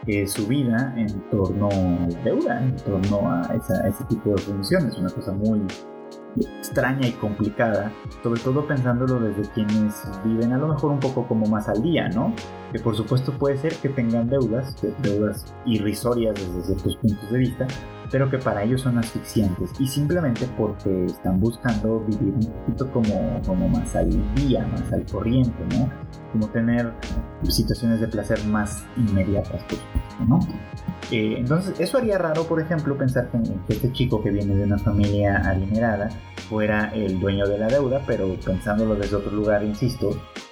eh, 0.06 0.28
su 0.28 0.48
vida 0.48 0.94
en 0.96 1.08
torno 1.30 1.70
a 1.70 2.08
la 2.08 2.24
deuda, 2.24 2.62
en 2.62 2.76
torno 2.78 3.30
a, 3.30 3.42
a 3.50 3.56
ese 3.56 4.04
tipo 4.10 4.32
de 4.32 4.38
funciones. 4.38 4.98
Una 4.98 5.10
cosa 5.10 5.34
muy, 5.34 5.62
extraña 6.60 7.08
y 7.08 7.12
complicada, 7.14 7.92
sobre 8.22 8.40
todo 8.42 8.68
pensándolo 8.68 9.20
desde 9.20 9.50
quienes 9.52 9.94
viven 10.24 10.54
a 10.54 10.58
lo 10.58 10.68
mejor 10.68 10.92
un 10.92 11.00
poco 11.00 11.28
como 11.28 11.46
más 11.48 11.68
al 11.68 11.82
día, 11.82 12.10
¿no? 12.10 12.34
Que 12.72 12.80
por 12.80 12.96
supuesto 12.96 13.32
puede 13.32 13.58
ser 13.58 13.76
que 13.76 13.90
tengan 13.90 14.30
deudas, 14.30 14.76
deudas 15.02 15.54
irrisorias 15.66 16.36
desde 16.36 16.62
ciertos 16.64 16.98
puntos 16.98 17.32
de 17.32 17.40
vista, 17.40 17.68
pero 18.12 18.30
que 18.30 18.38
para 18.38 18.64
ellos 18.64 18.82
son 18.82 18.98
asfixiantes 18.98 19.72
y 19.80 19.88
simplemente 19.88 20.48
porque 20.58 21.06
están 21.06 21.40
buscando 21.40 22.00
vivir 22.02 22.34
un 22.34 22.46
poquito 22.46 22.92
como, 22.92 23.42
como 23.46 23.70
más 23.70 23.96
al 23.96 24.10
día, 24.36 24.66
más 24.68 24.92
al 24.92 25.06
corriente, 25.06 25.58
¿no? 25.78 25.90
Como 26.32 26.48
tener 26.50 26.94
situaciones 27.48 28.00
de 28.00 28.08
placer 28.08 28.44
más 28.46 28.86
inmediatas, 28.98 29.62
supuesto, 29.62 30.26
¿no? 30.28 30.40
Eh, 31.12 31.36
entonces, 31.38 31.80
eso 31.80 31.98
haría 31.98 32.18
raro, 32.18 32.44
por 32.44 32.60
ejemplo, 32.60 32.98
pensar 32.98 33.30
que, 33.30 33.74
este 33.74 33.92
chico 33.92 34.22
que 34.22 34.30
viene 34.30 34.56
de 34.56 34.64
una 34.64 34.78
familia 34.78 35.38
adinerada 35.38 36.10
fuera 36.50 36.92
el 36.94 37.20
dueño 37.20 37.48
de 37.48 37.58
la 37.58 37.68
deuda, 37.68 38.02
pero 38.06 38.36
pensándolo 38.44 38.96
desde 38.96 39.16
otro 39.16 39.32
lugar, 39.32 39.64
insisto, 39.64 40.10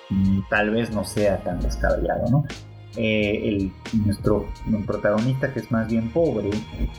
mm, 0.10 0.42
tal 0.50 0.72
vez 0.72 0.92
no 0.94 1.04
sea 1.04 1.38
tan 1.44 1.60
descabellado, 1.60 2.26
¿no? 2.32 2.46
Eh, 2.98 3.50
el, 3.50 3.72
nuestro 4.06 4.46
protagonista, 4.86 5.52
que 5.52 5.60
es 5.60 5.72
más 5.72 5.90
bien 5.90 6.12
pobre, 6.12 6.50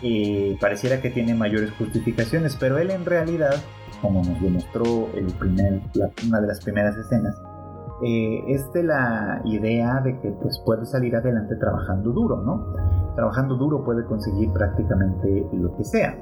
eh, 0.03 0.57
pareciera 0.61 1.01
que 1.01 1.11
tiene 1.11 1.35
mayores 1.35 1.71
justificaciones, 1.73 2.57
pero 2.57 2.79
él 2.79 2.91
en 2.91 3.05
realidad, 3.05 3.55
como 4.03 4.23
nos 4.23 4.41
demostró 4.41 5.09
el 5.15 5.27
primer, 5.35 5.81
una 6.27 6.41
de 6.41 6.47
las 6.47 6.63
primeras 6.63 6.97
escenas, 6.97 7.41
eh, 8.03 8.45
es 8.49 8.71
de 8.75 8.83
la 8.83 9.41
idea 9.47 10.03
de 10.05 10.21
que 10.21 10.29
pues, 10.43 10.61
puede 10.67 10.85
salir 10.85 11.17
adelante 11.17 11.57
trabajando 11.57 12.11
duro, 12.11 12.43
¿no? 12.43 13.06
Trabajando 13.17 13.57
duro 13.57 13.85
puede 13.85 14.05
conseguir 14.05 14.53
prácticamente 14.53 15.47
lo 15.53 15.75
que 15.77 15.85
sea. 15.85 16.17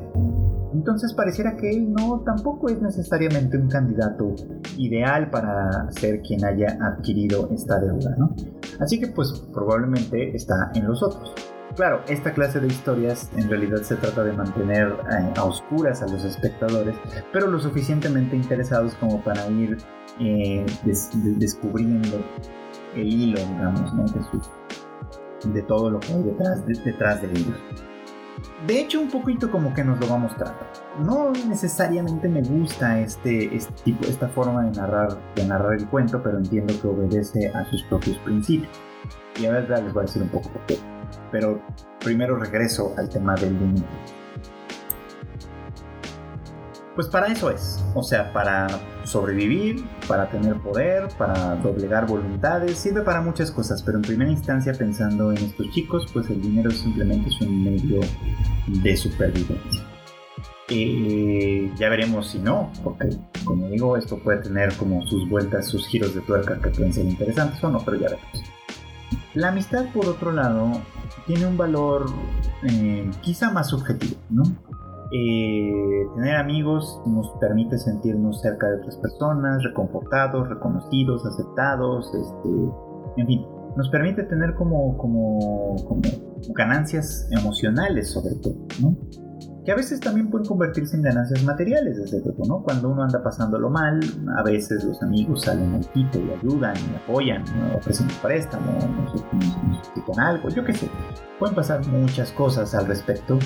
Entonces 0.73 1.13
pareciera 1.13 1.57
que 1.57 1.71
él 1.71 1.93
no 1.93 2.21
tampoco 2.21 2.69
es 2.69 2.81
necesariamente 2.81 3.59
un 3.59 3.69
candidato 3.69 4.35
ideal 4.77 5.31
para 5.31 5.91
ser 5.93 6.23
quien 6.23 6.45
haya 6.45 6.79
adquirido 6.81 7.49
esta 7.53 7.81
deuda, 7.81 8.15
¿no? 8.17 8.35
Así 8.81 8.99
que 8.99 9.09
pues 9.09 9.47
probablemente 9.53 10.35
está 10.35 10.71
en 10.75 10.87
los 10.87 11.03
otros. 11.03 11.33
Claro, 11.77 12.01
esta 12.09 12.33
clase 12.33 12.61
de 12.61 12.69
historias 12.69 13.31
en 13.37 13.49
realidad 13.49 13.83
se 13.83 13.97
trata 13.97 14.23
de 14.23 14.33
mantener 14.33 14.89
eh, 15.11 15.33
a 15.37 15.45
oscuras 15.45 16.03
a 16.03 16.07
los 16.07 16.25
espectadores, 16.25 16.95
pero 17.33 17.49
lo 17.49 17.59
suficientemente 17.59 18.37
interesados 18.37 18.95
como 18.95 19.23
para 19.25 19.45
ir 19.49 19.79
eh, 20.21 20.65
descubriendo 20.85 22.19
el 22.95 23.07
hilo, 23.09 23.41
digamos, 23.41 23.93
¿no? 23.93 24.05
de, 24.05 24.21
todo 25.63 25.91
lo 25.91 26.01
que 26.01 26.13
hay 26.13 26.23
detrás 26.23 26.67
de, 26.67 26.75
detrás 26.75 27.23
de 27.23 27.31
ellos. 27.31 27.61
De 28.67 28.81
hecho, 28.81 29.01
un 29.01 29.11
poquito 29.11 29.51
como 29.51 29.75
que 29.75 29.85
nos 29.85 30.01
lo 30.01 30.09
va 30.09 30.19
mostrando. 30.19 30.59
No 31.01 31.33
necesariamente 31.49 32.29
me 32.29 32.43
gusta 32.43 32.99
este, 33.01 33.55
este 33.55 33.73
tipo, 33.85 34.05
esta 34.07 34.29
forma 34.29 34.65
de 34.65 34.71
narrar, 34.73 35.19
de 35.35 35.47
narrar 35.47 35.75
el 35.75 35.87
cuento, 35.89 36.23
pero 36.23 36.39
entiendo 36.39 36.75
que 36.81 36.89
obedece 36.89 37.49
a 37.49 37.65
sus 37.71 37.83
propios 37.85 38.17
principios. 38.19 38.73
Y 39.41 39.47
a 39.47 39.53
ver, 39.53 39.69
les 39.69 39.93
voy 39.93 40.03
a 40.03 40.07
decir 40.07 40.23
un 40.23 40.29
poco 40.29 40.49
por 40.51 40.65
qué. 40.67 40.79
Pero 41.31 41.61
primero 42.01 42.37
regreso 42.37 42.95
al 42.97 43.09
tema 43.09 43.35
del 43.35 43.59
límite. 43.59 43.87
Pues 46.95 47.09
para 47.09 47.27
eso 47.27 47.51
es, 47.51 47.85
o 47.95 48.05
sea, 48.05 48.33
para 48.33 48.69
sobrevivir, 49.03 49.85
para 50.07 50.29
tener 50.29 50.61
poder, 50.61 51.09
para 51.19 51.57
doblegar 51.57 52.07
voluntades, 52.07 52.79
sirve 52.79 53.03
para 53.03 53.21
muchas 53.21 53.51
cosas, 53.51 53.83
pero 53.83 53.99
en 53.99 54.03
primera 54.03 54.31
instancia 54.31 54.73
pensando 54.73 55.33
en 55.33 55.39
estos 55.39 55.69
chicos, 55.71 56.07
pues 56.13 56.31
el 56.31 56.41
dinero 56.41 56.71
simplemente 56.71 57.31
es 57.31 57.41
un 57.41 57.65
medio 57.65 58.01
de 58.67 58.97
supervivencia. 58.97 59.83
Eh, 60.69 61.71
ya 61.77 61.89
veremos 61.89 62.31
si 62.31 62.39
no, 62.39 62.71
porque 62.85 63.09
como 63.45 63.69
digo, 63.69 63.97
esto 63.97 64.19
puede 64.19 64.43
tener 64.43 64.73
como 64.77 65.05
sus 65.07 65.29
vueltas, 65.29 65.67
sus 65.67 65.89
giros 65.89 66.15
de 66.15 66.21
tuerca 66.21 66.61
que 66.61 66.71
pueden 66.71 66.93
ser 66.93 67.07
interesantes 67.07 67.63
o 67.65 67.71
no, 67.71 67.81
pero 67.85 67.97
ya 67.99 68.09
veremos. 68.11 68.43
La 69.35 69.49
amistad, 69.49 69.87
por 69.93 70.07
otro 70.07 70.31
lado, 70.31 70.71
tiene 71.27 71.47
un 71.47 71.57
valor 71.57 72.07
eh, 72.63 73.11
quizá 73.21 73.51
más 73.51 73.69
subjetivo, 73.69 74.17
¿no? 74.31 74.45
Eh, 75.17 76.07
tener 76.17 76.35
amigos 76.35 77.01
nos 77.07 77.31
permite 77.39 77.79
sentirnos 77.79 78.41
cerca 78.41 78.69
de 78.69 78.79
otras 78.79 78.97
personas, 78.97 79.63
reconfortados, 79.63 80.49
reconocidos, 80.49 81.25
aceptados, 81.25 82.13
este, 82.13 82.49
en 83.19 83.27
fin, 83.29 83.47
nos 83.77 83.89
permite 83.91 84.25
tener 84.25 84.55
como, 84.55 84.99
como, 84.99 85.77
como 85.87 86.01
ganancias 86.57 87.29
emocionales 87.31 88.11
sobre 88.11 88.35
todo, 88.43 88.57
¿no? 88.83 88.97
Que 89.65 89.73
a 89.73 89.75
veces 89.75 90.01
también 90.01 90.31
pueden 90.31 90.47
convertirse 90.47 90.97
en 90.97 91.03
ganancias 91.03 91.43
materiales, 91.45 91.97
desde 91.97 92.21
luego, 92.21 92.45
¿no? 92.47 92.63
Cuando 92.63 92.91
uno 92.91 93.03
anda 93.03 93.23
pasándolo 93.23 93.71
mal, 93.71 93.99
a 94.37 94.43
veces 94.43 94.85
los 94.85 95.03
amigos 95.03 95.43
salen 95.43 95.75
al 95.75 95.87
quito 95.91 96.21
y 96.21 96.31
ayudan 96.31 96.75
y 96.77 96.97
apoyan, 96.97 97.45
¿no? 97.45 97.77
ofrecen 97.77 98.07
un 98.07 98.17
préstamo, 98.21 98.73
no 98.73 99.17
sé, 99.17 99.25
con 100.05 100.21
algo, 100.21 100.49
yo 100.51 100.65
qué 100.65 100.75
sé. 100.75 100.89
Pueden 101.39 101.55
pasar 101.55 101.87
muchas 101.87 102.31
cosas 102.33 102.75
al 102.75 102.87
respecto 102.87 103.39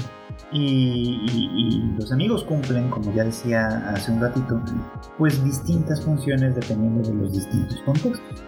y, 0.53 1.25
y, 1.31 1.95
los 1.99 2.11
amigos 2.13 2.45
cumplen, 2.45 2.91
como 2.91 3.13
ya 3.13 3.25
decía 3.25 3.91
hace 3.91 4.11
un 4.13 4.21
ratito, 4.21 4.61
pues 5.19 5.43
distintas 5.45 6.01
funciones 6.03 6.55
dependiendo 6.55 7.09
de 7.09 7.15
los 7.15 7.33
distintos 7.33 7.81
contextos. 7.83 8.45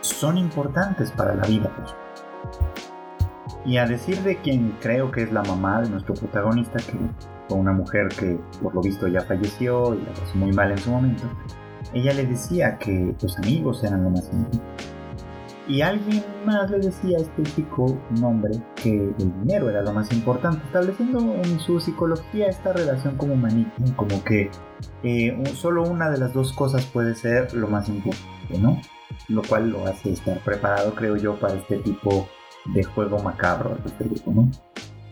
Son 0.00 0.36
importantes 0.36 1.10
para 1.12 1.34
la 1.34 1.46
vida, 1.46 1.70
pues. 1.76 1.94
Y 3.64 3.76
a 3.76 3.86
decir 3.86 4.18
de 4.22 4.36
quien 4.36 4.76
creo 4.80 5.10
que 5.10 5.22
es 5.22 5.32
la 5.32 5.42
mamá 5.42 5.82
de 5.82 5.90
nuestro 5.90 6.14
protagonista, 6.14 6.78
que 6.78 6.98
fue 7.48 7.58
una 7.58 7.72
mujer 7.72 8.08
que 8.08 8.38
por 8.62 8.74
lo 8.74 8.80
visto 8.80 9.06
ya 9.08 9.20
falleció 9.22 9.94
y 9.94 9.98
la 9.98 10.12
pasó 10.12 10.36
muy 10.36 10.52
mal 10.52 10.70
en 10.70 10.78
su 10.78 10.90
momento, 10.90 11.24
ella 11.92 12.14
le 12.14 12.26
decía 12.26 12.78
que 12.78 13.14
los 13.20 13.38
amigos 13.38 13.82
eran 13.84 14.04
lo 14.04 14.10
más 14.10 14.30
importante. 14.32 14.84
Y 15.68 15.82
alguien 15.82 16.24
más 16.44 16.68
le 16.68 16.80
decía 16.80 17.18
a 17.18 17.20
este 17.20 17.44
chico, 17.44 17.96
un 18.10 18.24
hombre, 18.24 18.60
que 18.74 18.90
el 18.90 19.40
dinero 19.40 19.70
era 19.70 19.82
lo 19.82 19.92
más 19.92 20.10
importante, 20.12 20.60
estableciendo 20.66 21.20
en 21.36 21.60
su 21.60 21.78
psicología 21.78 22.48
esta 22.48 22.72
relación 22.72 23.16
como 23.16 23.36
maniquí, 23.36 23.92
como 23.94 24.24
que 24.24 24.50
eh, 25.04 25.40
solo 25.54 25.84
una 25.84 26.10
de 26.10 26.18
las 26.18 26.32
dos 26.32 26.52
cosas 26.52 26.86
puede 26.86 27.14
ser 27.14 27.54
lo 27.54 27.68
más 27.68 27.88
importante, 27.88 28.58
¿no? 28.58 28.80
Lo 29.28 29.42
cual 29.42 29.70
lo 29.70 29.86
hace 29.86 30.12
estar 30.12 30.40
preparado, 30.40 30.92
creo 30.96 31.16
yo, 31.16 31.38
para 31.38 31.54
este 31.54 31.76
tipo 31.76 32.28
juego 32.94 33.18
macabro 33.22 33.76
¿no? 34.26 34.50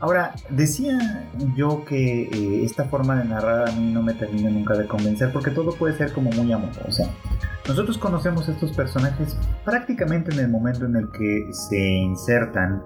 Ahora, 0.01 0.35
decía 0.51 1.29
yo 1.57 1.85
que 1.85 2.23
eh, 2.23 2.65
esta 2.65 2.85
forma 2.85 3.17
de 3.17 3.25
narrar 3.25 3.69
a 3.69 3.73
mí 3.73 3.91
no 3.93 4.01
me 4.01 4.15
termina 4.15 4.49
nunca 4.49 4.75
de 4.75 4.87
convencer 4.87 5.33
porque 5.33 5.51
todo 5.51 5.73
puede 5.73 5.97
ser 5.97 6.13
como 6.13 6.31
muy 6.31 6.53
amoroso. 6.53 6.81
O 6.87 6.93
sea, 6.93 7.09
nosotros 7.67 7.99
conocemos 7.99 8.49
a 8.49 8.53
estos 8.53 8.73
personajes 8.73 9.37
prácticamente 9.65 10.33
en 10.33 10.41
el 10.41 10.49
momento 10.51 10.85
en 10.85 10.97
el 10.97 11.11
que 11.11 11.49
se 11.51 11.79
insertan 11.79 12.81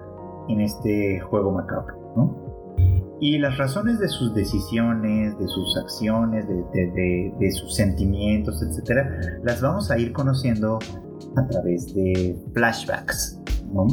en 0.49 0.61
este 0.61 1.19
juego 1.19 1.51
macabro, 1.51 2.13
¿no? 2.17 3.15
Y 3.21 3.37
las 3.37 3.57
razones 3.57 3.99
de 3.99 4.09
sus 4.09 4.33
decisiones, 4.33 5.37
de 5.37 5.47
sus 5.47 5.77
acciones, 5.77 6.47
de, 6.47 6.55
de, 6.73 7.33
de 7.39 7.51
sus 7.51 7.75
sentimientos, 7.75 8.61
etcétera, 8.61 9.39
las 9.43 9.61
vamos 9.61 9.91
a 9.91 9.99
ir 9.99 10.11
conociendo 10.11 10.79
a 11.37 11.47
través 11.47 11.93
de 11.93 12.35
flashbacks, 12.53 13.39
¿no? 13.71 13.87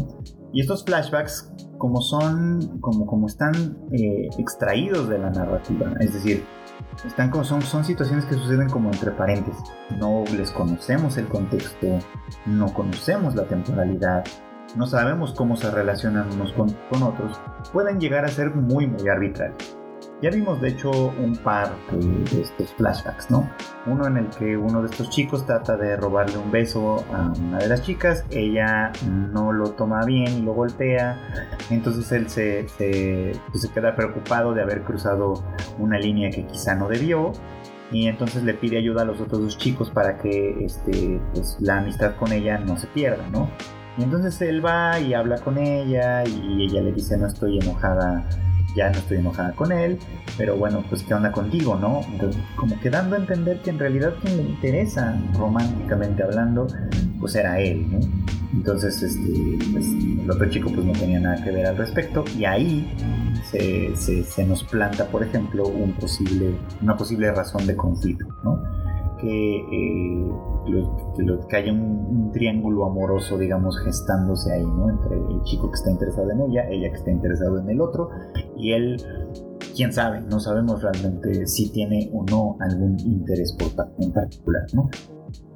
Y 0.52 0.60
estos 0.60 0.84
flashbacks, 0.84 1.52
como 1.78 2.00
son, 2.00 2.80
como, 2.80 3.06
como 3.06 3.26
están 3.26 3.54
eh, 3.92 4.28
extraídos 4.38 5.08
de 5.08 5.18
la 5.18 5.30
narrativa, 5.30 5.92
es 6.00 6.14
decir, 6.14 6.44
están 7.06 7.30
como, 7.30 7.44
son, 7.44 7.62
son 7.62 7.84
situaciones 7.84 8.24
que 8.24 8.34
suceden 8.34 8.68
como 8.68 8.90
entre 8.90 9.12
paréntesis. 9.12 9.62
No 9.98 10.24
les 10.36 10.50
conocemos 10.50 11.16
el 11.18 11.28
contexto, 11.28 11.98
no 12.46 12.72
conocemos 12.74 13.34
la 13.34 13.44
temporalidad, 13.44 14.24
no 14.76 14.86
sabemos 14.86 15.32
cómo 15.34 15.56
se 15.56 15.70
relacionan 15.70 16.32
unos 16.32 16.52
con, 16.52 16.70
con 16.90 17.02
otros, 17.02 17.40
pueden 17.72 18.00
llegar 18.00 18.24
a 18.24 18.28
ser 18.28 18.54
muy, 18.54 18.86
muy 18.86 19.08
arbitrarios. 19.08 19.79
Ya 20.22 20.28
vimos 20.28 20.60
de 20.60 20.68
hecho 20.68 20.90
un 20.90 21.34
par 21.36 21.72
de, 21.92 22.42
estos 22.42 22.74
flashbacks, 22.74 23.30
¿no? 23.30 23.48
Uno 23.86 24.06
en 24.06 24.18
el 24.18 24.28
que 24.28 24.54
uno 24.54 24.82
de 24.82 24.88
estos 24.90 25.08
chicos 25.08 25.46
trata 25.46 25.78
de 25.78 25.96
robarle 25.96 26.36
un 26.36 26.50
beso 26.50 27.02
a 27.10 27.32
una 27.38 27.58
de 27.58 27.68
las 27.68 27.82
chicas, 27.82 28.26
ella 28.30 28.92
no 29.32 29.50
lo 29.52 29.70
toma 29.70 30.04
bien 30.04 30.30
y 30.30 30.42
lo 30.42 30.52
golpea, 30.52 31.18
entonces 31.70 32.12
él 32.12 32.28
se, 32.28 32.66
pues, 33.50 33.66
queda 33.68 33.96
preocupado 33.96 34.52
de 34.52 34.62
haber 34.62 34.82
cruzado 34.82 35.42
una 35.78 35.98
línea 35.98 36.28
que 36.28 36.46
quizá 36.46 36.74
no 36.74 36.88
debió 36.88 37.32
y 37.90 38.06
entonces 38.06 38.42
le 38.42 38.52
pide 38.52 38.76
ayuda 38.76 39.02
a 39.02 39.04
los 39.06 39.22
otros 39.22 39.40
dos 39.40 39.56
chicos 39.56 39.90
para 39.90 40.18
que 40.18 40.64
este, 40.64 41.18
pues, 41.32 41.56
la 41.60 41.78
amistad 41.78 42.16
con 42.16 42.30
ella 42.32 42.58
no 42.58 42.76
se 42.76 42.88
pierda, 42.88 43.26
¿no? 43.32 43.48
Y 44.00 44.04
entonces 44.04 44.40
él 44.40 44.64
va 44.64 44.98
y 44.98 45.12
habla 45.12 45.36
con 45.36 45.58
ella 45.58 46.24
y 46.24 46.64
ella 46.64 46.80
le 46.80 46.90
dice 46.90 47.18
no 47.18 47.26
estoy 47.26 47.58
enojada, 47.58 48.26
ya 48.74 48.88
no 48.88 48.96
estoy 48.96 49.18
enojada 49.18 49.52
con 49.52 49.72
él, 49.72 49.98
pero 50.38 50.56
bueno, 50.56 50.82
pues 50.88 51.02
qué 51.02 51.12
onda 51.12 51.30
contigo, 51.30 51.76
¿no? 51.76 52.00
Como 52.56 52.80
que 52.80 52.88
dando 52.88 53.16
a 53.16 53.18
entender 53.18 53.60
que 53.60 53.68
en 53.68 53.78
realidad 53.78 54.14
quien 54.22 54.38
le 54.38 54.42
interesa 54.44 55.20
románticamente 55.36 56.22
hablando, 56.22 56.66
pues 57.20 57.34
era 57.34 57.60
él, 57.60 57.92
¿no? 57.92 57.98
Entonces, 58.54 59.02
este, 59.02 59.58
pues, 59.70 59.84
el 59.84 60.30
otro 60.30 60.48
chico 60.48 60.70
pues 60.74 60.86
no 60.86 60.92
tenía 60.92 61.20
nada 61.20 61.44
que 61.44 61.50
ver 61.50 61.66
al 61.66 61.76
respecto 61.76 62.24
y 62.38 62.46
ahí 62.46 62.90
se, 63.50 64.46
nos 64.46 64.64
planta, 64.64 65.08
por 65.08 65.22
ejemplo, 65.22 65.66
una 65.66 66.96
posible 66.96 67.32
razón 67.32 67.66
de 67.66 67.76
conflicto, 67.76 68.34
¿no? 68.44 68.79
Que, 69.20 69.56
eh, 69.56 70.30
que, 71.48 71.56
haya 71.56 71.72
un, 71.72 72.30
triángulo 72.32 72.86
amoroso, 72.86 73.36
digamos, 73.36 73.78
gestándose 73.80 74.52
ahí, 74.52 74.64
¿no? 74.64 74.88
Entre 74.88 75.16
el 75.16 75.42
chico 75.42 75.70
que 75.70 75.74
está 75.74 75.90
interesado 75.90 76.30
en 76.30 76.40
ella, 76.42 76.68
ella 76.70 76.90
que 76.90 76.96
está 76.96 77.10
interesado 77.10 77.58
en 77.58 77.68
el 77.70 77.80
otro, 77.80 78.08
y 78.56 78.72
él, 78.72 78.96
quién 79.74 79.92
sabe, 79.92 80.20
no 80.20 80.38
sabemos 80.38 80.82
realmente 80.82 81.46
si 81.46 81.70
tiene 81.72 82.10
o 82.14 82.24
no 82.24 82.56
algún 82.60 82.98
interés 83.00 83.52
por, 83.52 83.88
en 83.98 84.12
particular, 84.12 84.62
¿no? 84.72 84.88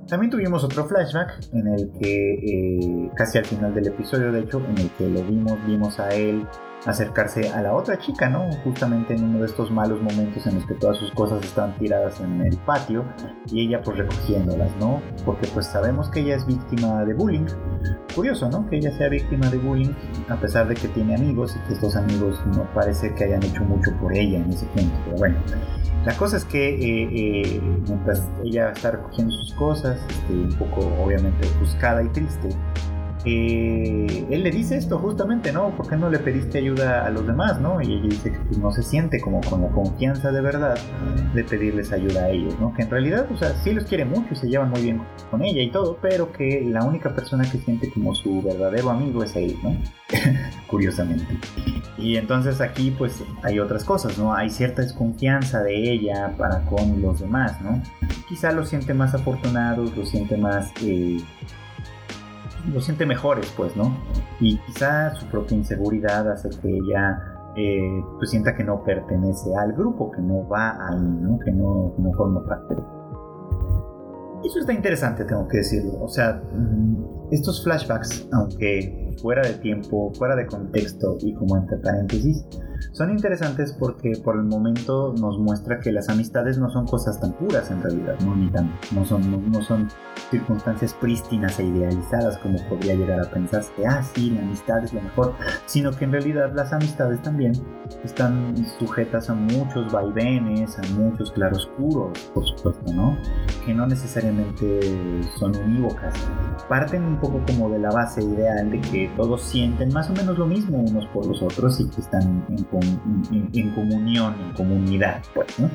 También 0.09 0.31
tuvimos 0.31 0.63
otro 0.65 0.85
flashback 0.85 1.49
en 1.53 1.67
el 1.69 1.91
que, 1.93 2.35
eh, 2.35 3.11
casi 3.17 3.39
al 3.39 3.47
final 3.47 3.73
del 3.73 3.87
episodio, 3.87 4.33
de 4.33 4.41
hecho, 4.41 4.61
en 4.61 4.79
el 4.79 4.91
que 4.91 5.09
lo 5.09 5.23
vimos, 5.23 5.55
vimos 5.67 5.99
a 5.99 6.11
él 6.11 6.47
acercarse 6.87 7.51
a 7.51 7.63
la 7.63 7.75
otra 7.75 7.99
chica, 7.99 8.29
¿no? 8.29 8.51
Justamente 8.65 9.15
en 9.15 9.25
uno 9.25 9.41
de 9.41 9.47
estos 9.47 9.71
malos 9.71 10.03
momentos 10.03 10.47
en 10.47 10.57
los 10.57 10.67
que 10.67 10.75
todas 10.75 10.99
sus 10.99 11.11
cosas 11.13 11.43
están 11.45 11.77
tiradas 11.79 12.21
en 12.21 12.43
el 12.43 12.57
patio 12.59 13.05
y 13.51 13.67
ella 13.67 13.83
pues 13.83 13.99
recogiéndolas, 13.99 14.71
¿no? 14.79 15.01
Porque 15.25 15.49
pues 15.49 15.67
sabemos 15.67 16.09
que 16.11 16.21
ella 16.21 16.37
es 16.37 16.47
víctima 16.47 17.05
de 17.05 17.15
bullying. 17.15 17.47
Curioso, 18.15 18.49
¿no? 18.49 18.69
Que 18.69 18.77
ella 18.77 18.91
sea 18.97 19.09
víctima 19.09 19.49
de 19.51 19.59
bullying 19.59 19.93
a 20.29 20.37
pesar 20.37 20.69
de 20.69 20.75
que 20.75 20.89
tiene 20.89 21.15
amigos 21.15 21.57
y 21.57 21.67
que 21.67 21.75
estos 21.75 21.97
amigos 21.97 22.41
no 22.55 22.65
parece 22.75 23.15
que 23.15 23.25
hayan 23.25 23.43
hecho 23.43 23.65
mucho 23.65 23.93
por 24.01 24.15
ella 24.15 24.39
en 24.39 24.51
ese 24.51 24.67
punto, 24.67 24.95
pero 25.05 25.17
bueno. 25.17 25.37
La 26.05 26.15
cosa 26.19 26.37
es 26.37 26.45
que 26.45 26.69
eh, 26.69 27.09
eh, 27.13 27.61
mientras 27.89 28.29
ella 28.45 28.73
está 28.73 28.91
recogiendo 28.91 29.33
sus 29.33 29.55
cosas, 29.55 29.99
este, 30.11 30.35
un 30.35 30.53
poco 30.53 30.81
obviamente 31.03 31.49
buscada 31.59 32.03
y 32.03 32.09
triste, 32.09 32.51
él 33.25 34.43
le 34.43 34.51
dice 34.51 34.77
esto 34.77 34.99
justamente, 34.99 35.51
¿no? 35.51 35.75
¿Por 35.77 35.89
qué 35.89 35.97
no 35.97 36.11
le 36.11 36.19
pediste 36.19 36.59
ayuda 36.59 37.07
a 37.07 37.11
los 37.11 37.27
demás, 37.27 37.61
¿no? 37.61 37.81
Y 37.81 37.95
ella 37.95 38.09
dice 38.09 38.33
que 38.33 38.39
pues, 38.39 38.59
no 38.59 38.71
se 38.71 38.83
siente 38.83 39.21
como 39.21 39.41
con 39.41 39.63
la 39.63 39.69
confianza 39.69 40.31
de 40.31 40.43
verdad 40.43 40.77
de 41.35 41.45
pedirles 41.45 41.93
ayuda 41.93 42.25
a 42.25 42.31
ellos, 42.31 42.55
¿no? 42.61 42.75
Que 42.75 42.83
en 42.83 42.91
realidad, 42.91 43.27
o 43.33 43.37
sea, 43.37 43.55
sí 43.63 43.73
los 43.73 43.85
quiere 43.85 44.05
mucho 44.05 44.29
y 44.33 44.37
se 44.37 44.49
llevan 44.49 44.71
muy 44.71 44.83
bien 44.83 45.03
con 45.31 45.43
ella 45.43 45.63
y 45.63 45.71
todo, 45.71 45.99
pero 46.03 46.33
que 46.33 46.63
la 46.69 46.85
única 46.85 47.15
persona 47.15 47.45
que 47.51 47.59
siente 47.59 47.91
como 47.91 48.15
su 48.15 48.43
verdadero 48.43 48.91
amigo 48.91 49.23
es 49.23 49.35
él, 49.37 49.57
¿no? 49.63 49.75
Curiosamente. 50.67 51.39
Y 51.97 52.17
entonces 52.17 52.61
aquí 52.61 52.91
pues 52.91 53.23
hay 53.43 53.59
otras 53.59 53.85
cosas, 53.85 54.19
¿no? 54.19 54.35
Hay 54.35 54.51
cierta 54.51 54.83
desconfianza 54.83 55.63
de 55.63 55.93
ella 55.93 56.35
para 56.37 56.61
con 56.67 57.01
los 57.01 57.21
demás, 57.21 57.61
¿no? 57.63 57.83
Quizá 58.29 58.53
los 58.53 58.69
siente 58.69 58.93
más 58.93 59.15
afortunados, 59.15 59.97
los 59.97 60.11
siente 60.11 60.37
más... 60.37 60.71
Eh, 60.83 61.19
lo 62.73 62.81
siente 62.81 63.07
mejores, 63.07 63.53
pues, 63.57 63.77
¿no? 63.77 63.97
Y 64.41 64.59
quizá 64.59 65.15
su 65.15 65.27
propia 65.27 65.57
inseguridad 65.57 66.31
hace 66.31 66.51
que 66.61 66.69
ella 66.69 67.21
eh, 67.57 68.03
pues 68.19 68.31
sienta 68.31 68.55
que 68.55 68.65
no 68.65 68.83
pertenece 68.83 69.55
al 69.57 69.73
grupo, 69.73 70.11
que 70.11 70.21
no 70.21 70.49
va 70.49 70.77
ahí, 70.89 71.01
¿no? 71.01 71.39
Que 71.39 71.53
no, 71.53 71.95
no 71.99 72.13
forma 72.13 72.45
parte 72.47 72.75
eso 74.45 74.59
está 74.59 74.73
interesante, 74.73 75.25
tengo 75.25 75.49
que 75.49 75.59
decirlo. 75.59 76.03
O 76.03 76.09
sea, 76.09 76.41
mm, 76.53 77.33
estos 77.33 77.65
flashbacks, 77.65 78.29
aunque 78.33 79.15
fuera 79.21 79.43
de 79.43 79.55
tiempo, 79.55 80.13
fuera 80.15 80.37
de 80.37 80.47
contexto 80.47 81.17
y 81.21 81.33
como 81.35 81.57
entre 81.57 81.79
paréntesis, 81.79 82.45
son 82.93 83.11
interesantes 83.11 83.75
porque 83.79 84.13
por 84.23 84.37
el 84.37 84.45
momento 84.45 85.15
nos 85.19 85.39
muestra 85.39 85.81
que 85.81 85.93
las 85.93 86.09
amistades 86.09 86.59
no 86.59 86.71
son 86.71 86.87
cosas 86.87 87.21
tan 87.21 87.33
puras 87.33 87.71
en 87.71 87.83
realidad, 87.83 88.19
no, 88.25 88.35
ni 88.35 88.51
tan, 88.51 88.73
no 88.93 89.05
son, 89.05 89.51
no, 89.51 89.63
son 89.63 89.89
circunstancias 90.31 90.95
prístinas 90.95 91.59
e 91.59 91.65
idealizadas 91.65 92.39
como 92.39 92.59
podría 92.69 92.95
llegar 92.95 93.21
a 93.21 93.31
pensarse, 93.31 93.73
ah, 93.87 94.03
sí, 94.03 94.31
la 94.31 94.41
amistad 94.43 94.85
es 94.85 94.93
lo 94.93 95.01
mejor, 95.01 95.35
sino 95.67 95.91
que 95.93 96.05
en 96.05 96.13
realidad 96.13 96.53
las 96.55 96.73
amistades 96.73 97.21
también 97.23 97.53
están 98.03 98.55
sujetas 98.79 99.31
a 99.31 99.35
muchos 99.35 99.93
vaivenes, 99.93 100.79
a 100.79 100.83
muchos 100.95 101.31
claroscuros, 101.33 102.19
por 102.33 102.45
supuesto, 102.47 102.93
¿no? 102.93 103.17
Que 103.65 103.75
no 103.75 103.87
necesariamente 103.87 104.81
son 105.39 105.57
unívocas. 105.57 106.15
Parten 106.69 107.05
un 107.05 107.19
poco 107.19 107.41
como 107.47 107.71
de 107.71 107.79
la 107.79 107.91
base 107.91 108.23
ideal 108.23 108.71
de 108.71 108.81
que 108.81 109.11
todos 109.17 109.43
sienten 109.43 109.93
más 109.93 110.11
o 110.11 110.13
menos 110.15 110.39
lo 110.39 110.47
mismo 110.47 110.79
unos 110.79 111.07
por 111.07 111.27
los 111.27 111.43
otros 111.43 111.81
y 111.81 111.89
que 111.89 112.01
están 112.01 112.45
en 112.49 112.65
en, 112.81 113.71
comunión, 113.75 114.35
en 114.41 114.53
comunidad, 114.53 115.23
pues, 115.35 115.59
¿no? 115.59 115.71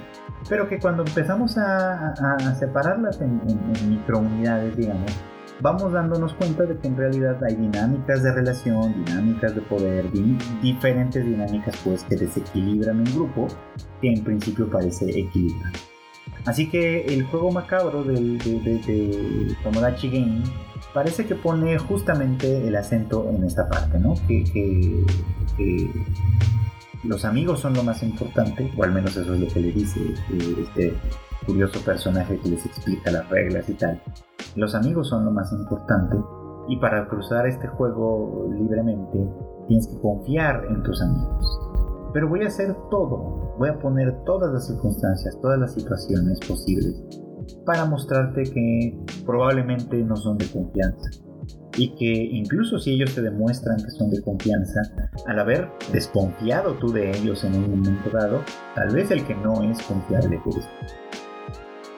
Pero 0.48 0.68
que 0.68 0.80
cuando 0.80 1.04
empezamos 1.04 1.58
a, 1.58 2.14
separarlas 2.58 3.20
en, 3.22 3.42
microunidades, 3.90 4.76
digamos, 4.78 5.12
vamos 5.62 5.92
dándonos 5.92 6.34
cuenta 6.34 6.64
de 6.64 6.78
que 6.78 6.88
en 6.88 6.98
realidad 6.98 7.44
hay 7.44 7.56
dinámicas 7.56 8.24
de 8.24 8.34
relación, 8.34 9.04
dinámicas 9.06 9.56
de 9.56 9.62
poder, 9.62 10.06
diferentes 10.62 11.26
dinámicas 11.26 11.76
pues 11.84 12.04
que 12.04 12.16
desequilibran 12.16 13.00
un 13.00 13.14
grupo 13.14 13.48
que 14.02 14.14
en 14.14 14.24
principio 14.24 14.70
parece 14.70 15.10
equilibrar. 15.10 15.74
Así 16.46 16.70
que 16.70 17.06
el 17.06 17.26
juego 17.26 17.52
macabro 17.52 18.04
del, 18.04 18.38
de, 18.38 18.60
de, 18.60 19.56
Tomodachi 19.64 20.10
Game 20.10 20.44
parece 20.94 21.26
que 21.26 21.36
pone 21.36 21.78
justamente 21.78 22.68
el 22.68 22.76
acento 22.76 23.30
en 23.30 23.44
esta 23.44 23.68
parte, 23.68 24.00
¿no? 24.00 24.16
que, 24.28 24.44
que 25.58 25.90
los 27.04 27.24
amigos 27.24 27.62
son 27.62 27.74
lo 27.74 27.84
más 27.84 28.04
importante, 28.04 28.72
o 28.78 28.84
al 28.84 28.92
menos 28.92 29.16
eso 29.16 29.34
es 29.34 29.40
lo 29.40 29.48
que 29.48 29.62
le 29.62 29.72
dice 29.72 30.00
eh, 30.02 30.56
este 30.62 30.94
curioso 31.46 31.80
personaje 31.84 32.38
que 32.40 32.50
les 32.50 32.66
explica 32.66 33.12
las 33.12 33.28
reglas 33.30 33.70
y 33.70 33.74
tal. 33.74 34.02
Los 34.56 34.76
amigos 34.76 35.08
son 35.08 35.26
lo 35.26 35.32
más 35.32 35.52
importante 35.54 36.18
y 36.68 36.78
para 36.78 37.08
cruzar 37.08 37.48
este 37.48 37.68
juego 37.68 38.50
libremente 38.54 39.18
tienes 39.68 39.88
que 39.88 40.00
confiar 40.02 40.66
en 40.70 40.84
tus 40.84 41.02
amigos. 41.02 41.60
Pero 42.14 42.28
voy 42.28 42.44
a 42.44 42.48
hacer 42.48 42.76
todo, 42.92 43.56
voy 43.58 43.70
a 43.70 43.80
poner 43.80 44.24
todas 44.26 44.52
las 44.52 44.68
circunstancias, 44.68 45.38
todas 45.42 45.60
las 45.60 45.74
situaciones 45.74 46.40
posibles 46.48 47.02
para 47.66 47.86
mostrarte 47.86 48.44
que 48.44 49.00
probablemente 49.26 50.04
no 50.04 50.16
son 50.16 50.38
de 50.38 50.48
confianza 50.52 51.10
y 51.78 51.90
que 51.96 52.06
incluso 52.06 52.80
si 52.80 52.92
ellos 52.92 53.14
te 53.14 53.22
demuestran 53.22 53.78
que 53.78 53.92
son 53.92 54.10
de 54.10 54.22
confianza, 54.22 54.82
al 55.28 55.40
haber 55.40 55.70
desconfiado 55.92 56.74
tú 56.76 56.92
de 56.92 57.12
ellos 57.12 57.44
en 57.44 57.56
un 57.56 57.70
momento 57.72 58.10
dado, 58.12 58.44
tal 58.76 58.94
vez 58.94 59.12
el 59.12 59.26
que 59.26 59.36
no 59.36 59.64
es 59.64 59.82
confiable 59.84 60.40
eres 60.46 60.68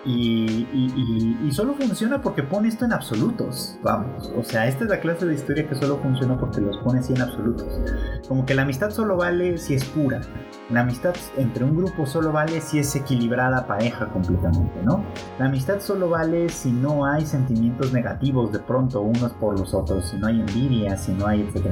y, 0.06 1.50
solo 1.52 1.74
funciona 1.74 2.22
porque 2.22 2.44
pone 2.44 2.70
esto 2.70 2.86
en 2.86 2.94
absolutos, 2.94 3.78
vamos. 3.84 4.32
O 4.38 4.44
sea, 4.44 4.68
esta 4.68 4.86
es 4.86 4.90
la 4.90 5.00
clase 5.00 5.26
de 5.26 5.36
historia 5.36 5.68
que 5.68 5.76
solo 5.76 5.98
funciona 5.98 6.38
porque 6.40 6.62
los 6.62 6.78
pone 6.78 7.00
así 7.00 7.14
en 7.14 7.22
absolutos. 7.22 7.68
Como 8.28 8.46
que 8.46 8.56
la 8.56 8.62
amistad 8.62 8.92
solo 8.92 9.18
vale 9.18 9.58
si 9.58 9.74
es 9.74 9.84
pura. 9.86 10.22
La 10.70 10.82
amistad 10.82 11.14
entre 11.38 11.66
un 11.66 11.76
grupo 11.76 12.06
solo 12.06 12.32
vale 12.32 12.62
si 12.62 12.80
es 12.80 12.96
equilibrada, 12.96 13.68
pareja 13.68 14.08
completamente, 14.08 14.82
¿no? 14.84 15.04
La 15.38 15.48
amistad 15.48 15.82
solo 15.82 16.10
vale 16.10 16.48
si 16.48 16.72
no 16.72 17.06
hay 17.06 17.26
sentimientos 17.26 17.92
negativos 17.92 18.54
de 18.54 18.60
pronto 18.60 19.02
unos 19.02 19.34
por 19.34 19.60
los 19.60 19.74
otros, 19.74 20.06
si 20.10 20.18
no 20.18 20.28
hay 20.28 20.40
envidia, 20.40 20.98
si 20.98 21.12
no 21.12 21.28
hay, 21.28 21.42
etc. 21.42 21.68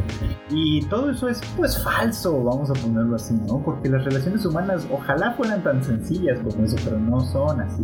Y 0.49 0.81
todo 0.87 1.11
eso 1.11 1.29
es 1.29 1.39
pues 1.55 1.81
falso, 1.81 2.43
vamos 2.43 2.69
a 2.69 2.73
ponerlo 2.73 3.15
así, 3.15 3.35
¿no? 3.47 3.59
Porque 3.63 3.87
las 3.87 4.03
relaciones 4.03 4.45
humanas 4.45 4.85
ojalá 4.91 5.31
fueran 5.31 5.63
tan 5.63 5.81
sencillas 5.81 6.39
como 6.39 6.65
eso, 6.65 6.75
pero 6.83 6.99
no 6.99 7.21
son 7.21 7.61
así. 7.61 7.83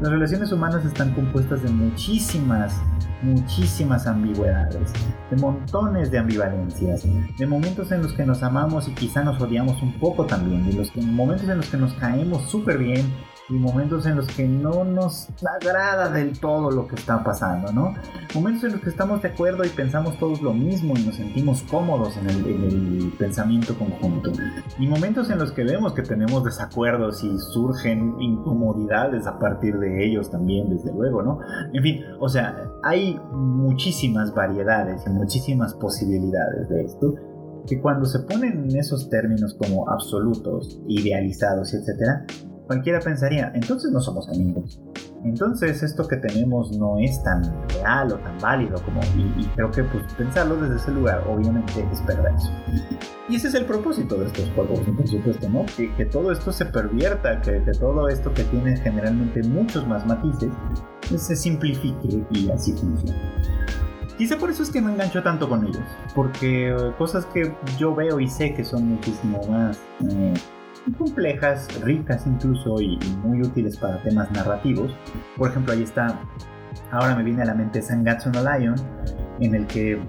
Las 0.00 0.10
relaciones 0.10 0.52
humanas 0.52 0.84
están 0.84 1.14
compuestas 1.14 1.62
de 1.62 1.70
muchísimas, 1.70 2.74
muchísimas 3.22 4.06
ambigüedades, 4.06 4.92
de 5.30 5.36
montones 5.36 6.10
de 6.10 6.18
ambivalencias, 6.18 7.04
de 7.38 7.46
momentos 7.46 7.92
en 7.92 8.02
los 8.02 8.12
que 8.12 8.26
nos 8.26 8.42
amamos 8.42 8.88
y 8.88 8.92
quizá 8.92 9.22
nos 9.22 9.40
odiamos 9.40 9.80
un 9.82 9.92
poco 9.98 10.26
también, 10.26 10.68
de 10.68 10.74
los 10.74 10.94
momentos 10.96 11.48
en 11.48 11.58
los 11.58 11.68
que 11.68 11.76
nos 11.76 11.94
caemos 11.94 12.50
súper 12.50 12.78
bien 12.78 13.12
y 13.48 13.54
momentos 13.54 14.06
en 14.06 14.16
los 14.16 14.26
que 14.28 14.46
no 14.46 14.84
nos 14.84 15.28
agrada 15.60 16.08
del 16.10 16.38
todo 16.38 16.70
lo 16.70 16.86
que 16.86 16.94
está 16.94 17.22
pasando, 17.24 17.72
¿no? 17.72 17.94
Momentos 18.34 18.64
en 18.64 18.72
los 18.72 18.80
que 18.80 18.90
estamos 18.90 19.20
de 19.22 19.28
acuerdo 19.28 19.64
y 19.64 19.68
pensamos 19.68 20.16
todos 20.18 20.40
lo 20.40 20.52
mismo 20.54 20.94
y 20.96 21.02
nos 21.04 21.16
sentimos 21.16 21.62
cómodos 21.62 22.16
en 22.16 22.30
el, 22.30 23.12
pensamiento 23.18 23.76
conjunto. 23.78 24.32
Y 24.78 24.86
momentos 24.86 25.30
en 25.30 25.38
los 25.38 25.52
que 25.52 25.64
vemos 25.64 25.92
que 25.92 26.02
tenemos 26.02 26.44
desacuerdos 26.44 27.22
y 27.22 27.38
surgen 27.38 28.14
incomodidades 28.20 29.26
a 29.26 29.38
partir 29.38 29.78
de 29.78 30.04
ellos 30.06 30.30
también, 30.30 30.70
desde 30.70 30.92
luego, 30.92 31.22
¿no? 31.22 31.40
En 31.72 31.82
fin, 31.82 32.02
o 32.20 32.28
sea, 32.28 32.70
hay 32.82 33.20
muchísimas 33.32 34.34
variedades 34.34 35.04
y 35.06 35.10
muchísimas 35.10 35.74
posibilidades 35.74 36.68
de 36.68 36.84
esto 36.84 37.14
que 37.66 37.80
cuando 37.80 38.06
se 38.06 38.20
ponen 38.20 38.64
en 38.64 38.76
esos 38.76 39.08
términos 39.08 39.54
como 39.54 39.88
absolutos, 39.88 40.80
idealizados, 40.88 41.74
etc., 41.74 42.24
cualquiera 42.66 43.00
pensaría, 43.00 43.52
entonces 43.54 43.90
no 43.90 44.00
somos 44.00 44.28
amigos. 44.28 44.80
Entonces 45.24 45.82
esto 45.82 46.08
que 46.08 46.16
tenemos 46.16 46.76
no 46.76 46.98
es 46.98 47.22
tan 47.22 47.42
real 47.68 48.12
o 48.12 48.16
tan 48.18 48.38
válido 48.38 48.82
como... 48.82 49.00
Y, 49.16 49.46
creo 49.54 49.70
que 49.70 49.84
pues 49.84 50.04
pensarlo 50.14 50.56
desde 50.56 50.76
ese 50.76 50.90
lugar 50.90 51.24
obviamente 51.28 51.86
es 51.92 52.00
perverso. 52.00 52.50
Y 53.28 53.36
ese 53.36 53.48
es 53.48 53.54
el 53.54 53.66
propósito 53.66 54.16
de 54.16 54.26
estos 54.26 54.50
juegos, 54.54 54.80
por 54.80 55.06
supuesto, 55.06 55.48
¿no? 55.48 55.64
Que, 55.76 56.04
todo 56.06 56.32
esto 56.32 56.52
se 56.52 56.66
pervierta, 56.66 57.40
que, 57.40 57.60
todo 57.78 58.08
esto 58.08 58.34
que 58.34 58.44
tiene 58.44 58.76
generalmente 58.78 59.42
muchos 59.44 59.86
más 59.86 60.04
matices, 60.06 60.50
pues, 61.08 61.22
se 61.22 61.36
simplifique 61.36 62.24
y 62.30 62.50
así 62.50 62.72
funcione. 62.72 63.20
Quizá 64.18 64.36
por 64.36 64.50
eso 64.50 64.62
es 64.62 64.70
que 64.70 64.80
me 64.80 64.92
engancho 64.92 65.22
tanto 65.22 65.48
con 65.48 65.66
ellos, 65.66 65.82
porque 66.14 66.76
cosas 66.98 67.24
que 67.26 67.54
yo 67.78 67.94
veo 67.94 68.20
y 68.20 68.28
sé 68.28 68.52
que 68.54 68.64
son 68.64 68.88
muchísimo 68.88 69.40
más 69.48 69.78
eh, 70.10 70.34
complejas, 70.98 71.68
ricas 71.82 72.26
incluso 72.26 72.80
y, 72.80 72.98
muy 73.22 73.40
útiles 73.42 73.76
para 73.76 74.02
temas 74.02 74.30
narrativos. 74.32 74.92
Por 75.36 75.50
ejemplo, 75.50 75.72
ahí 75.72 75.82
está, 75.82 76.20
ahora 76.90 77.14
me 77.14 77.22
viene 77.22 77.42
a 77.42 77.46
la 77.46 77.54
mente 77.54 77.82
Sangatsu 77.82 78.30
no 78.30 78.42
Lion, 78.42 78.74
en 79.40 79.54
el 79.54 79.66
que 79.66 80.00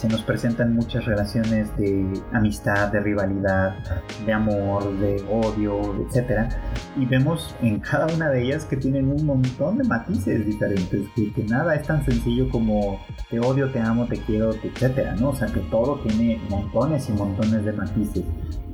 se 0.00 0.08
nos 0.08 0.22
presentan 0.22 0.74
muchas 0.74 1.04
relaciones 1.04 1.76
de 1.76 2.10
amistad, 2.32 2.90
de 2.90 3.00
rivalidad, 3.00 3.76
de 4.24 4.32
amor, 4.32 4.98
de 4.98 5.22
odio, 5.30 5.94
etc. 6.08 6.50
Y 6.96 7.04
vemos 7.04 7.54
en 7.60 7.80
cada 7.80 8.06
una 8.14 8.30
de 8.30 8.44
ellas 8.44 8.64
que 8.64 8.78
tienen 8.78 9.12
un 9.12 9.26
montón 9.26 9.76
de 9.76 9.84
matices 9.84 10.46
diferentes, 10.46 11.06
que, 11.14 11.44
nada 11.44 11.74
es 11.74 11.86
tan 11.86 12.02
sencillo 12.06 12.48
como 12.48 12.98
te 13.28 13.40
odio, 13.40 13.70
te 13.70 13.80
amo, 13.80 14.06
te 14.06 14.16
quiero, 14.16 14.54
etc. 14.54 15.20
¿no? 15.20 15.30
O 15.30 15.36
sea, 15.36 15.48
que 15.48 15.60
todo 15.70 16.00
tiene 16.00 16.40
montones 16.48 17.06
y 17.10 17.12
montones 17.12 17.62
de 17.62 17.72
matices. 17.72 18.24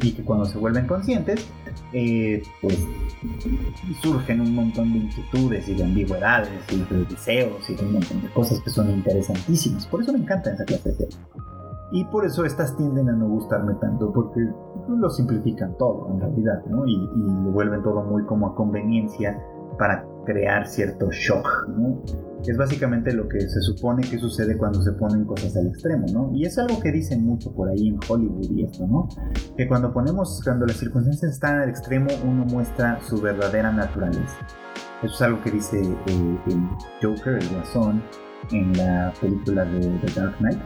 Y 0.03 0.13
que 0.13 0.23
cuando 0.23 0.45
se 0.45 0.59
vuelven 0.59 0.87
conscientes, 0.87 1.45
eh, 1.93 2.41
pues 2.61 2.79
surgen 4.03 4.41
un 4.43 4.55
montón 4.55 4.93
de 4.93 4.99
inquietudes 5.01 5.69
y 5.69 5.75
de 5.75 5.85
ambigüedades 5.85 6.51
y 6.71 6.95
de 6.95 7.05
deseos 7.05 7.69
y 7.69 7.75
de 7.75 7.83
un 7.83 7.95
montón 7.95 8.23
de 8.23 8.29
cosas 8.29 8.61
que 8.61 8.71
son 8.71 8.91
interesantísimas. 8.91 9.87
Por 9.87 10.03
eso 10.03 10.13
me 10.13 10.19
encanta 10.19 10.53
esa 10.53 10.65
clase 10.65 10.93
de 10.93 11.09
Y 11.93 12.05
por 12.07 12.25
eso 12.25 12.45
estas 12.45 12.77
tienden 12.77 13.09
a 13.09 13.13
no 13.13 13.29
gustarme 13.29 13.75
tanto, 13.75 14.13
porque 14.13 14.41
lo 14.89 15.09
simplifican 15.11 15.77
todo 15.79 16.09
en 16.11 16.21
realidad, 16.21 16.65
¿no? 16.67 16.85
Y, 16.87 16.95
y 16.95 17.45
lo 17.45 17.53
vuelven 17.53 17.83
todo 17.83 18.03
muy 18.03 18.25
como 18.25 18.49
a 18.49 18.55
conveniencia 18.55 19.41
para 19.79 20.05
crear 20.25 20.67
cierto 20.67 21.11
shock. 21.11 21.47
Es 22.47 22.57
básicamente 22.57 23.13
lo 23.13 23.29
que 23.29 23.41
se 23.41 23.61
supone 23.61 24.03
que 24.03 24.19
sucede 24.19 24.57
cuando 24.57 24.83
se 24.83 24.93
ponen 24.93 25.25
cosas 25.25 25.57
al 25.57 25.69
extremo, 25.69 26.07
¿no? 26.13 26.31
Y 26.35 26.45
es 26.45 26.59
algo 26.59 26.81
que 26.81 26.93
dicen 26.93 27.25
mucho 27.25 27.53
por 27.53 27.69
ahí 27.69 27.89
en 27.89 27.99
Hollywood 28.09 28.51
y 28.51 28.65
esto, 28.65 28.87
¿no? 28.87 29.09
Que 29.57 29.67
cuando 29.67 29.93
ponemos, 29.93 30.41
cuando 30.45 30.67
las 30.67 30.77
circunstancias 30.77 31.33
están 31.33 31.61
al 31.61 31.69
extremo, 31.69 32.09
uno 32.25 32.45
muestra 32.45 33.01
su 33.01 33.21
verdadera 33.21 33.73
naturaleza. 33.73 34.37
Eso 35.03 35.15
es 35.15 35.23
algo 35.23 35.43
que 35.43 35.51
dice 35.51 35.81
eh, 35.81 36.39
el 36.47 36.69
Joker, 37.03 37.35
el 37.35 37.49
Guasón, 37.49 38.03
en 38.51 38.73
la 38.77 39.13
película 39.21 39.65
de 39.65 39.81
The 39.81 40.21
Dark 40.21 40.37
Knight, 40.39 40.59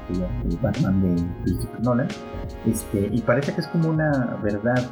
el 0.45 0.57
Batman 0.59 1.03
de 1.03 1.23
Christopher 1.45 1.83
Nolan. 1.83 2.09
Este, 2.67 3.09
y 3.13 3.21
parece 3.21 3.55
que 3.55 3.61
es 3.61 3.67
como 3.69 3.91
una 3.91 4.39
verdad 4.43 4.91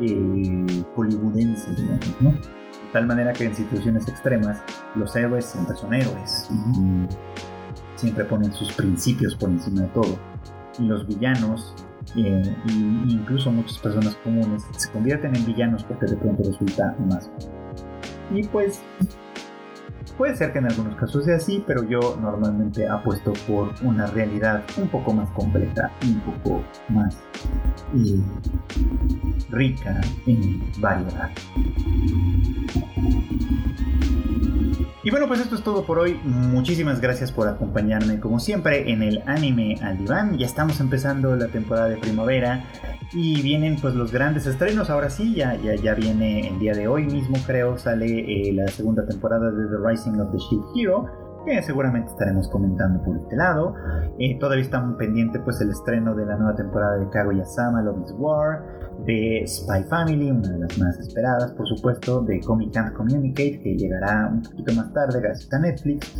eh, 0.00 0.84
hollywoodense, 0.94 1.70
digamos, 1.74 2.16
¿no? 2.20 2.30
De 2.30 2.92
tal 2.92 3.06
manera 3.06 3.32
que 3.32 3.44
en 3.44 3.54
situaciones 3.54 4.08
extremas 4.08 4.62
los 4.94 5.14
héroes 5.14 5.44
siempre 5.44 5.76
son 5.76 5.94
héroes. 5.94 6.48
Siempre 7.96 8.24
ponen 8.24 8.52
sus 8.52 8.72
principios 8.72 9.36
por 9.36 9.50
encima 9.50 9.82
de 9.82 9.88
todo. 9.88 10.18
Y 10.78 10.84
los 10.84 11.06
villanos, 11.06 11.74
eh, 12.16 12.56
incluso 13.08 13.52
muchas 13.52 13.78
personas 13.78 14.16
comunes, 14.24 14.66
se 14.76 14.90
convierten 14.90 15.36
en 15.36 15.44
villanos 15.44 15.84
porque 15.84 16.06
de 16.06 16.16
pronto 16.16 16.42
resulta 16.44 16.96
más. 17.08 17.30
Y 18.32 18.44
pues 18.44 18.80
Puede 20.20 20.36
ser 20.36 20.52
que 20.52 20.58
en 20.58 20.66
algunos 20.66 20.96
casos 20.96 21.24
sea 21.24 21.36
así, 21.36 21.64
pero 21.66 21.82
yo 21.82 22.18
normalmente 22.20 22.86
apuesto 22.86 23.32
por 23.48 23.72
una 23.82 24.04
realidad 24.04 24.62
un 24.76 24.86
poco 24.88 25.14
más 25.14 25.30
completa 25.30 25.90
y 26.02 26.12
un 26.12 26.20
poco 26.20 26.62
más 26.90 27.16
eh, 27.94 28.20
rica 29.48 29.98
en 30.26 30.62
variedad. 30.78 31.30
Y 35.02 35.10
bueno, 35.10 35.28
pues 35.28 35.40
esto 35.40 35.54
es 35.54 35.62
todo 35.62 35.84
por 35.86 35.98
hoy. 35.98 36.20
Muchísimas 36.24 37.00
gracias 37.00 37.32
por 37.32 37.48
acompañarme 37.48 38.20
como 38.20 38.38
siempre 38.38 38.90
en 38.92 39.02
el 39.02 39.22
anime 39.26 39.76
al 39.82 39.96
diván. 39.96 40.36
Ya 40.36 40.44
estamos 40.44 40.78
empezando 40.80 41.34
la 41.36 41.48
temporada 41.48 41.88
de 41.88 41.96
primavera 41.96 42.64
y 43.14 43.40
vienen 43.40 43.76
pues 43.80 43.94
los 43.94 44.12
grandes 44.12 44.46
estrenos. 44.46 44.90
Ahora 44.90 45.08
sí, 45.08 45.34
ya, 45.34 45.54
ya, 45.54 45.74
ya 45.74 45.94
viene 45.94 46.48
el 46.48 46.58
día 46.58 46.74
de 46.74 46.86
hoy 46.86 47.04
mismo 47.04 47.36
creo, 47.46 47.78
sale 47.78 48.06
eh, 48.06 48.52
la 48.52 48.68
segunda 48.68 49.06
temporada 49.06 49.50
de 49.50 49.68
The 49.68 49.88
Rising 49.88 50.20
of 50.20 50.32
the 50.32 50.38
Shield 50.38 50.64
Hero 50.76 51.30
que 51.44 51.62
seguramente 51.62 52.10
estaremos 52.10 52.48
comentando 52.48 53.02
por 53.02 53.16
este 53.16 53.36
lado. 53.36 53.74
Eh, 54.18 54.38
todavía 54.38 54.64
está 54.64 54.80
muy 54.80 54.96
pendiente 54.96 55.40
pues 55.40 55.60
el 55.60 55.70
estreno 55.70 56.14
de 56.14 56.26
la 56.26 56.36
nueva 56.36 56.54
temporada 56.54 56.98
de 56.98 57.08
Kaguya-sama 57.08 57.82
Love 57.82 58.04
is 58.04 58.14
War, 58.18 58.62
de 59.06 59.44
Spy 59.46 59.84
Family, 59.88 60.30
una 60.30 60.48
de 60.48 60.58
las 60.58 60.78
más 60.78 60.98
esperadas 60.98 61.52
por 61.52 61.66
supuesto, 61.66 62.22
de 62.22 62.40
Comic 62.40 62.72
Can't 62.72 62.94
Communicate, 62.94 63.60
que 63.60 63.76
llegará 63.76 64.28
un 64.32 64.42
poquito 64.42 64.72
más 64.74 64.92
tarde 64.92 65.20
gracias 65.20 65.52
a 65.52 65.58
Netflix, 65.58 66.12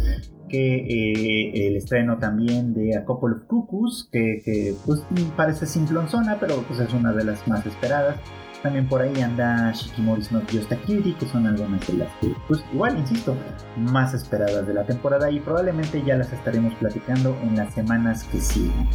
que 0.48 0.76
eh, 0.76 1.68
el 1.68 1.76
estreno 1.76 2.18
también 2.18 2.74
de 2.74 2.96
A 2.96 3.04
Couple 3.04 3.36
of 3.36 3.44
Cuckoos, 3.44 4.08
que, 4.10 4.42
que 4.44 4.74
pues 4.84 5.02
parece 5.36 5.66
simplonzona, 5.66 6.38
pero 6.40 6.62
pues 6.66 6.80
es 6.80 6.92
una 6.92 7.12
de 7.12 7.24
las 7.24 7.46
más 7.46 7.64
esperadas. 7.66 8.16
También 8.62 8.86
por 8.88 9.00
ahí 9.00 9.18
anda 9.22 9.72
Shikimori's 9.72 10.30
Not 10.32 10.44
Just 10.52 10.70
a 10.70 10.76
Cutie, 10.76 11.16
que 11.18 11.26
son 11.26 11.46
algunas 11.46 11.86
de 11.86 11.94
las 11.94 12.12
que, 12.20 12.34
pues 12.46 12.62
igual, 12.74 12.98
insisto, 12.98 13.34
más 13.76 14.12
esperadas 14.12 14.66
de 14.66 14.74
la 14.74 14.84
temporada 14.84 15.30
y 15.30 15.40
probablemente 15.40 16.02
ya 16.04 16.16
las 16.16 16.30
estaremos 16.30 16.74
platicando 16.74 17.34
en 17.42 17.56
las 17.56 17.72
semanas 17.72 18.24
que 18.24 18.38
siguen. 18.38 18.86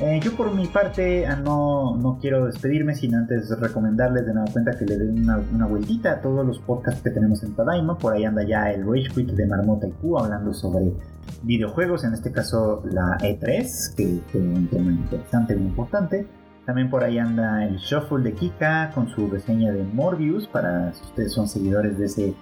Eh, 0.00 0.18
yo 0.22 0.34
por 0.34 0.54
mi 0.54 0.66
parte 0.66 1.26
ah, 1.26 1.36
no, 1.36 1.94
no, 1.96 2.18
quiero 2.18 2.46
despedirme 2.46 2.94
sin 2.94 3.14
antes 3.14 3.50
recomendarles 3.60 4.24
de 4.24 4.32
nueva 4.32 4.50
cuenta 4.50 4.78
que 4.78 4.86
le 4.86 4.96
den 4.96 5.28
una, 5.28 5.66
vueltita 5.66 6.12
a 6.12 6.20
todos 6.22 6.46
los 6.46 6.58
podcasts 6.58 7.02
que 7.02 7.10
tenemos 7.10 7.42
en 7.42 7.54
Tadaima. 7.54 7.98
Por 7.98 8.14
ahí 8.14 8.24
anda 8.24 8.42
ya 8.42 8.70
el 8.70 8.86
Rage 8.86 9.10
Quit 9.14 9.32
de 9.32 9.46
Marmota 9.46 9.86
y 9.88 9.90
Q 9.90 10.18
hablando 10.18 10.54
sobre 10.54 10.94
videojuegos, 11.42 12.04
en 12.04 12.14
este 12.14 12.32
caso 12.32 12.82
la 12.90 13.18
E3, 13.18 13.94
que 13.94 14.16
es 14.16 14.34
un 14.34 14.68
tema 14.68 14.90
interesante, 14.90 15.54
muy 15.54 15.66
importante. 15.66 16.26
También 16.64 16.88
por 16.88 17.04
ahí 17.04 17.18
anda 17.18 17.66
el 17.66 17.76
Shuffle 17.76 18.22
de 18.22 18.32
Kika 18.32 18.92
con 18.94 19.08
su 19.10 19.28
reseña 19.28 19.70
de 19.70 19.84
Morbius 19.84 20.46
para 20.46 20.94
si 20.94 21.04
ustedes 21.04 21.32
son 21.34 21.46
seguidores 21.46 21.98
de 21.98 22.06
ese, 22.06 22.34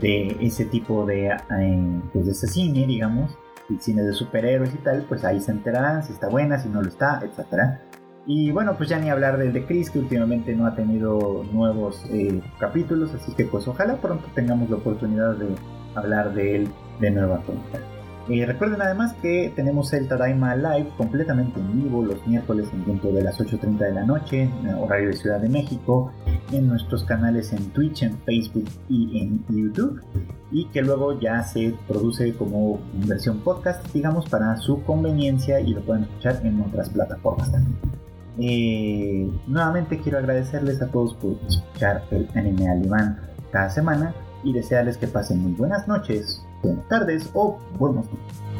de 0.00 0.36
ese 0.40 0.66
tipo 0.66 1.04
de, 1.04 1.30
eh, 1.30 2.00
pues 2.12 2.38
cine, 2.38 2.86
digamos, 2.86 3.36
cine 3.80 4.02
de 4.02 4.12
superhéroes 4.12 4.74
y 4.74 4.78
tal, 4.78 5.04
pues 5.08 5.24
ahí 5.24 5.40
se 5.40 5.52
enterarán 5.52 6.02
si 6.02 6.12
está 6.12 6.28
buena, 6.28 6.58
si 6.58 6.68
no 6.68 6.82
lo 6.82 6.88
está, 6.88 7.20
etc. 7.24 7.78
Y 8.26 8.52
bueno, 8.52 8.76
pues 8.76 8.88
ya 8.88 8.98
ni 8.98 9.10
hablar 9.10 9.38
del 9.38 9.52
de 9.52 9.64
Chris, 9.64 9.90
que 9.90 9.98
últimamente 9.98 10.54
no 10.54 10.66
ha 10.66 10.74
tenido 10.74 11.44
nuevos 11.52 12.04
eh, 12.10 12.40
capítulos, 12.58 13.12
así 13.14 13.32
que 13.34 13.44
pues 13.44 13.66
ojalá 13.66 13.96
pronto 13.96 14.26
tengamos 14.34 14.70
la 14.70 14.76
oportunidad 14.76 15.34
de 15.36 15.48
hablar 15.94 16.32
de 16.34 16.56
él 16.56 16.68
de 17.00 17.10
nueva 17.10 17.38
cuenta. 17.38 17.80
Eh, 18.28 18.46
recuerden 18.46 18.80
además 18.80 19.14
que 19.14 19.52
tenemos 19.56 19.92
el 19.92 20.06
Tadaima 20.06 20.54
Live 20.54 20.90
completamente 20.96 21.58
en 21.58 21.82
vivo 21.82 22.04
los 22.04 22.24
miércoles 22.24 22.68
en 22.72 23.14
de 23.14 23.22
las 23.22 23.40
8.30 23.40 23.78
de 23.78 23.92
la 23.92 24.04
noche, 24.04 24.42
en 24.42 24.74
horario 24.74 25.08
de 25.08 25.16
Ciudad 25.16 25.40
de 25.40 25.48
México, 25.48 26.12
en 26.52 26.68
nuestros 26.68 27.02
canales 27.02 27.52
en 27.52 27.70
Twitch, 27.70 28.02
en 28.04 28.16
Facebook 28.18 28.68
y 28.88 29.18
en 29.18 29.44
YouTube. 29.48 30.00
Y 30.52 30.66
que 30.66 30.82
luego 30.82 31.18
ya 31.18 31.42
se 31.42 31.74
produce 31.88 32.34
como 32.34 32.80
versión 33.06 33.40
podcast, 33.40 33.84
digamos, 33.92 34.28
para 34.28 34.56
su 34.56 34.84
conveniencia 34.84 35.58
y 35.58 35.74
lo 35.74 35.80
pueden 35.80 36.04
escuchar 36.04 36.40
en 36.44 36.60
otras 36.60 36.90
plataformas 36.90 37.50
también. 37.50 37.76
Eh, 38.38 39.30
nuevamente 39.46 39.98
quiero 39.98 40.18
agradecerles 40.18 40.80
a 40.80 40.86
todos 40.88 41.14
por 41.14 41.36
escuchar 41.48 42.04
el 42.12 42.28
anime 42.34 42.70
alemán 42.70 43.18
cada 43.50 43.68
semana 43.68 44.14
y 44.44 44.52
desearles 44.52 44.96
que 44.96 45.06
pasen 45.06 45.40
muy 45.40 45.52
buenas 45.52 45.86
noches 45.88 46.42
buenas 46.62 46.88
tardes 46.88 47.30
o 47.34 47.58
buenos 47.78 48.06
días. 48.10 48.51